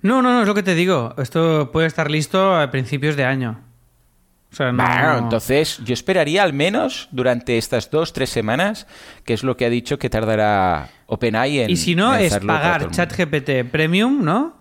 No, 0.02 0.20
no, 0.20 0.35
no, 0.35 0.42
es 0.42 0.46
lo 0.46 0.55
que 0.55 0.62
te 0.62 0.74
digo. 0.74 1.14
Esto 1.16 1.70
puede 1.72 1.87
estar 1.87 2.11
listo 2.11 2.55
a 2.55 2.70
principios 2.70 3.16
de 3.16 3.24
año. 3.24 3.65
Bueno, 4.59 5.19
entonces 5.19 5.81
yo 5.85 5.95
esperaría 5.95 6.42
al 6.42 6.53
menos 6.53 7.09
durante 7.11 7.59
estas 7.59 7.90
dos, 7.90 8.12
tres 8.12 8.31
semanas, 8.31 8.87
que 9.25 9.35
es 9.35 9.42
lo 9.42 9.57
que 9.57 9.66
ha 9.66 9.71
dicho 9.71 9.99
que 9.99 10.11
tardará 10.11 10.88
OpenAI 11.07 11.61
en. 11.61 11.71
Y 11.71 11.77
si 11.77 11.95
no, 11.95 12.14
es 12.14 12.38
pagar 12.38 12.90
ChatGPT 12.90 13.71
Premium, 13.71 14.25
¿no? 14.25 14.57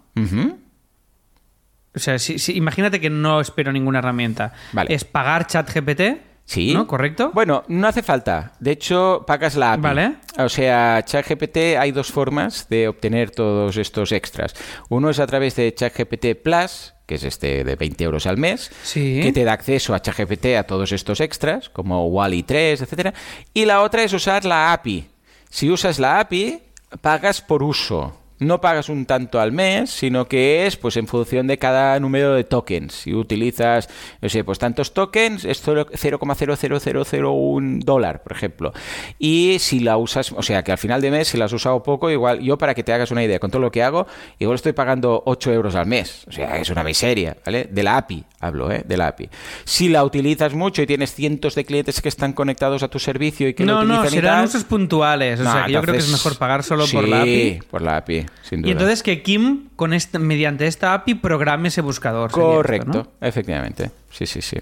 O 1.96 2.00
sea, 2.00 2.20
si, 2.20 2.36
imagínate 2.58 3.00
que 3.00 3.10
no 3.10 3.40
espero 3.40 3.72
ninguna 3.72 4.00
herramienta. 4.00 4.54
Vale. 4.74 4.94
Es 4.94 5.06
pagar 5.06 5.48
ChatGPT. 5.48 6.02
Sí. 6.44 6.74
¿No? 6.74 6.86
¿Correcto? 6.86 7.32
Bueno, 7.34 7.64
no 7.70 7.88
hace 7.88 8.04
falta. 8.04 8.52
De 8.60 8.72
hecho, 8.72 9.24
pagas 9.26 9.56
la 9.56 9.74
API. 9.74 9.82
Vale. 9.82 10.16
O 10.38 10.50
sea, 10.50 11.02
ChatGPT 11.04 11.58
hay 11.80 11.92
dos 11.92 12.12
formas 12.12 12.70
de 12.70 12.88
obtener 12.88 13.32
todos 13.32 13.78
estos 13.78 14.12
extras. 14.12 14.54
Uno 14.90 15.10
es 15.10 15.20
a 15.20 15.26
través 15.26 15.56
de 15.56 15.74
ChatGPT 15.74 16.36
Plus, 16.44 16.94
que 17.06 17.16
es 17.16 17.24
este 17.24 17.64
de 17.64 17.76
20 17.76 18.04
euros 18.04 18.26
al 18.26 18.38
mes, 18.38 18.72
que 18.94 19.32
te 19.34 19.44
da 19.44 19.54
acceso 19.54 19.94
a 19.94 20.02
ChatGPT 20.02 20.58
a 20.58 20.64
todos 20.64 20.92
estos 20.92 21.20
extras, 21.22 21.70
como 21.70 22.08
Wally 22.08 22.44
3, 22.44 22.82
etcétera. 22.82 23.14
Y 23.54 23.66
la 23.66 23.82
otra 23.82 24.04
es 24.04 24.14
usar 24.14 24.46
la 24.46 24.74
API. 24.74 25.08
Si 25.50 25.70
usas 25.70 26.00
la 26.00 26.20
API, 26.20 26.62
pagas 27.02 27.42
por 27.42 27.64
uso 27.64 28.18
no 28.40 28.62
pagas 28.62 28.90
un 28.90 29.06
tanto 29.06 29.40
al 29.40 29.52
mes, 29.52 29.90
sino 29.90 30.28
que 30.28 30.66
es 30.66 30.78
pues 30.78 30.98
en 30.98 31.08
función 31.08 31.48
de 31.48 31.58
cada 31.58 32.00
número 32.00 32.34
de 32.34 32.44
tokens. 32.44 32.94
Si 32.94 33.14
utilizas, 33.14 33.90
no 34.22 34.30
sé, 34.30 34.44
pues 34.44 34.60
tantos 34.60 34.94
tokens, 34.94 35.46
es 35.46 35.66
0,00001 35.66 37.84
dólar, 37.84 38.24
por 38.24 38.34
ejemplo. 38.34 38.74
Y 39.20 39.58
si 39.60 39.80
la 39.80 39.98
usas, 39.98 40.32
o 40.32 40.42
sea, 40.42 40.64
que 40.64 40.72
al 40.72 40.78
final 40.78 41.02
de 41.02 41.12
mes, 41.12 41.28
si 41.30 41.38
la 41.38 41.46
has 41.46 41.54
usado 41.54 41.82
poco, 41.84 42.12
igual, 42.12 42.40
yo 42.40 42.58
para 42.58 42.74
que 42.74 42.84
te 42.84 42.94
hagas 42.94 43.12
una 43.12 43.24
idea 43.24 43.40
con 43.40 43.52
todo 43.52 43.62
lo 43.62 43.72
que 43.72 43.84
hago, 43.84 44.08
igual 44.40 44.56
estoy 44.56 44.74
pagando 44.74 45.24
8 45.26 45.54
euros 45.54 45.76
al 45.76 45.86
mes. 45.86 46.26
O 46.28 46.32
sea, 46.32 46.58
es 46.58 46.70
una 46.70 46.84
miseria, 46.84 47.38
¿vale? 47.46 47.70
De 47.72 47.84
la 47.84 47.98
API, 47.98 48.24
hablo, 48.40 48.72
¿eh? 48.72 48.84
De 48.86 48.98
la 48.98 49.08
API. 49.08 49.30
Si 49.64 49.90
la 49.90 50.04
utilizas 50.04 50.54
mucho 50.54 50.82
y 50.82 50.88
tienes 50.88 51.14
cientos 51.14 51.56
de 51.56 51.66
clientes 51.66 52.02
que 52.02 52.10
están 52.10 52.34
conectados 52.34 52.84
a 52.84 52.90
tu 52.90 53.00
servicio 53.00 53.48
y 53.48 53.54
que 53.54 53.64
no, 53.64 53.84
lo 53.84 53.92
utilizan 53.96 54.04
no, 54.04 54.10
serán 54.10 54.44
usos 54.46 54.64
puntuales. 54.66 55.40
O 55.40 55.44
sea, 55.44 55.66
que 55.66 55.72
yo 55.72 55.82
creo 55.82 55.94
que 55.94 56.00
es 56.00 56.10
mejor 56.10 56.38
pagar 56.38 56.64
solo 56.64 56.86
por 56.88 57.08
la 57.08 57.22
API. 57.22 57.60
por 57.70 57.82
la 57.82 57.98
API. 57.98 58.25
Y 58.52 58.72
entonces 58.72 59.04
que 59.04 59.22
Kim, 59.22 59.70
con 59.76 59.94
este, 59.94 60.20
mediante 60.20 60.68
esta 60.68 60.94
API, 60.94 61.16
programe 61.16 61.70
ese 61.70 61.82
buscador. 61.82 62.32
Correcto, 62.32 63.14
efectivamente. 63.22 63.92
Sí, 64.12 64.26
sí, 64.26 64.42
sí. 64.42 64.58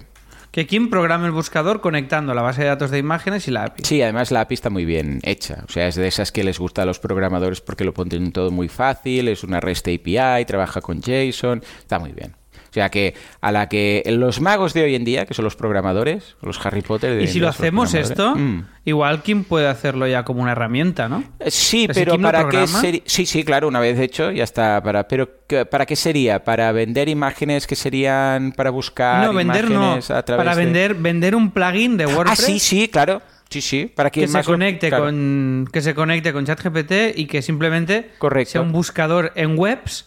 Que 0.50 0.68
Kim 0.68 0.88
programe 0.88 1.26
el 1.26 1.32
buscador 1.32 1.80
conectando 1.80 2.32
la 2.32 2.40
base 2.40 2.62
de 2.62 2.68
datos 2.68 2.92
de 2.92 2.98
imágenes 2.98 3.48
y 3.48 3.50
la 3.50 3.64
API. 3.64 3.82
Sí, 3.84 4.00
además 4.00 4.30
la 4.30 4.42
API 4.42 4.54
está 4.54 4.70
muy 4.70 4.84
bien 4.84 5.18
hecha. 5.24 5.64
O 5.66 5.72
sea, 5.72 5.88
es 5.88 5.96
de 5.96 6.06
esas 6.06 6.30
que 6.30 6.44
les 6.44 6.60
gusta 6.60 6.82
a 6.82 6.84
los 6.84 7.00
programadores 7.00 7.60
porque 7.60 7.84
lo 7.84 7.92
ponen 7.92 8.30
todo 8.30 8.52
muy 8.52 8.68
fácil, 8.68 9.26
es 9.26 9.42
una 9.42 9.58
REST 9.58 9.88
API, 9.88 10.44
trabaja 10.46 10.80
con 10.80 11.02
JSON, 11.02 11.60
está 11.80 11.98
muy 11.98 12.12
bien. 12.12 12.36
O 12.74 12.80
sea 12.84 12.88
que 12.88 13.14
a 13.40 13.52
la 13.52 13.68
que 13.68 14.02
los 14.04 14.40
magos 14.40 14.74
de 14.74 14.82
hoy 14.82 14.96
en 14.96 15.04
día, 15.04 15.26
que 15.26 15.34
son 15.34 15.44
los 15.44 15.54
programadores, 15.54 16.34
los 16.42 16.58
Harry 16.66 16.82
Potter... 16.82 17.14
De 17.14 17.22
y 17.22 17.28
si 17.28 17.38
lo 17.38 17.48
hacemos 17.48 17.94
esto, 17.94 18.34
mm. 18.34 18.66
igual 18.84 19.22
Kim 19.22 19.44
puede 19.44 19.68
hacerlo 19.68 20.08
ya 20.08 20.24
como 20.24 20.42
una 20.42 20.50
herramienta, 20.50 21.08
¿no? 21.08 21.22
Eh, 21.38 21.52
sí, 21.52 21.86
pero 21.94 22.18
¿para 22.18 22.48
qué 22.48 22.66
sería? 22.66 23.00
Sí, 23.04 23.26
sí, 23.26 23.44
claro, 23.44 23.68
una 23.68 23.78
vez 23.78 24.00
hecho 24.00 24.32
ya 24.32 24.42
está. 24.42 24.82
Para... 24.82 25.06
Pero 25.06 25.28
¿para 25.70 25.86
qué 25.86 25.94
sería? 25.94 26.42
¿Para 26.42 26.72
vender 26.72 27.08
imágenes 27.08 27.68
que 27.68 27.76
serían 27.76 28.50
para 28.50 28.70
buscar 28.70 29.24
no, 29.24 29.32
vender 29.32 29.66
imágenes 29.66 30.10
no. 30.10 30.24
para 30.24 30.56
vender, 30.56 30.94
vender 30.94 31.36
un 31.36 31.52
plugin 31.52 31.96
de 31.96 32.06
WordPress. 32.06 32.40
Ah, 32.40 32.42
sí, 32.42 32.58
sí, 32.58 32.88
claro. 32.88 33.22
Sí, 33.50 33.60
sí, 33.60 33.86
para 33.86 34.10
que, 34.10 34.26
se 34.26 34.42
conecte 34.42 34.90
con 34.90 35.68
que 35.72 35.80
se 35.80 35.94
conecte 35.94 36.32
con 36.32 36.44
ChatGPT 36.44 37.16
y 37.16 37.26
que 37.26 37.40
simplemente 37.40 38.10
sea 38.46 38.62
un 38.62 38.72
buscador 38.72 39.30
en 39.36 39.56
webs 39.56 40.06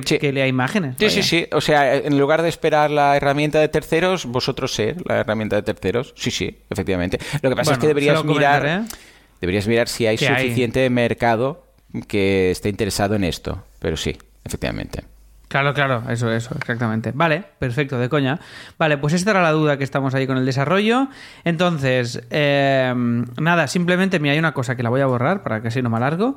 que, 0.00 0.32
lea 0.32 0.46
imágenes. 0.46 0.96
Sí, 0.98 1.10
sí, 1.10 1.22
sí. 1.22 1.46
O 1.52 1.60
sea, 1.60 1.94
en 1.94 2.18
lugar 2.18 2.42
de 2.42 2.48
esperar 2.48 2.90
la 2.90 3.16
herramienta 3.16 3.60
de 3.60 3.68
terceros, 3.68 4.26
vosotros 4.26 4.72
ser 4.72 4.96
la 5.06 5.20
herramienta 5.20 5.56
de 5.56 5.62
terceros. 5.62 6.14
Sí, 6.16 6.30
sí, 6.30 6.58
efectivamente. 6.70 7.18
Lo 7.42 7.50
que 7.50 7.56
pasa 7.56 7.72
es 7.72 7.78
que 7.78 7.86
deberías 7.86 8.24
mirar, 8.24 8.84
deberías 9.40 9.66
mirar 9.66 9.88
si 9.88 10.06
hay 10.06 10.18
suficiente 10.18 10.88
mercado 10.90 11.66
que 12.08 12.50
esté 12.50 12.68
interesado 12.68 13.14
en 13.14 13.24
esto. 13.24 13.64
Pero 13.78 13.96
sí, 13.96 14.16
efectivamente. 14.44 15.04
Claro, 15.52 15.74
claro, 15.74 16.02
eso, 16.08 16.32
eso, 16.32 16.54
exactamente. 16.56 17.12
Vale, 17.14 17.44
perfecto, 17.58 17.98
de 17.98 18.08
coña. 18.08 18.40
Vale, 18.78 18.96
pues 18.96 19.12
esta 19.12 19.32
era 19.32 19.42
la 19.42 19.50
duda 19.50 19.76
que 19.76 19.84
estamos 19.84 20.14
ahí 20.14 20.26
con 20.26 20.38
el 20.38 20.46
desarrollo. 20.46 21.08
Entonces, 21.44 22.22
eh, 22.30 22.94
nada, 23.38 23.66
simplemente, 23.66 24.18
mira, 24.18 24.32
hay 24.32 24.38
una 24.38 24.54
cosa 24.54 24.76
que 24.76 24.82
la 24.82 24.88
voy 24.88 25.02
a 25.02 25.06
borrar 25.06 25.42
para 25.42 25.60
que 25.60 25.68
así 25.68 25.82
no 25.82 25.90
me 25.90 25.98
alargo. 25.98 26.36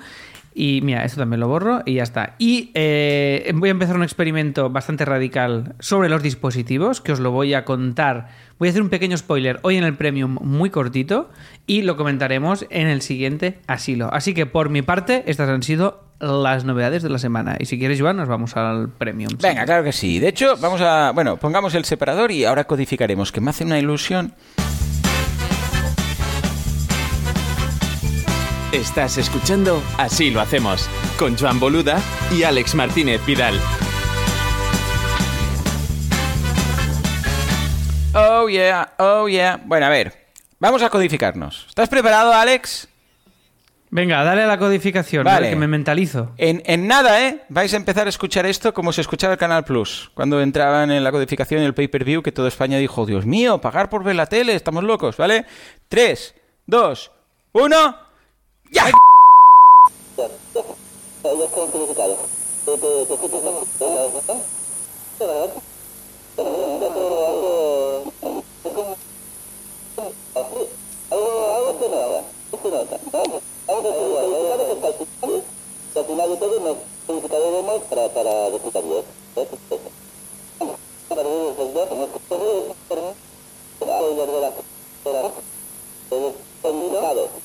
Y 0.57 0.79
mira, 0.81 1.03
esto 1.03 1.19
también 1.19 1.41
lo 1.41 1.49
borro 1.49 1.81
y 1.85 1.95
ya 1.95 2.03
está. 2.03 2.35
Y 2.39 2.71
eh, 2.75 3.51
voy 3.55 3.67
a 3.67 3.71
empezar 3.71 3.97
un 3.97 4.03
experimento 4.03 4.69
bastante 4.69 5.03
radical 5.03 5.75
sobre 5.79 6.07
los 6.07 6.23
dispositivos, 6.23 7.01
que 7.01 7.11
os 7.11 7.19
lo 7.19 7.31
voy 7.31 7.53
a 7.53 7.65
contar. 7.65 8.29
Voy 8.57 8.69
a 8.69 8.71
hacer 8.71 8.81
un 8.81 8.87
pequeño 8.87 9.17
spoiler 9.17 9.59
hoy 9.63 9.75
en 9.75 9.83
el 9.83 9.95
Premium 9.95 10.37
muy 10.41 10.69
cortito 10.69 11.29
y 11.67 11.81
lo 11.81 11.97
comentaremos 11.97 12.65
en 12.69 12.87
el 12.87 13.01
siguiente 13.01 13.59
asilo. 13.67 14.09
Así 14.13 14.33
que 14.33 14.45
por 14.45 14.69
mi 14.69 14.81
parte, 14.81 15.25
estas 15.27 15.49
han 15.49 15.61
sido 15.61 16.05
las 16.21 16.63
novedades 16.63 17.03
de 17.03 17.09
la 17.09 17.19
semana. 17.19 17.57
Y 17.59 17.65
si 17.65 17.77
quieres, 17.77 17.99
Joan, 17.99 18.15
nos 18.15 18.29
vamos 18.29 18.55
al 18.55 18.87
Premium. 18.87 19.33
Venga, 19.41 19.65
claro 19.65 19.83
que 19.83 19.91
sí. 19.91 20.19
De 20.19 20.29
hecho, 20.29 20.55
vamos 20.61 20.79
a... 20.79 21.11
Bueno, 21.13 21.35
pongamos 21.35 21.75
el 21.75 21.83
separador 21.83 22.31
y 22.31 22.45
ahora 22.45 22.63
codificaremos, 22.63 23.33
que 23.33 23.41
me 23.41 23.49
hace 23.49 23.65
una 23.65 23.77
ilusión 23.77 24.33
Estás 28.71 29.17
escuchando 29.17 29.81
Así 29.97 30.31
lo 30.31 30.41
hacemos 30.41 30.89
con 31.17 31.37
Joan 31.37 31.59
Boluda 31.59 32.01
y 32.35 32.43
Alex 32.43 32.75
Martínez 32.75 33.25
Vidal. 33.25 33.59
Oh 38.13 38.49
yeah, 38.49 38.93
oh 38.97 39.27
yeah. 39.27 39.61
Bueno, 39.65 39.85
a 39.85 39.89
ver, 39.89 40.27
vamos 40.59 40.81
a 40.81 40.89
codificarnos. 40.89 41.65
¿Estás 41.67 41.89
preparado, 41.89 42.33
Alex? 42.33 42.87
Venga, 43.91 44.23
dale 44.23 44.43
a 44.43 44.47
la 44.47 44.57
codificación, 44.57 45.23
vale. 45.23 45.49
que 45.49 45.55
me 45.55 45.67
mentalizo. 45.67 46.33
En, 46.37 46.61
en, 46.65 46.87
nada, 46.87 47.25
¿eh? 47.25 47.43
Vais 47.49 47.73
a 47.73 47.77
empezar 47.77 48.07
a 48.07 48.09
escuchar 48.09 48.45
esto 48.45 48.73
como 48.73 48.91
se 48.91 49.01
escuchaba 49.01 49.33
el 49.33 49.39
Canal 49.39 49.63
Plus. 49.63 50.11
Cuando 50.13 50.41
entraban 50.41 50.91
en 50.91 51.03
la 51.03 51.11
codificación 51.11 51.61
y 51.61 51.65
el 51.65 51.73
pay-per-view, 51.73 52.21
que 52.21 52.31
toda 52.31 52.47
España 52.47 52.77
dijo, 52.77 53.05
Dios 53.05 53.25
mío, 53.25 53.61
pagar 53.61 53.89
por 53.89 54.03
ver 54.03 54.15
la 54.15 54.25
tele, 54.25 54.55
estamos 54.55 54.83
locos, 54.83 55.17
¿vale? 55.17 55.45
Tres, 55.87 56.35
dos, 56.65 57.11
uno... 57.53 58.04
¡Ya! 58.71 58.91
Para 87.01 87.44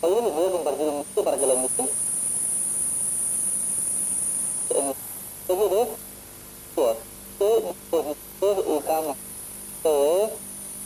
hoy 0.00 0.22
les 0.22 0.34
voy 0.34 0.46
a 0.46 0.50
compartir 0.52 0.86
un 0.88 1.04
poco 1.04 1.24
para 1.24 1.38
que 1.38 1.46
lo 1.46 1.56
meten. 1.58 1.88
Oye, 5.48 5.68
¿ves? 5.70 5.88
Pues, 6.74 6.96
¿qué 7.38 7.46
dispositivos 7.46 8.64
usamos? 8.66 9.16
¿Qué 9.82 10.24
es? 10.24 10.30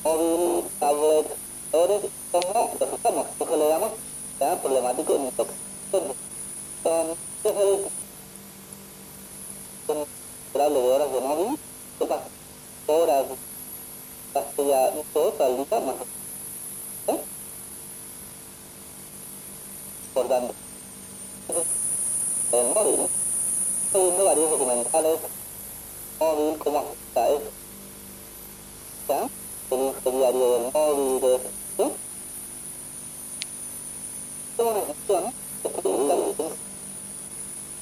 Móvil, 0.05 0.65
tablet, 0.81 1.27
ahora 1.73 1.95
¿cómo 2.33 2.71
los 2.79 2.93
usamos? 2.93 3.27
Porque 3.39 3.57
le 3.57 3.69
damos 3.69 3.91
ya 4.41 4.61
problemático 4.61 5.15
en 5.15 5.23
nuestro 5.23 5.47
caso. 5.47 6.15
¿Qué 7.43 7.49
es 7.49 7.57
el 7.57 7.87
considerable 9.87 10.81
de 10.81 10.93
horas 10.93 11.13
de 11.13 11.21
móvil? 11.21 11.59
¿Qué 11.99 12.07
pasa? 12.07 12.25
Horas, 12.87 13.27
hasta 14.35 14.63
ya 14.63 14.91
dos 15.15 15.41
al 15.41 15.57
día 15.57 15.67
más. 17.07 17.17
¿Eh? 17.17 17.21
Por 20.15 20.29
tanto, 20.29 20.55
el 22.53 22.67
móvil, 22.75 23.01
estoy 23.87 24.03
viendo 24.03 24.25
varios 24.25 24.51
documentales, 24.51 25.19
móvil, 26.19 26.59
cómo 26.59 26.79
afecta 26.79 27.29
eso. 27.29 27.51
¿Ya? 29.09 29.29
El 29.71 29.81
uso 29.81 30.11
diario 30.11 30.53
del 30.53 30.73
móvil, 30.73 31.21
de 31.21 31.35
eso. 31.37 31.49
¿Sí? 31.77 31.85
Tengo 34.57 34.71
una 34.71 34.87
sección 34.87 35.33
que 35.63 35.69
estoy 35.69 35.93
buscando. 35.93 36.53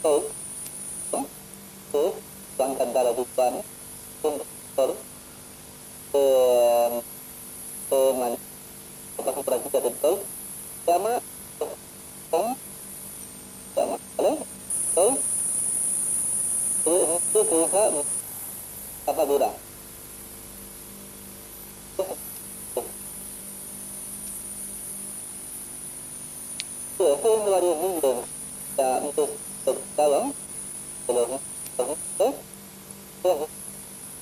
Hoy, 0.03 0.23
¿no? 1.13 1.27
Que 1.93 2.09
es 2.09 2.15
Juan 2.57 2.75
Cantara 2.75 3.15
Tucán, 3.15 3.55
un 4.23 4.41
profesor 4.75 4.97
eh, 6.13 7.03
eh, 7.91 8.15
man, 8.19 8.37
paso 9.23 9.43
por 9.43 9.55
aquí 9.55 9.69
que 9.69 9.81
todo, 9.81 10.19
se 10.85 10.93
llama 10.93 11.21
¿cómo? 12.31 12.57
se 13.75 13.81
llama, 13.81 13.99
¿vale? 14.17 14.39
Soy 14.95 15.19
es 16.85 17.49
que 17.49 17.55
usa 17.55 17.91
tapa 19.07 19.25
dura. 19.27 19.53
Sí, 26.99 27.05
estoy 27.05 27.31
viendo 27.31 27.51
varios 27.51 27.77
vídeos 27.79 28.25
ya 28.77 28.97
antes 28.97 29.31
doctorado 29.65 30.33
de 31.07 31.15
los 31.15 31.29
¿eh? 31.31 32.35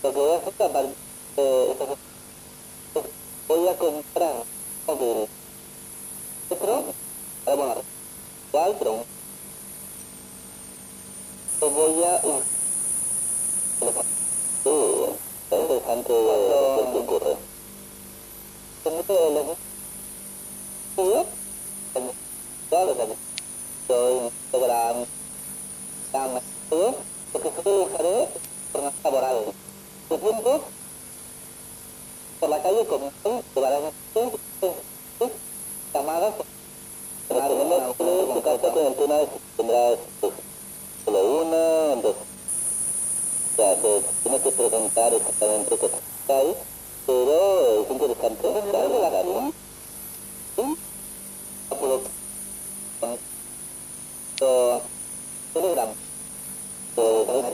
Lo 0.03 0.13
que 0.13 0.19
voy 0.19 0.31
a 0.33 0.37
hacer 0.37 0.63
a 0.63 0.73
partir 0.73 1.09
de 4.89 4.95
estos 4.95 4.99
voy 4.99 5.27
a 6.51 6.59
comprar 6.59 6.71
móvil 6.71 6.85
otro 6.85 6.85
para 7.45 7.57
bueno 7.57 7.83
igual 8.49 8.77
pero 8.79 9.05
lo 11.61 11.71
voy 11.71 12.05
a 12.05 12.21
uh, 12.25 12.43
sí, 14.65 14.71
es 15.51 15.61
interesante 15.61 16.13
lo 16.13 16.93
que 16.93 16.99
ocurre 16.99 17.37
se 18.83 18.91
mete 18.91 19.27
el 19.27 19.37
estudio 20.89 21.27
claro 22.71 22.97
que 22.97 23.07
yo 23.89 24.31
Instagram 24.53 25.05
llama 26.13 26.41
todo 26.71 26.95
porque 27.33 27.51
solo 27.63 27.85
usaré 27.85 28.29
por 28.73 28.83
más 28.83 28.95
laboral 29.05 29.37
de 30.09 30.19
tiempo 30.19 30.65
por 32.41 32.49
la 32.49 32.63
calle 32.63 32.87
con 32.87 33.01
que 37.97 38.35
tocarse 38.35 38.71
con 38.71 38.95
tema 38.95 39.15
de 39.17 39.27
si 39.27 39.39
tendrás 39.57 39.99
solo 41.05 41.43
una 41.43 41.93
entonces 41.95 42.23
o 43.53 43.57
sea 43.57 43.77
te 43.77 44.03
tienes 44.23 44.43
que 44.43 44.51
preguntar 44.53 45.15
exactamente 45.15 45.79
qué 45.79 46.33
hay 46.33 46.57
pero 47.07 47.83
es 47.83 47.91
interesante 47.91 48.49
la. 48.49 49.53
Telegram 55.55 55.89
a 56.97 57.33
ver 57.33 57.45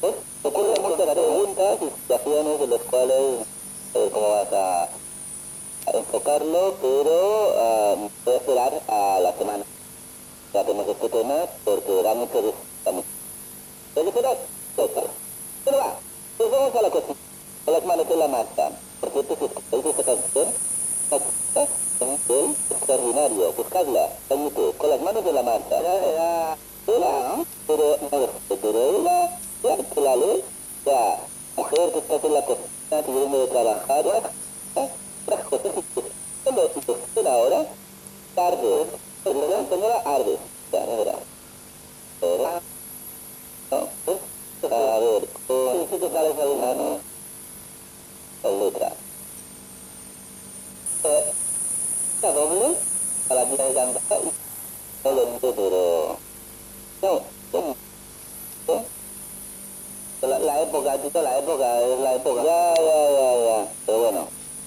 pues 0.00 0.14
ocurren 0.44 0.82
muchas 0.82 1.06
eh, 3.94 4.10
a 5.96 5.98
enfocarlo 6.00 6.74
pero 6.80 7.16
a 7.58 7.96
esperar 8.36 8.82
a 8.88 9.20
la 9.20 9.32
semana 9.32 9.64
ya 10.52 10.64
tenemos 10.64 10.88
este 10.88 11.08
tema 11.08 11.34
porque 11.64 12.02
da 12.02 12.14
mucho 12.14 12.54
¿Puedes 13.94 14.08
esperar? 14.08 14.36
Pero 15.64 15.78
va, 15.78 15.98
pues 16.36 16.50
vamos 16.50 16.74
a 16.76 16.82
la 16.82 16.90
cocina 16.90 17.16
con 17.64 17.74
las 17.74 17.84
manos 17.86 18.06
en 18.10 18.18
la 18.18 18.28
masa 18.28 18.70
por 19.00 19.10
cierto 19.10 19.36
si 19.38 19.44
escucháis 19.44 19.90
esta 19.90 20.04
canción 20.04 20.48
es 22.28 22.70
extraordinario 22.70 23.52
buscadla 23.52 24.08
en 24.28 24.44
YouTube 24.44 24.76
con 24.76 24.90
las 24.90 25.00
manos 25.00 25.26
en 25.26 25.34
la 25.34 25.42
masa 25.42 25.78
era, 25.78 26.56
era, 26.86 27.36
pero 27.66 27.98
pero 28.60 29.00
era 29.00 29.38
ya 29.62 29.76
que 29.76 30.00
la 30.00 30.16
ley 30.16 30.44
ya. 30.84 31.20
Mujer 31.56 31.90
que 31.90 31.98
estás 32.00 32.22
en 32.22 32.34
la 32.34 32.44
cocina 32.44 33.02
que 33.02 33.12
viene 33.12 33.38
de 33.38 33.46
trabajar 33.46 34.04
ya 34.04 34.90
cuando 35.26 36.70
usted 36.76 37.26
ahora 37.26 37.66
tarde 38.34 38.86
pero 39.24 39.48
la 39.48 39.68
señora 39.68 40.02
arde 40.04 40.38
no 40.72 41.02
era 41.02 41.14
era 42.22 42.62
no 43.70 43.88
a 44.70 44.98
ver 44.98 45.28
con 45.46 45.88
si 45.90 45.96
te 45.98 46.10
sales 46.10 46.38
a 46.38 46.46
una 46.46 46.74
no 46.74 47.00
la 48.42 48.50
letra 48.50 48.92
la 52.22 52.32
doble 52.32 52.76
a 53.28 53.34
la 53.34 53.44
tía 53.44 53.64
de 53.66 53.74
cantar 53.74 54.20
no 55.04 55.12
lo 55.12 55.22
entiendo 55.22 55.54
pero 55.56 56.18
no 57.02 57.22
no 57.52 57.76
no 58.68 58.96
la, 60.22 60.38
la 60.38 60.62
época, 60.62 60.98
tito, 60.98 61.22
la 61.22 61.38
época, 61.38 61.80
es 61.82 62.00
la 62.00 62.14
época. 62.14 62.42
Ya, 62.42 62.74
ya, 62.74 63.10
ya, 63.10 63.36
ya. 63.46 63.68
Pero 63.84 63.98
bueno, 63.98 64.28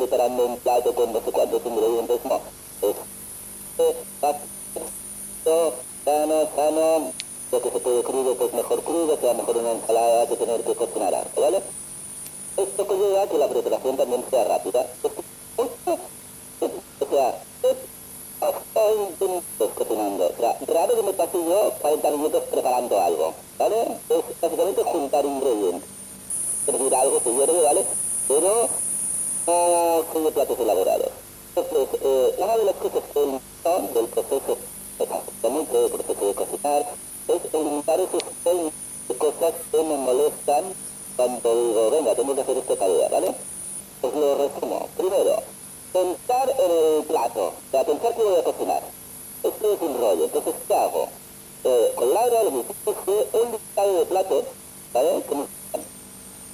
preparando 0.00 0.46
un 0.46 0.56
plato 0.58 0.94
con 0.94 1.12
no 1.12 1.20
sé 1.20 1.32
cuántos 1.32 1.66
ingredientes, 1.66 2.20
no, 2.24 2.40
es, 2.82 2.96
es 3.78 3.96
rápido, 4.20 5.74
sano, 6.10 6.48
sano, 6.56 7.12
lo 7.52 7.62
que 7.62 7.70
se 7.70 7.78
puede 7.78 8.02
crudo, 8.02 8.34
pues 8.34 8.52
mejor 8.52 8.82
crudo, 8.82 9.16
sea, 9.16 9.34
mejor 9.34 9.56
una 9.58 9.72
ensalada 9.72 10.26
que 10.26 10.36
tener 10.36 10.60
que 10.62 10.74
cocinar 10.74 11.14
algo, 11.14 11.40
¿vale? 11.40 11.62
Esto 12.56 12.86
conlleva 12.86 13.26
que 13.28 13.38
la 13.38 13.48
preparación 13.48 13.96
también 13.96 14.24
sea 14.28 14.44
rápida. 14.44 14.86
O 15.56 17.06
sea, 17.10 17.34
20 18.74 19.24
minutos 19.24 19.70
cocinando. 19.76 20.26
O 20.26 20.36
sea, 20.36 20.56
raro 20.66 20.96
que 20.96 21.02
me 21.02 21.12
pase 21.12 21.38
yo 21.38 21.72
40 21.80 22.10
minutos 22.10 22.42
preparando 22.50 23.00
algo, 23.00 23.34
¿vale? 23.58 23.82
Es 24.08 24.40
básicamente 24.40 24.82
juntar 24.82 25.24
ingredientes. 25.24 25.88
Es 26.66 26.72
decir, 26.72 26.94
algo 26.94 27.20
se 27.20 27.32
hierve, 27.32 27.62
¿vale? 27.62 27.84
Pero 28.28 28.68
no 29.46 30.04
son 30.12 30.24
de 30.24 30.30
platos 30.32 30.58
elaborados. 30.58 31.08
Entonces, 31.54 32.00
eh, 32.02 32.34
una 32.38 32.56
de 32.56 32.64
las 32.64 32.74
cosas 32.76 33.02
que 33.12 33.18
eliminó 33.20 33.40
del 33.94 34.06
proceso, 34.06 34.56
exactamente 35.02 35.76
del 35.76 35.90
proceso 35.90 36.26
de 36.26 36.34
cocinar, 36.34 36.86
es 37.28 37.54
eliminar 37.54 38.00
esos 38.00 38.22
20 38.44 38.72
cosas 39.18 39.54
que 39.70 39.82
me 39.82 39.96
molestan 39.96 40.64
cuando 41.16 41.54
digo, 41.54 41.90
venga, 41.90 42.14
tengo 42.14 42.34
que 42.34 42.40
hacer 42.40 42.56
esta 42.58 42.76
tarea, 42.76 43.08
¿vale? 43.08 43.34
Pues 44.00 44.14
lo 44.14 44.34
resumo. 44.36 44.88
Primero, 44.96 45.36
pensar 45.92 46.54
en 46.58 46.70
el 46.70 47.04
plato, 47.04 47.48
o 47.48 47.70
sea, 47.70 47.84
pensar 47.84 48.14
que 48.14 48.22
voy 48.22 48.36
a 48.36 48.44
cocinar. 48.44 48.82
Esto 49.42 49.72
es 49.72 49.80
un 49.82 49.98
rollo. 49.98 50.24
Entonces, 50.24 50.54
¿qué 50.66 50.74
hago? 50.74 51.08
Eh, 51.64 51.92
con 51.94 52.14
Laura 52.14 52.42
lo 52.44 52.50
que 52.50 52.58
hicimos 52.58 52.96
fue 53.04 53.28
un 53.40 53.52
listado 53.52 53.98
de 53.98 54.06
platos, 54.06 54.44
¿vale? 54.92 55.22
Como 55.28 55.46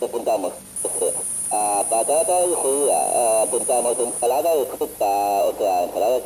apuntamos 0.03 0.53
este, 0.85 1.13
a 1.51 1.85
patata 1.89 2.45
y 2.45 2.55
judía, 2.55 3.43
apuntamos 3.43 3.99
ensalada 3.99 4.55
de 4.57 4.65
fruta, 4.67 5.45
o 5.45 5.55
sea, 5.59 5.85
ensalada 5.85 6.15
de 6.15 6.23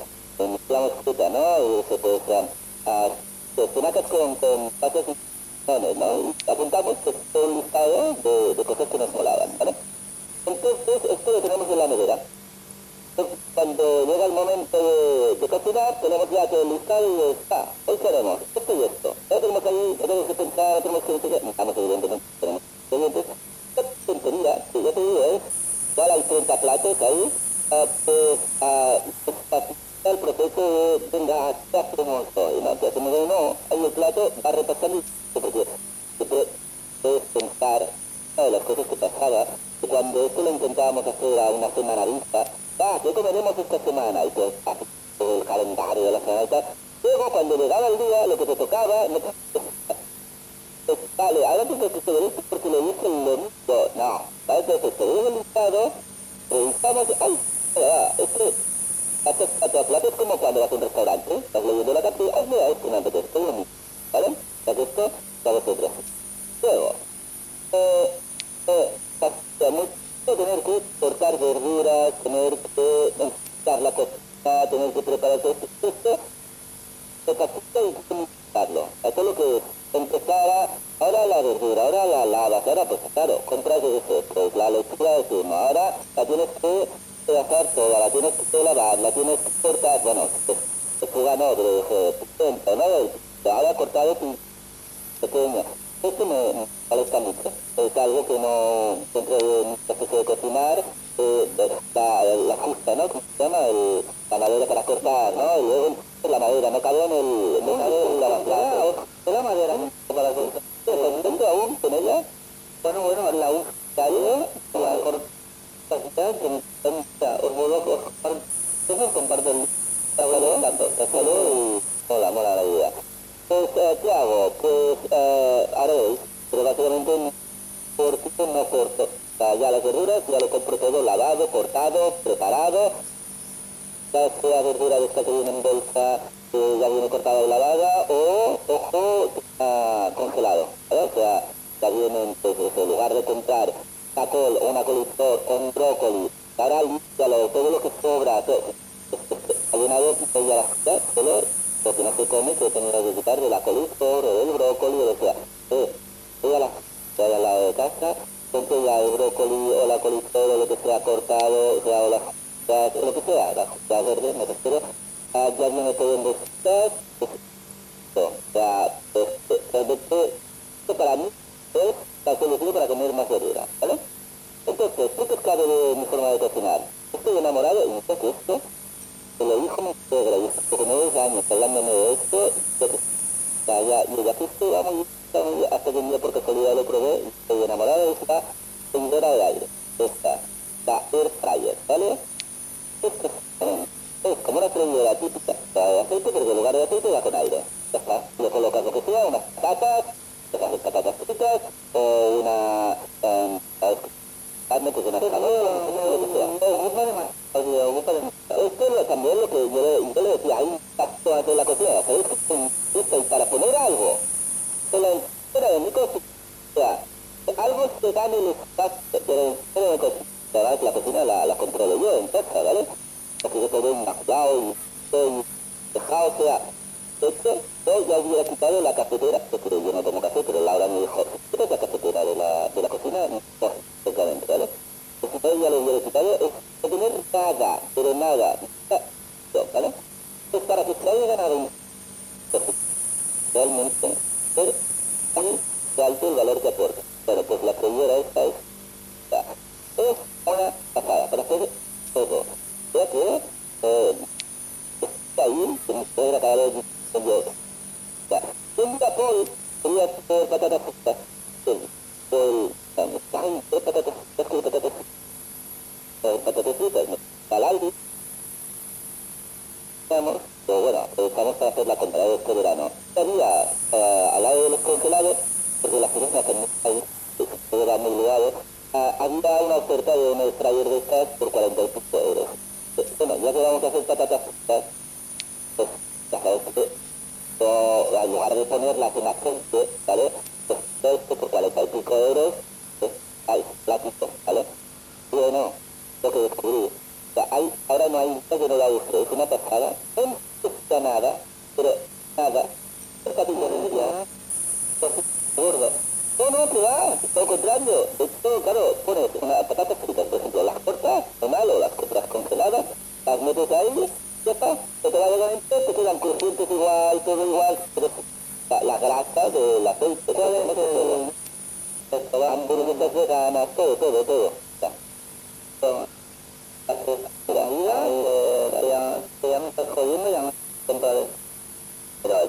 fruta, 1.02 1.28
¿no? 1.28 1.80
Y 1.80 1.82
se 1.88 1.98
puede 1.98 2.20
ser 2.26 2.48
a, 2.86 3.08
espinacas 3.56 4.06
con, 4.06 4.34
con 4.36 4.70
patas 4.80 5.04
y 5.08 5.14
¿no? 5.68 6.34
apuntamos 6.52 6.96
un 7.34 7.54
listado 7.56 8.16
de, 8.24 8.54
de, 8.54 8.64
cosas 8.64 8.88
que 8.88 8.98
nos 8.98 9.12
molaban, 9.12 9.50
¿vale? 9.58 9.74
Entonces, 10.46 11.10
esto 11.10 11.30
lo 11.30 11.40
tenemos 11.40 11.70
en 11.70 11.78
la. 11.78 12.18
Entonces, 13.10 13.38
cuando 13.54 14.06
de, 14.06 15.36
tenemos 16.00 16.30
ya 16.30 16.48
todo 16.48 16.62
el 16.62 16.68
listado 16.70 17.06
y 17.06 17.20
esto 18.56 18.74
y 18.74 18.82
esto. 18.84 19.14
Tenemos 19.28 19.62
tenemos 19.96 20.26
que 20.26 20.34
pensar, 20.34 20.82
tenemos 20.82 21.04
que 21.04 21.12
evidentemente, 21.76 22.24
tenemos 22.40 22.62
ya 24.82 24.92
te 24.92 25.00
digo, 25.00 25.22
hay 25.22 26.22
30 26.22 26.60
platos 26.60 26.96
ahí, 27.02 27.32
uh, 27.70 27.86
pues, 28.04 28.38
uh, 28.60 29.89
el 30.04 30.18
proceso 30.18 31.00
venga, 31.12 31.54
¿qué 31.70 31.78
hacemos 31.78 32.26
hoy? 32.34 32.60
¿No? 32.62 32.80
¿Qué 32.80 32.86
hacemos 32.86 33.12
hoy? 33.12 33.26
No, 33.28 33.56
hay 33.70 33.84
el 33.84 33.92
plato, 33.92 34.32
va 34.44 34.52
repasando 34.52 35.02
porque 35.34 35.66
siempre 36.16 36.46
puedes 37.02 37.22
pensar 37.34 37.88
una 38.36 38.44
de 38.44 38.50
las 38.50 38.62
cosas 38.62 38.86
que 38.86 38.96
pasaba, 38.96 39.46
que 39.80 39.86
cuando 39.86 40.26
esto 40.26 40.42
lo 40.42 40.50
intentábamos 40.50 41.06
hacer 41.06 41.38
a 41.38 41.50
una 41.50 41.70
semana 41.74 42.04
vista, 42.06 42.52
ah, 42.80 42.98
¿qué 43.02 43.12
comeremos 43.12 43.58
esta 43.58 43.78
semana? 43.84 44.24
Y 44.24 44.30
pues, 44.30 44.54
así, 44.64 44.84
el 45.20 45.44
calendario 45.44 46.04
de 46.04 46.12
la 46.12 46.20
semana. 46.20 46.64
Luego, 47.02 47.30
cuando 47.30 47.56
llegaba 47.56 47.86
el 47.88 47.98
día, 47.98 48.26
lo 48.26 48.38
que 48.38 48.46
te 48.46 48.56
tocaba, 48.56 49.08
no 49.08 49.18
pues, 50.86 50.98
vale, 51.16 51.46
ahora 51.46 51.64
que 51.64 51.74
te 51.74 51.86
esto 51.86 52.42
porque 52.48 52.70
lo 52.70 52.90
hice 52.90 53.06
el 53.06 53.24
domingo. 53.24 53.88
No, 53.94 54.22
¿vale? 54.46 54.60
Entonces, 54.60 54.96
te 54.96 55.04
el 55.04 55.34
listado, 55.34 55.92
revisamos, 56.50 57.06
ay, 57.20 57.38
este, 58.18 58.69
platos, 59.22 59.86
platos 59.86 60.14
como 60.16 60.36
cuando 60.38 60.60
vas 60.60 60.72
a 60.72 60.74
un 60.74 60.80
restaurante, 60.80 61.36
estás 61.36 61.64
leyendo 61.64 61.92
la 61.92 62.02
carta 62.02 62.22
y 62.22 62.30
hazme 62.30 62.56
a 62.56 62.68
esto, 62.68 62.90
no, 62.90 62.96
entonces, 62.96 63.32
todo 63.32 63.46
lo 63.46 63.52
mismo, 63.52 63.72
¿vale? 64.12 64.26
Entonces, 64.66 64.88
esto, 64.88 65.10
para 65.42 65.58
vosotros. 65.58 65.90
Luego, 66.62 66.94
eh, 67.72 68.10
eh, 68.66 68.90
tener 70.36 70.60
que 70.60 70.82
cortar 71.00 71.38
verduras, 71.38 72.14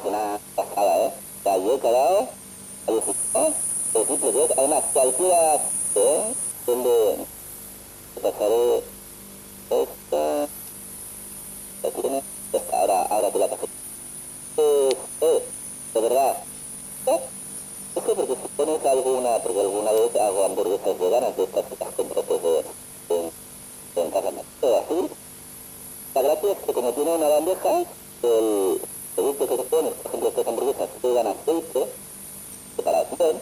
Una 0.03 0.39
pasada, 0.55 0.97
¿eh? 0.97 1.13
O 1.39 1.43
sea, 1.43 1.57
yo 1.57 1.75
he 1.75 1.79
quedado 1.79 2.27
alucinado, 2.87 3.53
pero 3.93 4.05
sí, 4.05 4.17
pero 4.19 4.47
además, 4.57 4.83
¿eh? 5.95 6.33
Donde 6.65 7.25
pasaré 8.21 8.83
esta, 9.69 10.47
ahora, 12.71 13.31
te 13.31 13.39
la 13.39 13.47
pasé. 13.47 13.65
Eh, 14.57 14.89
eh, 15.21 15.43
de 15.93 16.01
verdad, 16.01 16.43
¿eh? 17.07 17.19
Es 17.95 18.03
que 18.03 18.15
porque 18.15 18.35
si 18.35 18.47
pones 18.57 18.85
alguna, 18.85 19.37
porque 19.39 19.59
alguna 19.59 19.91
vez 19.91 20.15
hago 20.15 20.45
hamburguesas 20.45 20.99
veganas 20.99 21.37
de 21.37 21.43
estas 21.43 21.65
que 21.65 21.75
pues 22.03 22.41
de, 22.41 22.49
de, 23.09 23.31
de 23.95 24.01
en 24.01 24.11
casa, 24.11 24.31
todo 24.61 24.77
así. 24.79 25.09
La 26.15 26.21
gracia 26.21 26.51
es 26.51 26.57
que 26.57 26.73
como 26.73 26.91
tiene 26.93 27.15
una 27.15 27.27
bandeja, 27.27 27.83
el 28.23 28.81
que 29.15 29.47
se 29.47 29.63
pone, 29.63 29.91
por 29.91 30.05
ejemplo, 30.07 30.29
estas 30.29 30.47
hamburguesas 30.47 30.89
llevan 31.03 31.27
aceite, 31.27 31.87
separación, 32.75 33.41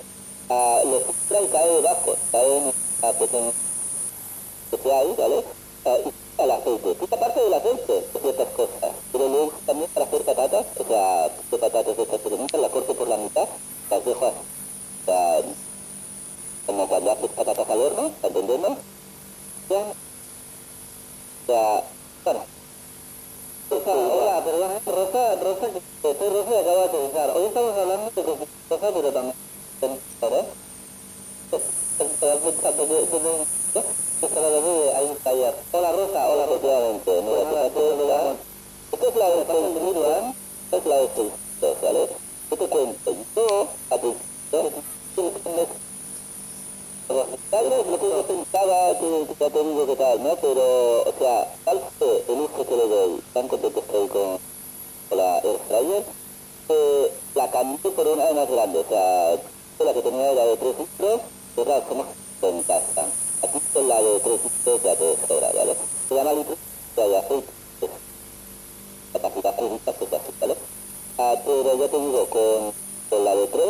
uh, 0.49 0.89
lo 0.89 0.99
filtra 1.01 1.41
y 1.41 1.47
cae 1.47 1.67
debajo, 1.69 2.15
cae 2.31 2.73
la 3.01 3.13
pequeña 3.13 3.51
que 4.71 4.93
hay, 4.93 5.15
¿vale? 5.17 5.43
Uh, 5.85 6.09
y 6.09 6.41
el 6.41 6.51
aceite, 6.51 6.95
quita 6.95 7.19
parte 7.19 7.39
del 7.41 7.53
aceite 7.53 7.93
de 7.93 8.19
ciertas 8.19 8.47
cosas, 8.49 8.91
pero 9.11 9.27
luego 9.27 9.53
también 9.65 9.89
para 9.93 10.05
hacer 10.05 10.21
patatas, 10.23 10.65
o 10.77 10.83
sea, 10.87 11.29
de 11.29 11.57
patatas 11.57 11.97
de 11.97 12.03
estas 12.03 12.19
pequeñitas, 12.19 12.61
la 12.61 12.69
corto 12.69 12.93
por 12.95 13.07
la 13.07 13.17
mitad, 13.17 13.47
las 13.89 14.05
dejo 14.05 14.25
así, 14.25 14.37
o 15.01 15.05
sea, 15.05 15.41
como 16.65 16.87
cuando 16.87 17.11
haces 17.11 17.29
patatas 17.31 17.69
al 17.69 17.81
horno, 17.81 18.11
¿entendemos? 18.23 18.77
Ya, 19.69 19.79
o 19.79 21.45
sea, 21.45 21.83
bueno, 22.23 22.58
hola, 23.71 24.43
perdón, 24.43 24.71
Rosa, 24.85 25.35
Rosa, 25.35 25.67
que 25.69 26.15
soy 26.15 26.29
Rosa 26.29 26.49
y 26.49 26.57
acabo 26.57 26.77
de 26.77 26.83
aterrizar. 26.85 27.37
Hoy 27.37 27.45
estamos 27.45 27.77
hablando 27.77 28.11
de 28.15 28.23
cosas, 28.23 28.47
pero 28.93 29.11
también, 29.13 29.35
taller. 35.23 35.55
Hola 35.71 35.91
Rosa, 35.91 36.29
hola 36.29 36.43
efectivamente. 36.45 37.21
Mira, 37.21 37.41
esta 37.67 39.07
es 39.07 39.15
la 39.15 39.29
de 39.29 39.45
Juan, 39.45 40.35
esta 40.65 40.77
es 40.77 40.85
la 40.85 40.95
de 40.97 41.07
Jesús, 41.09 41.31
¿vale? 41.81 42.09
Yo 42.49 42.57
te 42.57 42.67
cuento, 42.67 43.11
yo, 43.35 43.67
atención, 43.91 44.73
tal 47.09 47.69
lo 47.69 47.99
que 47.99 48.09
yo 48.09 48.23
pensaba, 48.23 48.99
que, 48.99 49.25
que 49.27 49.35
ya 49.39 49.49
te 49.49 49.63
digo 49.63 49.87
que 49.87 49.95
tal, 49.95 50.23
¿no? 50.23 50.35
Pero, 50.35 51.01
o 51.01 51.13
sea, 51.17 51.55
tal 51.65 51.77
vez 51.99 52.23
el 52.29 52.39
uso 52.39 52.65
que 52.67 52.75
le 52.75 52.87
doy, 52.87 53.21
tan 53.33 53.47
contento 53.47 53.79
estoy 53.79 54.07
con, 54.09 54.39
la 55.17 55.37
Airfryer, 55.37 56.03
eh, 56.69 57.11
la 57.33 57.49
cambié 57.49 57.91
por 57.91 58.07
una 58.07 58.31
más 58.31 58.49
grande, 58.49 58.79
o 58.79 58.87
sea, 58.87 59.39
la 59.79 59.93
que 59.93 60.01
tenía 60.01 60.31
era 60.31 60.45
de 60.45 60.57
3 60.57 60.79
litros, 60.79 61.21
pero 61.55 61.65
claro, 61.65 61.83
como 61.89 62.05
en 62.41 62.63
casa. 62.63 63.07
Aquí 63.41 63.57
es 63.57 63.85
la 63.85 64.01
de 64.01 64.19
3 64.19 64.39
litros, 64.43 64.83
ya 64.83 64.95
te 64.95 65.27
sobra, 65.27 65.51
¿vale? 65.55 65.75
Se 66.07 66.15
llama 66.15 66.33
litros 66.33 66.57
de 66.95 67.17
aceite, 67.17 67.47
capacidad 69.13 69.55
3 69.57 69.71
litros, 69.71 69.95
que 69.95 70.15
así, 70.15 70.31
¿vale? 70.39 70.55
Ah, 71.17 71.35
pero 71.43 71.75
ya 71.75 71.87
te 71.87 71.97
digo, 71.97 72.29
con, 72.29 72.73
con 73.09 73.25
la 73.25 73.35
de 73.35 73.47
3, 73.47 73.65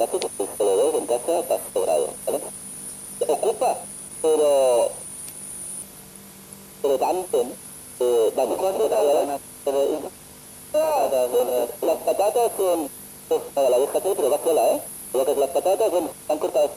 ya 0.00 0.06
te 0.08 0.18
se 0.18 0.64
lo 0.64 0.76
doy 0.76 0.96
en 0.96 1.06
casa, 1.06 1.38
está 1.38 1.60
sobrado, 1.72 2.08
¿vale? 2.26 2.61
Ocupa, 3.28 3.78
pero 4.20 4.90
pero 6.82 6.98
también 6.98 7.52
eh, 8.00 8.32
las 11.82 11.96
patatas 11.98 12.50
para 13.54 13.70
la 13.70 13.78
vieja 13.78 14.00
pero 14.00 14.30
va 14.30 14.38
sola, 14.42 14.68
¿eh? 14.72 14.80
Las 15.12 15.50
patatas 15.50 15.92
están 15.92 16.38
cortadas. 16.38 16.70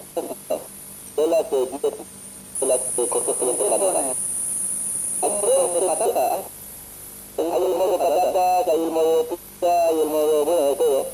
Hay 7.38 8.82
el 8.82 8.92
modo 8.92 9.24
pizza, 9.26 9.88
hay 9.88 10.00
el 10.00 10.08
modo, 10.08 10.46
bueno, 10.46 10.62
de 10.62 10.76
todo. 10.76 11.06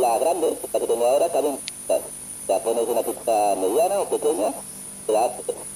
La 0.00 0.18
grande, 0.18 0.56
la 0.72 0.80
que 0.80 0.86
tengo 0.86 1.06
ahora, 1.06 1.28
sea, 2.48 2.62
pones 2.62 2.88
una 2.88 3.02
pizza 3.02 3.54
mediana 3.60 4.00
o 4.00 4.08
pequeña, 4.08 4.54
la, 5.06 5.30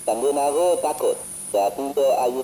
también 0.07 0.39
hago 0.39 0.79
tacos, 0.79 1.17
o 1.17 1.53
sea, 1.53 1.71
pinto, 1.77 2.01
hay 2.19 2.43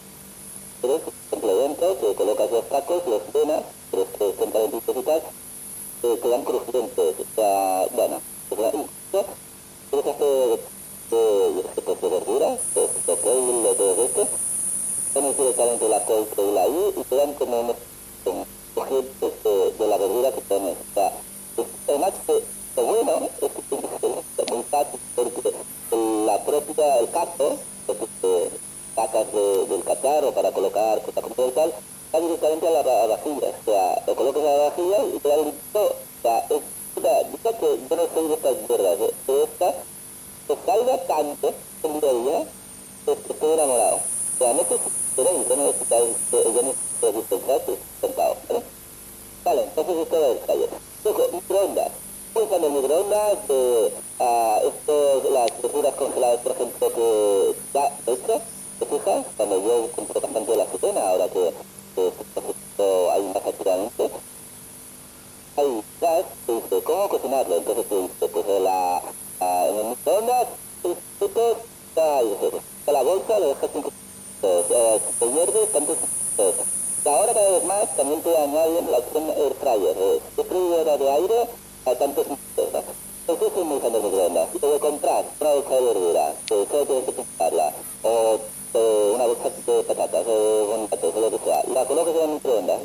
tres 0.83 1.01
complementos, 1.31 1.97
que 1.97 2.15
colocas 2.15 2.51
los 2.51 2.69
tacos, 2.69 3.07
los 3.07 3.23
cenas, 3.33 3.63
tres 3.91 4.07
que 4.19 4.29
estén 4.29 4.51
calentitos 4.51 4.97
y 4.97 5.03
tal, 5.03 5.23
que 6.03 6.21
quedan 6.21 6.45
crujientes, 6.45 7.15
o 7.19 7.35
sea, 7.35 7.87
bueno, 7.95 8.21
la 8.51 8.71
pizza, 8.71 9.25
quieres 9.91 10.15
hacer 10.15 10.61
de, 11.11 12.09
verduras, 12.09 12.59
de 12.75 13.17
kale, 13.17 13.41
de 13.41 13.75
todo 13.75 14.05
esto, 14.05 14.29
pones 15.15 15.39
directamente 15.39 15.89
la 15.89 16.05
kale 16.05 16.61
ahí 16.61 16.95
y 16.97 17.05
quedan 17.05 17.33
como 17.33 17.61
unos 17.61 17.77
de, 18.75 19.73
de 19.79 19.87
la 19.89 19.97
verdura 19.97 20.33
que 20.33 20.41
pones, 20.43 20.77
o 20.91 20.95
sea, 20.95 21.13
además 21.89 22.13
bueno 22.83 23.29
es 23.41 23.51
que 23.51 23.63
porque 25.15 25.53
la 26.27 26.45
propia, 26.45 26.99
el 26.99 27.11
caso, 27.11 27.59
porque 27.87 28.51
sacas 28.95 29.33
de, 29.33 29.67
del 29.67 29.85
cacharro 29.85 30.33
para 30.33 30.53
colocar 30.53 31.01
cosas 31.03 31.25
como 31.25 31.51
tal, 31.53 31.73
va 32.15 32.21
directamente 32.21 32.69
a 32.69 32.71
la, 32.71 32.83
vajilla, 32.83 33.49
o 33.49 33.65
sea, 33.65 34.03
lo 34.07 34.15
colocas 34.15 34.43
a 34.43 34.47
la 34.47 34.65
vajilla 34.65 35.05
y 35.15 35.19
te 35.19 35.29
da 35.29 35.37
listo, 35.37 35.83
o 35.83 36.23
sea, 36.23 36.39
es, 36.51 36.63
yo 36.97 37.59
que 37.59 37.79
yo 37.89 37.97
no 37.97 38.03
soy 38.13 38.29
de 38.29 38.35
estas 38.35 38.57
pero 39.27 39.45
esta 39.45 39.75
te 40.49 40.57
salga 40.67 41.07
tanto 41.07 41.53
en 41.83 42.01
que 43.17 43.33
estoy 43.33 43.53
enamorado. 43.53 43.97
O 43.97 44.39
sea, 44.39 44.53
no 44.53 44.63
yo 45.17 45.25
no 45.25 45.31
yo 45.47 45.57
no 45.57 46.73
¿vale? 48.49 48.63
Vale, 49.45 49.63
entonces 49.63 49.97
el 49.97 50.09
en 52.35 52.65
el 52.65 52.71
microondas, 52.71 53.39
eh, 53.49 53.93
a 54.21 54.61
esto, 54.65 55.23
las 55.33 55.63
verduras 55.63 55.95
congeladas, 55.95 56.41
por 56.41 56.53
ejemplo, 56.53 56.93
que 56.93 57.55
ya 57.75 57.99
hechas, 58.07 58.43
¿te 58.79 58.87
fijas? 58.87 59.27
Cuando 59.37 59.57
yo 59.63 59.89
compro 59.97 60.21
bastante 60.21 60.57
la 60.57 60.67
cetena, 60.67 61.11
ahora 61.11 61.29
que, 61.29 61.53
que 61.95 62.09
esto 62.09 63.11
hay 63.11 63.23
más 63.23 63.47
activamente, 63.47 64.11
hay 65.57 65.83
gas, 66.01 66.25
te 66.47 66.53
dice, 66.53 66.83
¿cómo 66.85 67.09
cocinarlo? 67.09 67.57
Entonces 67.57 67.87
te 67.89 68.03
dice, 68.03 68.29
pues 68.29 68.61
la, 68.63 69.03
a, 69.41 69.67
en 69.69 69.77
el 69.77 69.85
microondas, 69.87 70.47
6 70.83 70.97
minutos, 71.21 71.57
ya, 71.97 72.23
y 72.23 72.33
eso. 72.33 72.61
A 72.87 72.93
la 72.93 73.03
bolsa 73.03 73.39
lo 73.39 73.49
dejas 73.49 73.71
5 73.73 73.91
minutos. 73.91 74.71
Eh, 74.71 75.01
te 75.19 75.33
hierve, 75.33 75.67
tantos 75.73 75.97
ahora 77.09 77.33
cada 77.33 77.51
vez 77.51 77.65
más 77.65 77.97
también 77.97 78.23
te 78.23 78.37
añaden 78.37 78.91
la 78.91 78.99
opción 78.99 79.31
air 79.31 79.55
fryer. 79.55 79.97
Eh, 79.99 80.21
de 80.99 81.11
aire 81.11 81.49
a 81.89 81.99
tantos 81.99 82.27
minutos. 82.27 82.73
¿no? 82.73 82.83
Entonces 83.29 83.59
es 83.59 83.65
muy 83.65 83.79
grande 83.79 84.01
microondas. 84.01 84.49
Si 84.53 84.59
te 84.59 84.67
voy 84.67 84.77
a 84.77 84.81
comprar 84.81 85.25
una 85.41 85.51
bolsa 85.53 85.75
de 85.75 85.81
verdura, 85.81 86.35
que 86.47 86.67
que 86.67 87.13
pintarla, 87.13 87.73
o 88.03 88.41
una 89.15 89.27
bolsa 89.27 89.51
de 89.51 89.83
patatas, 89.85 90.27
o 90.27 90.67
boniatos, 90.67 91.15
o 91.15 91.21
lo 91.21 91.31
que 91.31 91.39
sea, 91.45 91.63
la 91.73 91.85
colocas 91.85 92.15
en 92.15 92.23
el 92.23 92.29
microondas. 92.29 92.81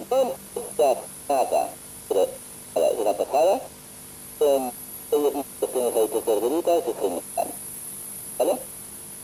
Necesitas 0.56 0.98
nada. 1.30 1.70
Pero, 2.10 2.28
la, 2.76 3.02
una 3.02 3.14
pasada, 3.14 3.62
tienes 5.74 5.96
ahí 5.96 6.08
tus 6.08 6.26
verduritas 6.26 6.84
y 6.88 6.94
se 6.94 7.10
mezclan. 7.10 7.48
¿Vale? 8.38 8.58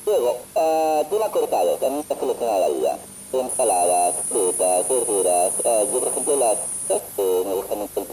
Luego, 0.05 0.37
ah, 0.55 1.03
tema 1.09 1.31
cortado, 1.31 1.75
también 1.77 2.01
está 2.01 2.19
solucionada 2.19 2.59
la 2.59 2.69
vida. 2.69 2.99
Ensaladas, 3.31 4.15
frutas, 4.27 4.89
verduras. 4.89 5.53
ah, 5.65 5.83
yo, 5.91 5.99
por 5.99 6.07
ejemplo, 6.07 6.35
las 6.37 6.57
eh, 6.89 7.43
me 7.45 7.53
gusta 7.53 7.75
mucho 7.75 7.99
el 7.99 8.07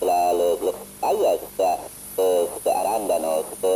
la, 0.00 0.32
los, 0.32 0.60
los 0.60 0.74
bayas, 1.00 1.38
o 1.42 1.56
sea, 1.56 1.78
los 2.16 2.48
arándanos, 2.66 3.44
los, 3.62 3.62
los 3.62 3.75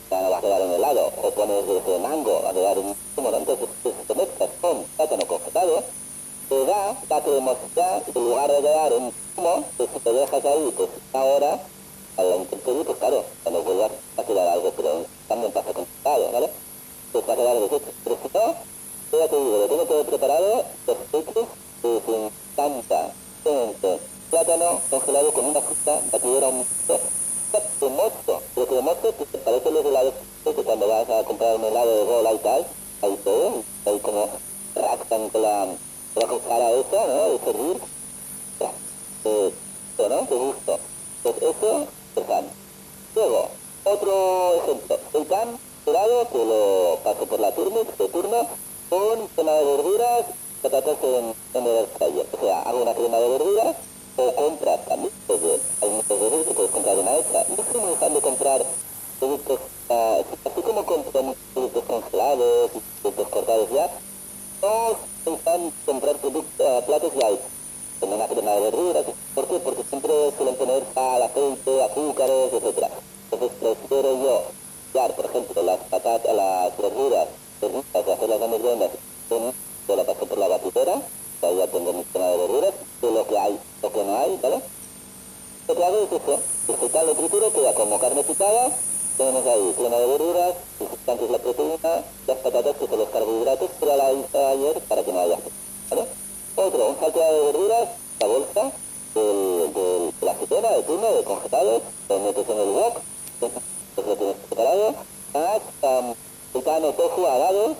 pinta, 0.11 0.21
no 0.21 0.29
va 0.31 0.37
a 0.37 0.41
quedar 0.41 0.61
en 0.61 0.71
helado, 0.71 1.11
o 1.23 1.31
pones 1.31 1.85
de 1.85 1.99
mango, 1.99 2.41
va 2.43 2.49
a 2.49 2.53
quedar 2.53 2.77
un 2.77 2.95
zumo, 3.15 3.29
entonces 3.29 3.67
te 4.07 4.15
mezclas 4.15 4.49
con 4.59 4.83
plátano 4.83 5.25
congelado, 5.25 5.83
te 6.49 6.65
da 6.65 6.97
la 7.09 7.21
cremosidad, 7.21 8.03
en 8.07 8.23
lugar 8.23 8.51
de 8.51 8.61
quedar 8.61 8.93
un 8.93 9.13
zumo, 9.35 9.63
pues 9.77 9.89
te 10.03 10.13
dejas 10.13 10.45
ahí, 10.45 10.73
pues 10.75 10.89
una 11.13 11.23
hora, 11.23 11.59
a 12.17 12.23
la 12.23 12.35
intemperie, 12.35 12.83
pues 12.83 12.97
claro, 12.97 13.23
cuando 13.43 13.63
vuelvas 13.63 13.91
va 14.17 14.23
a 14.23 14.25
quedar 14.25 14.47
algo, 14.49 14.71
pero 14.75 15.05
también 15.27 15.51
pasa 15.51 15.73
con 15.73 15.85
helado, 16.03 16.31
¿vale? 16.31 16.49
Pues 17.11 17.29
va 17.29 17.33
a 17.33 17.37
quedar 17.37 17.59
deshecho, 17.59 17.91
pero 18.03 18.17
si 18.21 18.37
no, 18.37 19.19
ya 19.19 19.27
te 19.27 19.35
digo, 19.35 19.57
lo 19.57 19.67
tengo 19.67 19.85
todo 19.85 20.03
preparado, 20.05 20.65
perfecto, 20.85 21.47
que 21.81 22.01
se 22.05 22.25
encanta. 22.25 23.13
Plátano 24.29 24.79
congelado 24.89 25.33
con 25.33 25.45
una 25.45 25.59
fruta 25.59 25.99
batidora 26.09 26.47
un 26.47 26.65
cremoso. 27.79 28.41
Lo 28.55 28.67
cremoso 28.67 29.15
que 29.17 29.37
parece 29.37 29.71
los 29.71 29.85
helados 29.85 30.13
que 30.43 30.63
cuando 30.63 30.87
vas 30.87 31.09
a 31.09 31.23
comprar 31.23 31.55
un 31.55 31.65
helado 31.65 31.97
de 31.97 32.03
bola 32.03 32.33
y 32.33 32.37
tal, 32.39 32.65
ahí 33.01 33.19
todo, 33.23 33.63
ahí 33.85 33.99
como 33.99 34.29
rascan 34.75 35.29
con 35.29 35.41
la, 35.41 35.67
con 36.13 36.41
la 36.49 36.69
¿no? 36.69 37.29
De 37.29 37.39
servir. 37.39 37.81
Eh, 39.23 39.53
¿no? 39.97 40.21
De 40.21 40.35
gusto. 40.35 40.79
Pues 41.23 41.35
eso, 41.37 41.87
el 42.15 42.23
pan. 42.23 42.45
Luego, 43.15 43.49
otro 43.83 44.53
ejemplo, 44.55 44.99
el 45.13 45.25
pan 45.25 45.59
helado 45.85 46.27
que 46.29 46.37
lo 46.37 46.99
paso 47.03 47.25
por 47.25 47.39
la 47.39 47.53
turma, 47.53 47.79
de 47.97 48.07
turno, 48.07 48.47
con 48.89 49.27
crema 49.27 49.51
de 49.51 49.65
verduras, 49.65 50.25
patatas 50.61 50.97
en, 51.03 51.33
en 51.53 51.67
el 51.67 51.87
fryer. 51.87 52.27
O 52.31 52.45
sea, 52.45 52.61
hago 52.61 52.81
una 52.81 52.93
crema 52.93 53.17
de 53.17 53.29
verduras 53.29 53.75
también. 54.87 55.11
Pues, 55.27 55.39
hay 55.81 55.89
muchas 55.89 56.19
veces 56.19 56.47
que 56.47 56.53
puedes 56.53 56.71
comprar 56.71 56.97
una 56.97 57.17
extra. 57.17 57.45
No 57.49 57.63
estoy 57.63 57.81
muy 57.81 58.13
de 58.13 58.21
comprar 58.21 58.65
productos, 59.19 59.59
uh, 59.89 60.23
así 60.45 60.61
como 60.61 60.85
compran 60.85 61.35
productos 61.53 61.83
congelados 61.85 62.71
productos 63.01 63.27
cortados 63.29 63.69
ya. 63.71 63.89
No 64.61 64.97
soy 65.23 65.37
de 65.43 65.71
comprar 65.85 66.15
productos, 66.17 66.65
uh, 66.65 66.85
platos 66.85 67.13
hechos 67.13 67.39
con 67.99 68.13
una 68.13 68.27
crema 68.27 68.51
de 68.51 68.61
verduras. 68.61 69.05
¿Por 69.35 69.47
qué? 69.47 69.59
Porque 69.59 69.83
siempre 69.83 70.13
suelen 70.37 70.55
poner 70.55 70.83
sal, 70.93 71.21
aceite, 71.21 71.83
azúcares, 71.83 72.53
etc. 72.53 72.87
Entonces 73.31 73.57
prefiero 73.59 74.23
yo 74.23 74.43
dar, 74.93 75.15
por 75.15 75.25
ejemplo, 75.25 75.63
las 75.63 75.79
patatas, 75.89 76.35
las 76.35 76.77
verduras 76.77 77.27
para 77.93 78.13
hacer 78.13 78.29
las 78.29 78.39
grandes 78.39 78.61
rondas, 78.61 78.89
yo 79.29 79.95
la 79.95 80.03
paso 80.03 80.25
por 80.25 80.37
la 80.37 80.47
batidora, 80.47 81.01
ahí 81.47 81.57
ya 81.57 81.67
tengo 81.67 81.93
mi 81.93 82.03
crema 82.03 82.27
de 82.27 82.37
verduras, 82.37 82.73
de 83.01 83.11
lo 83.11 83.27
que 83.27 83.37
hay, 83.37 83.59
lo 83.81 83.91
que 83.91 84.03
no 84.03 84.17
hay, 84.17 84.39
¿vale? 84.41 84.61
Lo 85.67 85.75
que 85.75 85.83
hago 85.83 85.97
es 85.97 86.11
eso, 86.11 86.39
disfrutar 86.67 87.05
lo 87.05 87.15
trituro, 87.15 87.53
queda 87.53 87.73
como 87.73 87.99
carne 87.99 88.23
picada, 88.23 88.71
tenemos 89.17 89.45
ahí 89.45 89.73
crema 89.77 89.97
de 89.97 90.05
verduras, 90.07 90.53
antes 91.07 91.29
la 91.29 91.37
proteína, 91.37 92.03
las 92.27 92.37
patatas 92.37 92.75
que 92.77 92.87
son 92.87 92.99
los 92.99 93.09
carbohidratos, 93.09 93.69
pero 93.79 93.95
la 93.95 94.11
hice 94.13 94.45
ayer 94.45 94.79
para 94.87 95.03
que 95.03 95.13
no 95.13 95.19
haya, 95.19 95.37
¿vale? 95.89 96.05
Otro, 96.55 96.89
un 96.89 96.99
salteado 96.99 97.33
de 97.33 97.45
verduras, 97.51 97.89
la 98.19 98.27
bolsa, 98.27 98.71
de 99.15 100.11
la 100.21 100.31
aceituna, 100.31 100.69
de 100.69 100.83
turno, 100.83 101.13
de 101.13 101.23
congelados, 101.23 101.81
lo 102.09 102.19
metes 102.19 102.49
en 102.49 102.59
el 102.59 102.69
wok, 102.69 102.97
pues 103.95 104.07
lo 104.07 104.15
tienes 104.15 104.35
um, 105.83 106.15
seitan 106.53 106.83
o 106.83 106.93
tofu 106.93 107.25
agados 107.25 107.77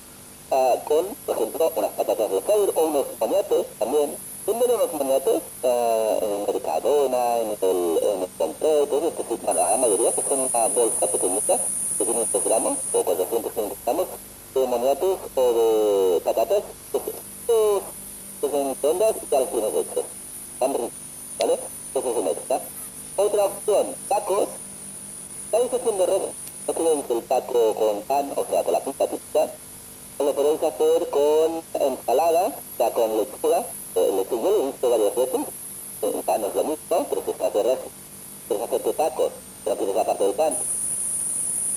ah, 0.52 0.76
con, 0.86 1.06
por 1.26 1.36
ejemplo, 1.36 1.72
unas 1.76 1.92
patatas 1.92 2.32
de 2.32 2.42
caldo 2.42 2.72
o 2.76 2.86
unos 2.86 3.06
moñatos 3.20 3.66
también. 3.80 4.16
Venden 4.46 4.72
unos 4.72 4.94
moñatos 4.94 5.42
ah, 5.64 6.18
en 6.22 6.46
Mercadona, 6.54 7.38
en 7.40 7.48
el, 7.62 8.00
en 8.04 8.22
el 8.24 8.28
Compré, 8.38 8.88
todo 8.88 9.08
esto, 9.08 9.24
sí, 9.30 9.38
bueno, 9.44 9.62
la 9.62 9.78
mayoría 9.78 10.12
que 10.14 10.22
son 10.24 10.40
una 10.42 10.68
bolsa 10.68 11.08
pequeñita 11.08 11.58
de 12.00 12.06
500 12.06 12.44
gramos 12.44 12.78
o 12.94 13.04
400 13.04 13.52
500 13.54 13.78
gramos 13.86 14.08
de 14.54 14.68
moñatos 14.68 15.18
o 15.36 15.42
de 15.54 16.20
patatas 16.22 16.64
que 16.92 17.00
se, 17.00 17.12
que- 17.12 17.82
que 18.42 18.64
microondas 18.64 19.16
y 19.22 19.36
los 19.36 19.50
tienes 19.52 19.74
hechos. 19.76 20.06
Están 20.54 20.74
ricos, 20.74 20.90
¿vale? 21.40 21.54
Eso 21.94 22.10
es 22.12 22.18
un 22.18 22.28
extra. 22.28 22.62
Otra 23.18 23.46
opción, 23.46 23.96
tacos. 24.10 24.48
¿Estáis 25.46 25.74
haciendo 25.74 26.06
redes? 26.06 26.30
No 26.68 26.74
queréis 26.74 27.06
el 27.10 27.24
taco 27.24 27.76
con 27.76 28.02
pan, 28.04 28.32
o 28.36 28.46
sea, 28.46 28.64
con 28.64 28.74
la 28.74 28.80
pizza 28.80 29.06
pizza. 29.08 29.52
Lo 30.22 30.36
podéis 30.36 30.62
hacer 30.62 31.10
con 31.10 31.64
ensalada, 31.74 32.54
sea, 32.78 32.94
con 32.94 33.18
lechuga. 33.18 33.66
Eh, 33.96 34.12
lechuga, 34.16 34.50
lo 34.52 34.62
he 34.62 34.66
visto 34.68 34.90
varias 34.92 35.16
veces. 35.16 35.42
El 36.04 36.24
pan 36.24 36.46
es 36.46 36.56
lo 36.56 36.64
mismo, 36.64 37.08
pero 37.10 37.24
si 37.26 37.32
estás 37.32 37.54
de 37.54 37.64
res, 37.64 37.80
quieres 38.48 38.66
hacerte 38.68 38.94
tacos, 38.94 39.32
pero 39.64 39.78
quieres 39.78 39.96
la 39.96 40.06
parte 40.06 40.24
del 40.24 40.34
pan. 40.34 40.56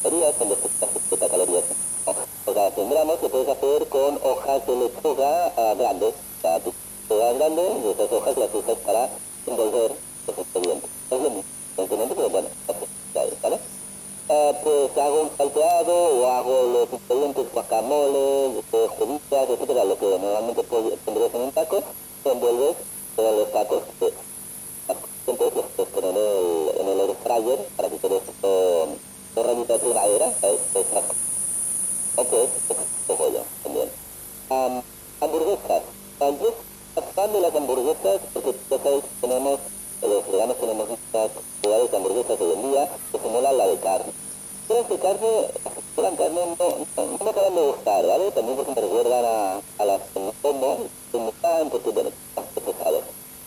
Calorías, 0.03 0.35
son 0.39 0.49
270 0.51 1.29
calorías. 1.31 1.65
O 2.45 2.53
sea, 2.53 2.71
tendremos 2.73 3.19
que 3.19 3.29
puedes 3.31 3.49
hacer 3.49 3.89
con 3.89 4.21
hojas 4.23 4.67
de 4.67 4.77
lechuga 4.77 5.53
ah, 5.57 5.75
grandes. 5.79 6.15
O 6.15 6.41
sea, 6.43 6.61
tú 6.61 6.73
lechugas 7.09 7.39
grandes 7.39 7.71
y 7.83 7.89
esas 7.89 8.13
hojas 8.13 8.37
las 8.37 8.55
usas 8.55 8.79
para 8.85 9.09
envolver 9.47 9.93
los 10.27 10.39
expedientes. 10.39 10.91
Es 11.11 11.23
lo 11.23 11.31
mismo, 11.31 11.45
evidentemente, 11.79 12.15
pero 12.15 12.29
bueno, 12.29 12.49
ya 13.15 13.25
¿vale? 13.43 13.74
Eh, 14.27 14.57
pues 14.65 14.97
hago 14.97 15.23
un 15.23 15.31
salteado 15.37 15.95
o 15.95 16.27
hago 16.27 16.63
los 16.73 16.93
expedientes 16.93 17.53
guacamole, 17.53 18.59
eh, 18.73 18.89
etcétera, 19.31 19.85
lo 19.85 19.99
que 19.99 20.07
normalmente 20.07 20.63
tendrías 20.63 21.35
en 21.35 21.41
un 21.43 21.53
taco, 21.53 21.83
envuelves 22.25 22.77
todos 23.17 23.39
los 23.39 23.53
tacos 23.53 23.83
que 24.01 24.13
entonces 25.27 25.57
los 25.57 25.67
puedes 25.77 26.05
en 26.05 26.17
el, 26.17 26.81
en 26.81 26.89
el 26.89 27.01
air 27.01 27.17
fryer 27.23 27.59
para 27.77 27.89
que 27.89 27.97
te 27.97 28.17
esto 28.17 28.89
dos 29.35 29.47
rayitas 29.47 29.81
de 29.81 29.89
primavera, 29.89 30.33
¿sabes? 30.41 30.61
Esas 30.75 31.05
Ok, 32.17 32.33
eso 32.33 33.17
voy 33.17 33.33
yo 33.33 33.43
también. 33.63 33.91
Am, 34.51 34.83
hamburguesas. 35.21 35.83
Yo 36.21 36.55
soy 37.15 37.33
de 37.33 37.41
las 37.41 37.55
hamburguesas 37.55 38.21
porque 38.33 38.55
ya 38.71 38.79
tenemos, 39.21 39.61
los 40.03 40.31
veganos 40.31 40.57
tenemos 40.59 40.89
muchas 40.89 41.31
ciudades 41.63 41.91
de 41.91 41.97
hamburguesas 41.97 42.41
hoy 42.41 42.53
en 42.53 42.71
día 42.71 42.89
que 43.13 43.19
se 43.19 43.29
mola 43.29 43.53
la 43.53 43.67
de 43.67 43.79
carne. 43.79 44.13
Las 44.69 44.89
de 44.89 44.99
carne, 44.99 45.29
de 45.97 46.17
carne 46.17 46.41
no, 46.59 46.69
no, 46.97 47.25
me 47.25 47.31
acaban 47.31 47.55
de 47.55 47.61
gustar, 47.61 48.07
¿vale? 48.07 48.31
También 48.31 48.57
porque 48.57 48.73
me 48.73 48.81
recuerdan 48.81 49.25
a, 49.25 49.61
a 49.79 49.85
las 49.85 50.01
que 50.03 50.21
no 50.21 50.33
como, 50.43 50.77
que 51.13 51.19
me 51.19 51.25
gustan 51.27 51.71
porque, 51.71 51.91
bueno, 51.91 52.11
bastante 52.35 52.61
pesadas. 52.61 53.03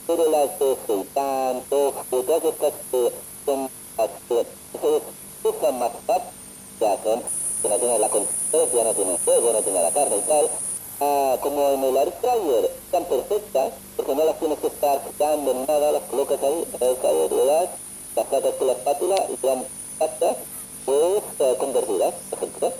Pero 0.07 0.31
las 0.31 0.59
de 0.59 0.77
seitan, 0.87 1.61
tofu, 1.69 2.23
todas 2.23 2.43
estas 2.43 2.73
que 2.91 3.11
son 3.45 3.69
las 3.97 4.09
que 4.27 4.45
se 5.41 5.47
usan 5.47 5.79
más 5.79 5.91
fat, 6.05 6.23
ya 6.79 7.03
son 7.03 7.21
que 7.61 7.69
no 7.69 7.75
tiene 7.77 7.99
la 7.99 8.09
consistencia, 8.09 8.83
no 8.83 8.93
tiene 8.93 9.17
fuego, 9.17 9.53
no 9.53 9.61
tiene 9.61 9.81
la 9.81 9.91
carne 9.91 10.17
y 10.17 10.21
tal. 10.21 10.49
Ah, 10.99 11.37
como 11.41 11.69
en 11.69 11.83
el 11.83 11.95
air 11.97 12.11
fryer 12.19 12.71
están 12.85 13.05
perfectas, 13.05 13.73
porque 13.95 14.15
no 14.15 14.25
las 14.25 14.39
tienes 14.39 14.57
que 14.57 14.67
estar 14.67 14.99
quitando 15.03 15.53
ni 15.53 15.65
nada, 15.67 15.91
las 15.91 16.01
colocas 16.03 16.41
ahí, 16.41 16.65
en 16.73 17.37
le 17.37 17.45
das, 17.45 17.69
las 18.15 18.27
sacas 18.27 18.53
con 18.55 18.67
la 18.67 18.73
espátula 18.73 19.15
y 19.29 19.37
quedan 19.37 19.65
pastas, 19.99 20.37
pues 20.85 21.23
eh, 21.39 21.55
con 21.59 21.73
verduras, 21.73 22.13
por 22.29 22.39
ejemplo. 22.39 22.73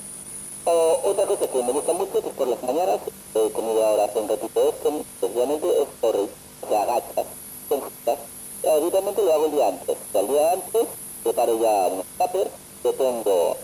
O, 0.66 1.12
otra 1.12 1.26
cosa 1.28 1.48
que 1.48 1.62
me 1.62 1.72
gusta 1.72 1.94
mucho, 1.94 2.22
que 2.22 2.30
es 2.30 2.36
por 2.36 2.48
las 2.48 2.64
mañanas, 2.64 3.00
he 3.36 3.52
comido 3.52 3.86
ahora 3.86 4.06
hace 4.06 4.20
un 4.20 4.30
ratito 4.30 4.68
esto, 4.68 4.94
precisamente 5.20 5.68
es 5.82 5.88
porridge, 6.02 6.32
o 6.64 6.70
sea, 6.70 6.86
gachas, 6.86 7.26
son 7.70 7.82
fritas. 7.82 8.20
Y 8.64 8.68
Habitualmente 8.68 9.22
lo 9.22 9.34
hago 9.34 9.46
el 9.46 9.52
día 9.52 9.68
antes. 9.68 9.96
O 9.96 10.12
sea, 10.12 10.22
el 10.22 10.28
día 10.28 10.52
antes 10.54 10.88
preparo 11.24 11.60
ya 11.60 11.88
unos 11.88 12.06
tuppers, 12.18 12.52
le 12.84 12.94
pongo 12.94 13.58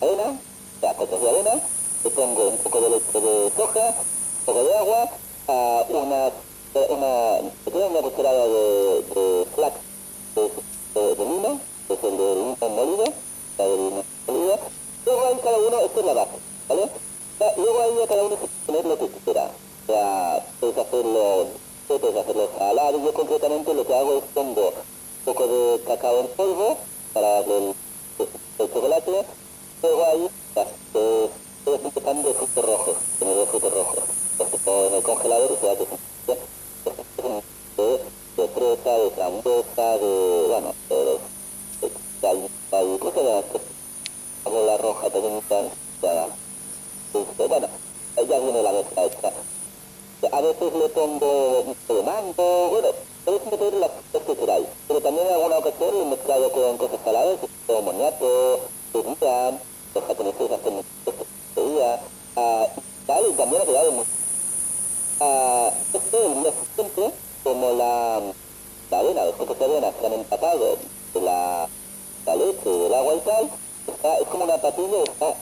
avena, 0.00 0.40
o 0.76 0.80
sea, 0.80 0.94
cosas 0.94 1.20
de 1.20 1.30
avena, 1.30 1.60
le 2.06 2.10
pongo 2.12 2.48
un 2.50 2.58
poco 2.58 2.80
de 2.80 2.90
leche 2.90 3.20
de 3.20 3.52
soja, 3.56 3.86
un 3.88 4.44
poco 4.46 4.62
de 4.62 4.74
agua, 4.78 5.10
ah, 5.48 5.84
una, 5.88 6.30
una, 6.88 7.50
queda 7.64 7.86
una 7.86 8.00
cucharada 8.00 8.46
de, 8.46 9.02
de 9.02 9.46
flax, 9.56 9.74
de, 10.36 10.42
de, 10.94 11.14
de 11.16 11.24
lino, 11.24 11.60
que 11.88 11.94
es 11.94 12.04
el 12.04 12.16
de 12.16 12.34
lino 12.36 12.56
molido, 12.60 13.04
sea, 13.56 13.66
de 13.66 13.76
lino 13.76 14.04
molido. 14.28 14.58
Luego 15.04 15.26
ahí 15.26 15.36
cada 15.42 15.58
uno, 15.58 15.80
esto 15.80 16.00
es 16.00 16.06
la 16.06 16.14
base, 16.14 16.30
¿vale? 16.68 16.90
Ya, 17.40 17.52
Luego 17.56 17.80
ahí 17.80 18.02
a 18.02 18.06
cada 18.06 18.22
uno 18.22 18.36
se 18.36 18.72
puede 18.72 18.88
lo 18.88 18.98
que 18.98 19.08
quiera. 19.24 19.50
O 19.82 19.92
sea, 19.92 20.46
puedes 20.60 20.78
hacerlo, 20.78 21.46
puedes 21.88 22.16
hacerlo 22.16 22.48
salado. 22.56 23.04
Yo 23.04 23.12
concretamente 23.14 23.74
lo 23.74 23.84
que 23.84 23.94
hago 23.94 24.18
es 24.18 24.24
pongo 24.32 24.68
un 24.68 25.24
poco 25.24 25.46
de 25.46 25.80
cacao 25.82 26.20
en 26.20 26.28
polvo 26.28 26.76
para 27.12 27.28
darle 27.40 27.58
el, 27.58 27.74
el 28.60 28.72
chocolate. 28.72 29.24
Luego 29.82 30.04
ahí 30.04 30.30
eh, 30.94 31.30
estoy 31.74 32.22
de 32.22 32.34
frutos 32.34 32.64
rojos, 32.64 32.96
tiene 33.18 33.34
dos 33.34 33.48
frutos 33.48 33.74
rojos. 33.74 33.98
Los 34.38 34.48
que 34.48 34.58
pongo 34.58 34.86
en 34.86 34.94
el 34.94 35.02
congelador 35.02 35.58
se 35.60 35.66
son 35.66 35.76
ya, 36.28 36.34
de, 37.76 38.00
de 38.36 38.48
fresa, 38.48 38.90
de 38.98 39.10
frambuesa, 39.10 39.98
de, 39.98 40.44
bueno, 40.48 40.74
de, 40.88 40.96
de, 41.80 41.90
de, 44.50 44.66
la 44.66 44.76
roja 44.78 45.10
pequeñita, 45.10 45.62
ya, 46.02 46.28
este, 47.14 47.46
bueno, 47.46 47.68
ya 48.16 48.38
viene 48.38 48.62
la 48.62 48.72
mezcla 48.72 49.04
hecha. 49.04 49.32
A 50.32 50.40
veces 50.40 50.72
le 50.72 50.88
pongo 50.90 51.64
de 51.88 52.02
mango, 52.02 52.68
bueno, 52.70 52.88
podéis 53.24 53.44
meter 53.46 53.74
las 53.74 53.90
cosas 53.90 54.26
que 54.26 54.36
queráis. 54.36 54.66
Pero 54.88 55.00
también 55.00 55.26
en 55.26 55.34
alguna 55.34 55.58
ocasión 55.58 55.94
lo 55.94 56.02
he 56.02 56.06
mezclado 56.06 56.52
con 56.52 56.76
cosas 56.78 57.00
saladas, 57.04 57.38
como 57.66 57.82
moniato, 57.82 58.60
turilla, 58.92 59.60
los 59.94 60.04
japoneses 60.04 60.50
hacen 60.50 60.84
turilla, 61.56 62.00
ah, 62.36 62.66
y 62.76 63.06
tal, 63.06 63.26
y 63.28 63.32
también 63.32 63.62
quedado 63.66 63.92
muy... 63.92 64.04
Ah, 65.20 65.70
este, 65.92 66.26
el 66.26 66.36
mes 66.36 66.54
siguiente, 66.76 67.16
como 67.42 67.72
la, 67.72 68.22
la 68.90 69.02
los 69.24 69.34
cocos 69.34 69.58
de 69.58 69.78
han 70.06 70.12
empapado 70.12 70.76
de 71.14 71.20
la, 71.20 71.68
la 72.26 72.36
leche, 72.36 72.70
del 72.70 72.94
agua 72.94 73.14
y 73.14 73.20
tal, 73.20 73.50
está, 73.88 74.18
es 74.18 74.28
como 74.28 74.44
una 74.44 74.58
patilla, 74.58 75.02
está 75.02 75.34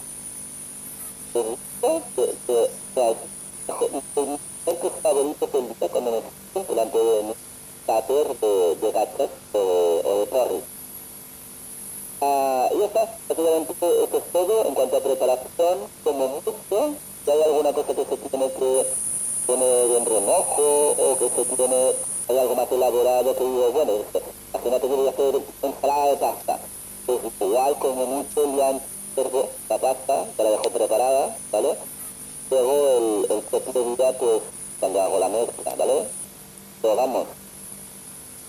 favoritos 5.04 5.52
del 5.52 5.68
día 5.68 5.88
cuando 5.90 6.10
me 6.10 6.64
delante 6.64 6.98
de 6.98 7.22
mi 7.24 7.34
tupper 7.86 8.38
de, 8.40 8.76
de 8.76 8.88
o 9.52 9.58
de, 9.58 10.26
o 10.32 10.48
de. 10.48 10.73
Ah, 12.26 12.70
y 12.74 12.78
ya 12.78 12.86
está, 12.86 13.04
prácticamente 13.26 13.74
eso 13.74 14.16
es 14.16 14.32
todo 14.32 14.64
en 14.66 14.74
cuanto 14.74 14.96
a 14.96 15.00
preparación, 15.00 15.78
como 16.02 16.28
mucho, 16.28 16.54
si 17.22 17.30
hay 17.30 17.42
alguna 17.42 17.70
cosa 17.74 17.94
que 17.94 18.04
se 18.06 18.16
tiene 18.16 18.50
que 18.50 18.86
poner 19.46 19.90
en 19.98 20.06
remojo 20.06 20.96
o 20.96 21.18
que 21.18 21.28
se 21.28 21.44
tiene, 21.54 21.92
hay 22.28 22.38
algo 22.38 22.56
más 22.56 22.72
elaborado 22.72 23.36
que 23.36 23.44
digo, 23.44 23.72
bueno, 23.72 23.92
al 24.54 24.60
final 24.60 24.80
te 24.80 24.86
voy 24.86 25.06
a 25.06 25.10
hacer 25.10 25.42
ensalada 25.62 26.06
de 26.06 26.16
pasta. 26.16 26.60
Pues 27.04 27.18
igual 27.40 27.78
como 27.78 28.06
mucho 28.06 28.64
antes 28.64 28.88
sirvo 29.14 29.50
la 29.68 29.78
pasta, 29.78 30.24
te 30.34 30.44
la 30.44 30.50
dejo 30.50 30.70
preparada, 30.70 31.36
¿vale? 31.52 31.76
Luego 32.50 33.26
el, 33.28 33.36
el 33.36 33.42
segundo 33.50 33.96
día, 33.96 34.18
pues, 34.18 34.40
cuando 34.80 35.02
hago 35.02 35.18
la 35.18 35.28
mezcla, 35.28 35.74
¿vale? 35.74 36.08
Pero 36.80 36.96
vamos, 36.96 37.26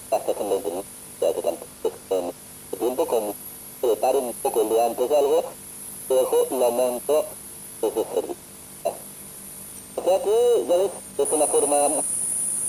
pasta 0.10 0.34
son 0.34 0.50
20 0.50 0.70
minutos, 0.70 0.92
ya 1.20 1.34
que 1.34 1.42
tanto, 1.42 1.66
con 2.08 2.32
tiempo, 2.80 3.06
con 3.06 3.45
preparo 3.86 4.20
un 4.20 4.34
poco 4.34 4.62
el 4.62 4.70
día 4.70 4.86
antes 4.86 5.10
de 5.10 5.18
algo, 5.18 5.44
luego 6.10 6.48
lo 6.50 6.72
monto 6.72 7.26
desde 7.82 8.04
servicio. 8.04 8.36
O 9.96 10.04
sea 10.04 10.22
que, 10.22 10.66
ya 10.68 10.78
ves, 10.78 10.92
es 11.18 11.32
una 11.32 11.48
forma 11.48 11.78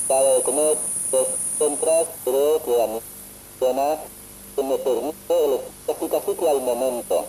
cada 0.08 0.34
de 0.34 0.42
comer, 0.42 0.76
dos 1.10 1.26
entras, 1.60 2.06
creo 2.24 2.62
que 2.62 2.82
a 2.82 2.86
mí 2.86 3.00
funciona, 3.58 3.98
que 4.54 4.62
me 4.62 4.78
permite 4.78 5.44
el 5.44 5.60
casi 5.86 6.08
casi 6.08 6.34
que 6.34 6.48
al 6.48 6.60
momento 6.60 7.24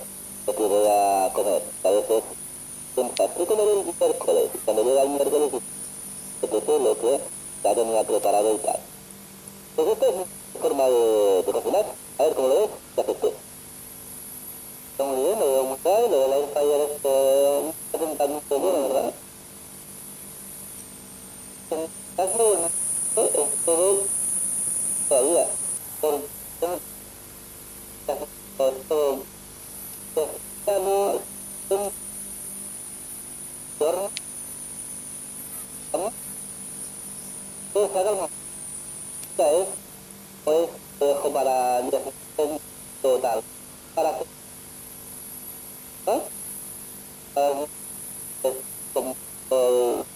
lo 0.45 0.55
que 0.55 0.63
voy 0.63 0.87
a 0.87 1.31
comer. 1.33 1.61
A 1.83 1.89
veces 1.89 2.23
¿qué 2.95 3.45
comer 3.45 3.67
el 3.67 3.85
miércoles? 3.85 4.49
Cuando 4.65 4.83
llega 4.83 5.03
el 5.03 5.09
miércoles, 5.09 5.51
depende 6.41 6.79
lo 6.79 6.97
que 6.97 7.19
ya 7.63 7.75
tenía 7.75 8.03
preparado 8.03 8.53
y 8.53 8.57
tal. 8.57 8.79
Pues 9.75 9.87
esta 9.89 10.05
es 10.07 10.15
mi 10.15 10.59
forma 10.61 10.85
de, 10.85 11.43
de 11.45 11.51
cocinar. 11.51 11.85
A 12.19 12.23
ver, 12.23 12.35
¿cómo 12.35 12.47
lo 12.47 12.59
ves? 12.61 12.69
Ya 12.95 13.03
acepté. 13.03 13.46
Mengurung 14.97 15.77
masalah 15.77 16.25
lain 16.25 16.45
saya 16.57 16.75
rasa 16.81 17.15
tentang 17.93 18.31
masalah 18.33 18.73
orang. 18.89 19.09
Tapi 22.17 22.41
untuk 22.41 23.49
terus 23.61 23.99
saya 25.05 25.45
terus 26.01 26.25
terus 26.57 26.81
karena 30.65 30.97
ter 33.77 33.95
kamu 35.93 36.09
terus 37.69 37.87
sekarang 37.93 38.17
saya 39.37 39.61
oleh 40.49 40.69
kepada 40.97 41.57
dia 41.85 41.99
total 43.05 43.37
para 43.93 44.11
apa 46.07 46.23
um, 47.35 47.67
um, 48.95 49.15
um, 49.51 50.07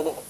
Gracias. 0.00 0.29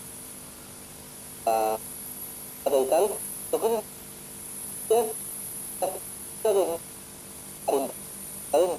uh, 1.47 1.75
pendidikan 2.65 3.03
tapi 3.51 3.67
ya 4.91 5.01
dari 6.41 6.63
tahun 7.65 7.83
tahun 8.51 8.71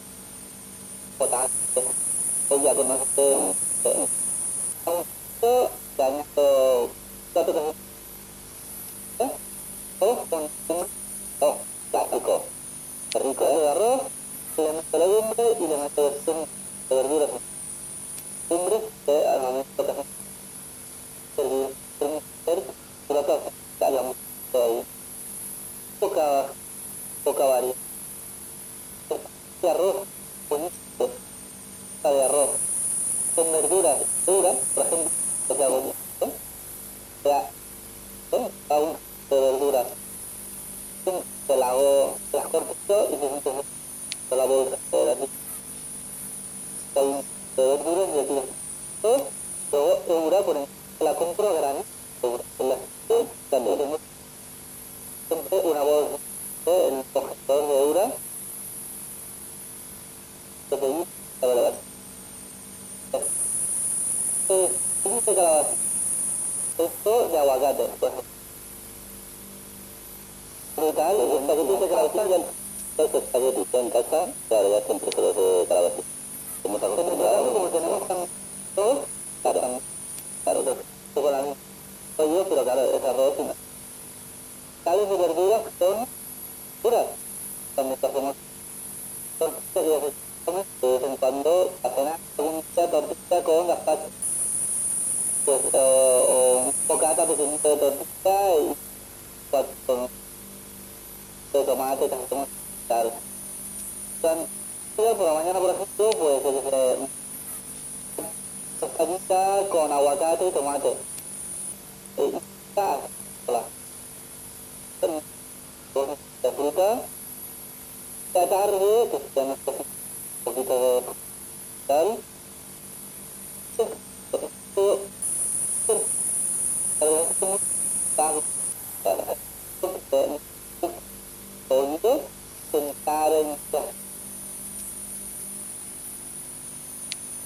kota 1.19 1.41
ya 2.63 2.71
aku 2.77 2.83
masuk 2.85 3.09
ke 3.17 3.27
ke 5.43 5.55
banyak 5.97 6.27
ke 6.37 6.49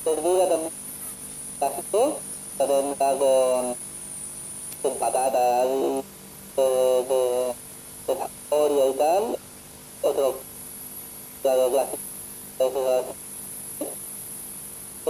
Terdiri 0.06 0.38
ada 0.38 0.70
satu 1.58 2.14
dan 2.62 2.94
karbon 2.94 3.74
tempat 4.78 5.12
ada 5.18 5.66
ke 6.54 6.68
ke 8.06 8.12
oriental 8.54 9.34
atau 10.06 10.14
yang 10.14 10.14
kan 10.14 10.30
untuk 10.30 10.34
kalau 11.42 11.66
belas 11.74 11.88
terus 12.54 12.70
kan? 12.70 13.04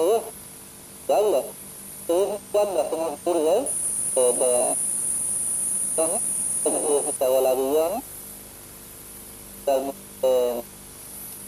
kan? 0.01 0.25
dan 1.05 1.45
terus 2.09 2.31
kan 2.57 2.67
dah 2.73 2.87
semua 2.89 3.11
tur 3.21 3.37
ya 3.37 3.57
ke 4.17 4.25
kan 5.93 6.11
terus 6.65 7.05
lagi 7.45 7.67
yang 7.69 7.95
dan 9.69 9.83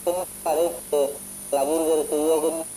terus 0.04 0.28
ada 0.44 0.64
ke 0.92 1.00
labur 1.48 1.80
dari 1.88 2.04
tujuh 2.12 2.76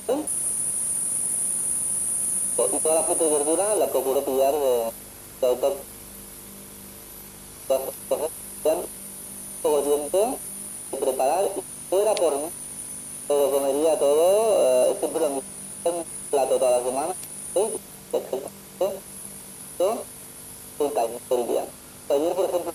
por 0.08 0.37
¿eh? 2.58 2.70
y 2.74 2.78
toda 2.78 2.96
la 2.96 3.04
fruta 3.04 3.24
y 3.24 3.30
verdura 3.30 3.76
la 3.76 3.88
procuro 3.88 4.24
pillar 4.24 4.54
de, 4.54 4.92
de 5.42 5.48
autor. 5.48 5.76
Poco 9.62 9.82
tiempo 9.82 10.38
de 10.92 10.98
preparar 10.98 11.46
y 11.46 11.62
fuera 11.90 12.16
por 12.16 12.36
mí. 12.36 12.50
Todo 13.28 13.52
comería 13.52 14.00
todo 14.00 14.90
eh, 14.90 14.96
siempre 15.00 15.22
lo 15.22 15.30
mismo. 15.30 15.44
Un 15.86 16.04
plato 16.30 16.58
toda 16.58 16.80
la 16.80 16.84
semana 16.84 17.16
todo 17.54 17.72
ejemplo 22.46 22.74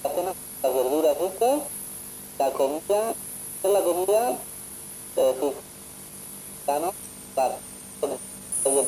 las 0.62 0.74
verduras 0.74 1.16
estas 1.20 1.60
la 2.38 2.50
comida 2.52 3.14
la 3.62 3.82
comida 3.82 4.38
eh, 5.16 5.34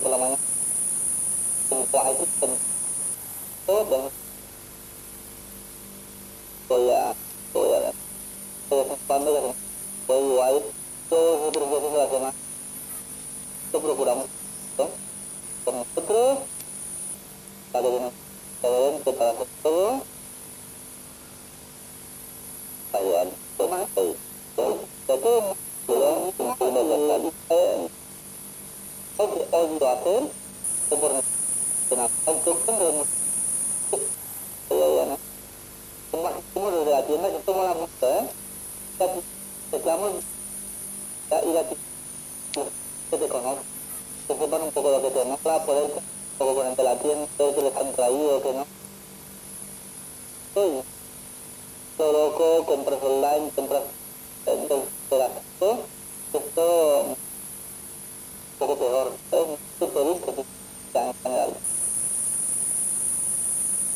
por 0.03 0.11
la 0.11 0.19
mañana 0.19 0.39
tidak 1.69 2.05
itu 2.13 2.49
dan 3.69 4.05
saya 6.69 7.03
saya 7.53 7.79
saya 8.69 8.83
pandai 9.09 9.33
kan 9.33 9.55
saya 10.05 10.21
wajib 10.21 10.65
saya 11.09 11.31
itu 13.65 13.77
berkurang 13.81 14.19
kan 14.77 14.89
kan 15.65 15.77
putri 15.97 16.25
ada 17.75 17.89
dengan 17.89 18.13
kalian 18.61 18.95
kita 19.01 19.27
itu 19.41 19.79
kalian 22.93 23.29
cuma 23.57 23.77
itu 23.89 24.07
jadi 25.09 25.35
belum 25.89 26.19
belum 26.39 27.33
saya 27.49 27.89
saya 29.17 29.65
berhubung 29.65 30.25
sempurna 30.89 31.24
poco 44.75 44.91
lo 44.91 45.03
que 45.03 45.11
tenemos 45.11 45.41
para 45.41 45.65
poder 45.65 45.85
un 45.85 46.39
poco 46.39 46.55
con 46.57 46.85
la 46.85 46.99
tienda 46.99 47.29
que 47.39 47.63
les 47.63 47.77
han 47.77 47.93
traído 47.93 48.43
que 48.43 48.53
no 48.53 48.67
soy 50.53 50.83
todo 51.97 52.13
loco 52.13 52.67
compras 52.67 52.99
online 53.03 53.51
compras 53.55 53.83
entonces 54.47 54.89
esto 55.11 55.79
esto 56.33 57.01
un 57.03 57.17
poco 58.59 58.79
peor 58.79 59.13
es 59.31 59.41
un 59.81 59.91
producto 59.91 60.45
en 60.95 61.15
general 61.23 61.55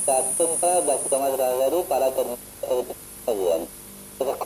tanpa 0.08 0.80
belajar 0.80 1.52
baru 1.60 1.84
para 1.84 2.08
kemajuan. 2.08 3.68
Terus 4.18 4.36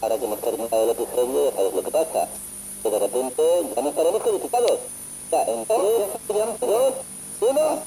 ahora 0.00 0.16
que 0.16 0.24
hemos 0.24 0.40
terminado 0.40 0.84
el 0.84 0.90
episodio, 0.90 1.52
ya 1.52 1.62
lo 1.62 1.82
que 1.82 1.90
pasa. 1.90 2.28
De 2.84 2.98
repente 2.98 3.42
ya 3.74 3.82
no 3.82 3.88
estaremos 3.90 4.22
codificados. 4.22 4.78
Ya, 5.30 5.42
en 5.42 5.66
3, 5.66 5.78
2, 6.60 6.94
1... 7.40 7.82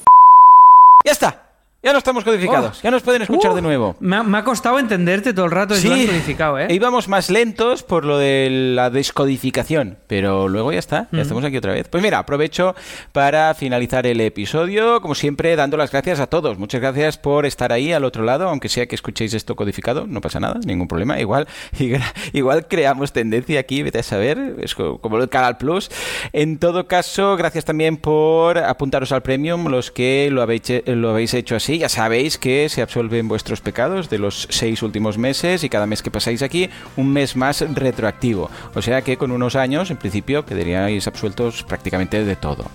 ¡Ya 1.04 1.12
está! 1.12 1.41
Ya 1.82 1.92
no 1.92 1.98
estamos 1.98 2.22
codificados, 2.22 2.78
Oh. 2.78 2.82
ya 2.84 2.90
nos 2.92 3.02
pueden 3.02 3.22
escuchar 3.22 3.50
Uh, 3.50 3.54
de 3.56 3.62
nuevo. 3.62 3.96
Me 3.98 4.14
ha, 4.16 4.22
me 4.22 4.38
ha 4.38 4.44
costado 4.44 4.78
entenderte 4.78 5.34
todo 5.34 5.46
el 5.46 5.50
rato 5.50 5.74
Joan 5.82 6.06
codificado, 6.06 6.58
¿eh? 6.60 6.66
e 6.70 6.74
íbamos 6.74 7.08
más 7.08 7.28
lentos 7.28 7.82
por 7.82 8.04
lo 8.04 8.18
de 8.18 8.48
la 8.76 8.88
descodificación, 8.90 9.98
pero 10.06 10.46
luego 10.48 10.70
ya 10.72 10.78
está, 10.78 11.08
ya 11.10 11.22
estamos 11.22 11.44
aquí 11.44 11.56
otra 11.56 11.72
vez. 11.72 11.88
Pues 11.88 12.00
mira, 12.00 12.18
aprovecho 12.18 12.76
para 13.10 13.52
finalizar 13.54 14.06
el 14.06 14.20
episodio, 14.20 15.00
como 15.00 15.16
siempre, 15.16 15.56
dando 15.56 15.76
las 15.76 15.90
gracias 15.90 16.20
a 16.20 16.28
todos. 16.28 16.56
Muchas 16.56 16.80
gracias 16.80 17.18
por 17.18 17.46
estar 17.46 17.72
ahí 17.72 17.92
al 17.92 18.04
otro 18.04 18.22
lado, 18.22 18.48
aunque 18.48 18.68
sea 18.68 18.86
que 18.86 18.94
escuchéis 18.94 19.34
esto 19.34 19.56
codificado, 19.56 20.06
no 20.06 20.20
pasa 20.20 20.38
nada, 20.38 20.60
ningún 20.64 20.86
problema. 20.86 21.18
Igual, 21.18 21.48
igual 22.32 22.68
creamos 22.68 23.12
tendencia 23.12 23.58
aquí, 23.58 23.82
vete 23.82 23.98
a 23.98 24.02
saber, 24.04 24.54
es 24.60 24.74
co- 24.76 24.98
como 24.98 25.18
el 25.18 25.28
Canal 25.28 25.56
Plus. 25.56 25.90
En 26.32 26.58
todo 26.58 26.86
caso, 26.86 27.36
gracias 27.36 27.64
también 27.64 27.96
por 27.96 28.58
apuntaros 28.58 29.10
al 29.10 29.22
Premium, 29.22 29.66
los 29.68 29.90
que 29.90 30.28
lo 30.30 30.42
habéis, 30.42 30.62
lo 30.86 31.10
habéis 31.10 31.34
hecho 31.34 31.56
así. 31.56 31.71
Ya 31.78 31.88
sabéis 31.88 32.38
que 32.38 32.68
se 32.68 32.82
absolven 32.82 33.28
vuestros 33.28 33.60
pecados 33.60 34.10
de 34.10 34.18
los 34.18 34.46
seis 34.50 34.82
últimos 34.82 35.18
meses 35.18 35.64
y 35.64 35.68
cada 35.68 35.86
mes 35.86 36.02
que 36.02 36.10
pasáis 36.10 36.42
aquí, 36.42 36.68
un 36.96 37.12
mes 37.12 37.36
más 37.36 37.60
retroactivo. 37.74 38.50
O 38.74 38.82
sea 38.82 39.02
que 39.02 39.16
con 39.16 39.30
unos 39.30 39.56
años, 39.56 39.90
en 39.90 39.96
principio, 39.96 40.44
quedaríais 40.44 41.06
absueltos 41.06 41.62
prácticamente 41.62 42.24
de 42.24 42.36
todo. 42.36 42.70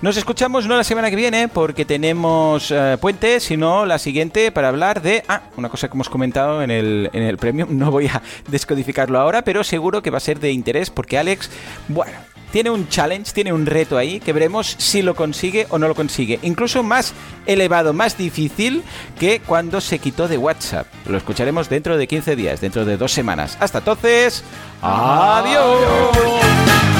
Nos 0.00 0.16
escuchamos 0.16 0.66
no 0.66 0.76
la 0.76 0.84
semana 0.84 1.10
que 1.10 1.16
viene 1.16 1.48
porque 1.48 1.84
tenemos 1.84 2.70
eh, 2.70 2.96
puente, 3.00 3.40
sino 3.40 3.86
la 3.86 3.98
siguiente 3.98 4.52
para 4.52 4.68
hablar 4.68 5.02
de... 5.02 5.22
Ah, 5.28 5.42
una 5.56 5.68
cosa 5.68 5.88
que 5.88 5.94
hemos 5.94 6.08
comentado 6.08 6.62
en 6.62 6.70
el, 6.70 7.10
en 7.12 7.22
el 7.22 7.36
Premium, 7.38 7.68
no 7.78 7.90
voy 7.90 8.06
a 8.06 8.22
descodificarlo 8.48 9.18
ahora, 9.18 9.42
pero 9.42 9.64
seguro 9.64 10.02
que 10.02 10.10
va 10.10 10.18
a 10.18 10.20
ser 10.20 10.40
de 10.40 10.52
interés 10.52 10.90
porque 10.90 11.18
Alex, 11.18 11.50
bueno, 11.88 12.18
tiene 12.52 12.70
un 12.70 12.88
challenge, 12.88 13.32
tiene 13.32 13.52
un 13.52 13.66
reto 13.66 13.98
ahí 13.98 14.20
que 14.20 14.32
veremos 14.32 14.76
si 14.78 15.02
lo 15.02 15.16
consigue 15.16 15.66
o 15.70 15.78
no 15.78 15.88
lo 15.88 15.94
consigue. 15.94 16.38
Incluso 16.42 16.82
más 16.82 17.14
elevado, 17.46 17.92
más 17.92 18.16
difícil 18.16 18.84
que 19.18 19.40
cuando 19.40 19.80
se 19.80 19.98
quitó 19.98 20.28
de 20.28 20.38
WhatsApp. 20.38 20.86
Lo 21.06 21.16
escucharemos 21.16 21.68
dentro 21.68 21.96
de 21.96 22.06
15 22.06 22.36
días, 22.36 22.60
dentro 22.60 22.84
de 22.84 22.96
dos 22.96 23.12
semanas. 23.12 23.56
Hasta 23.58 23.78
entonces, 23.78 24.44
adiós. 24.82 26.91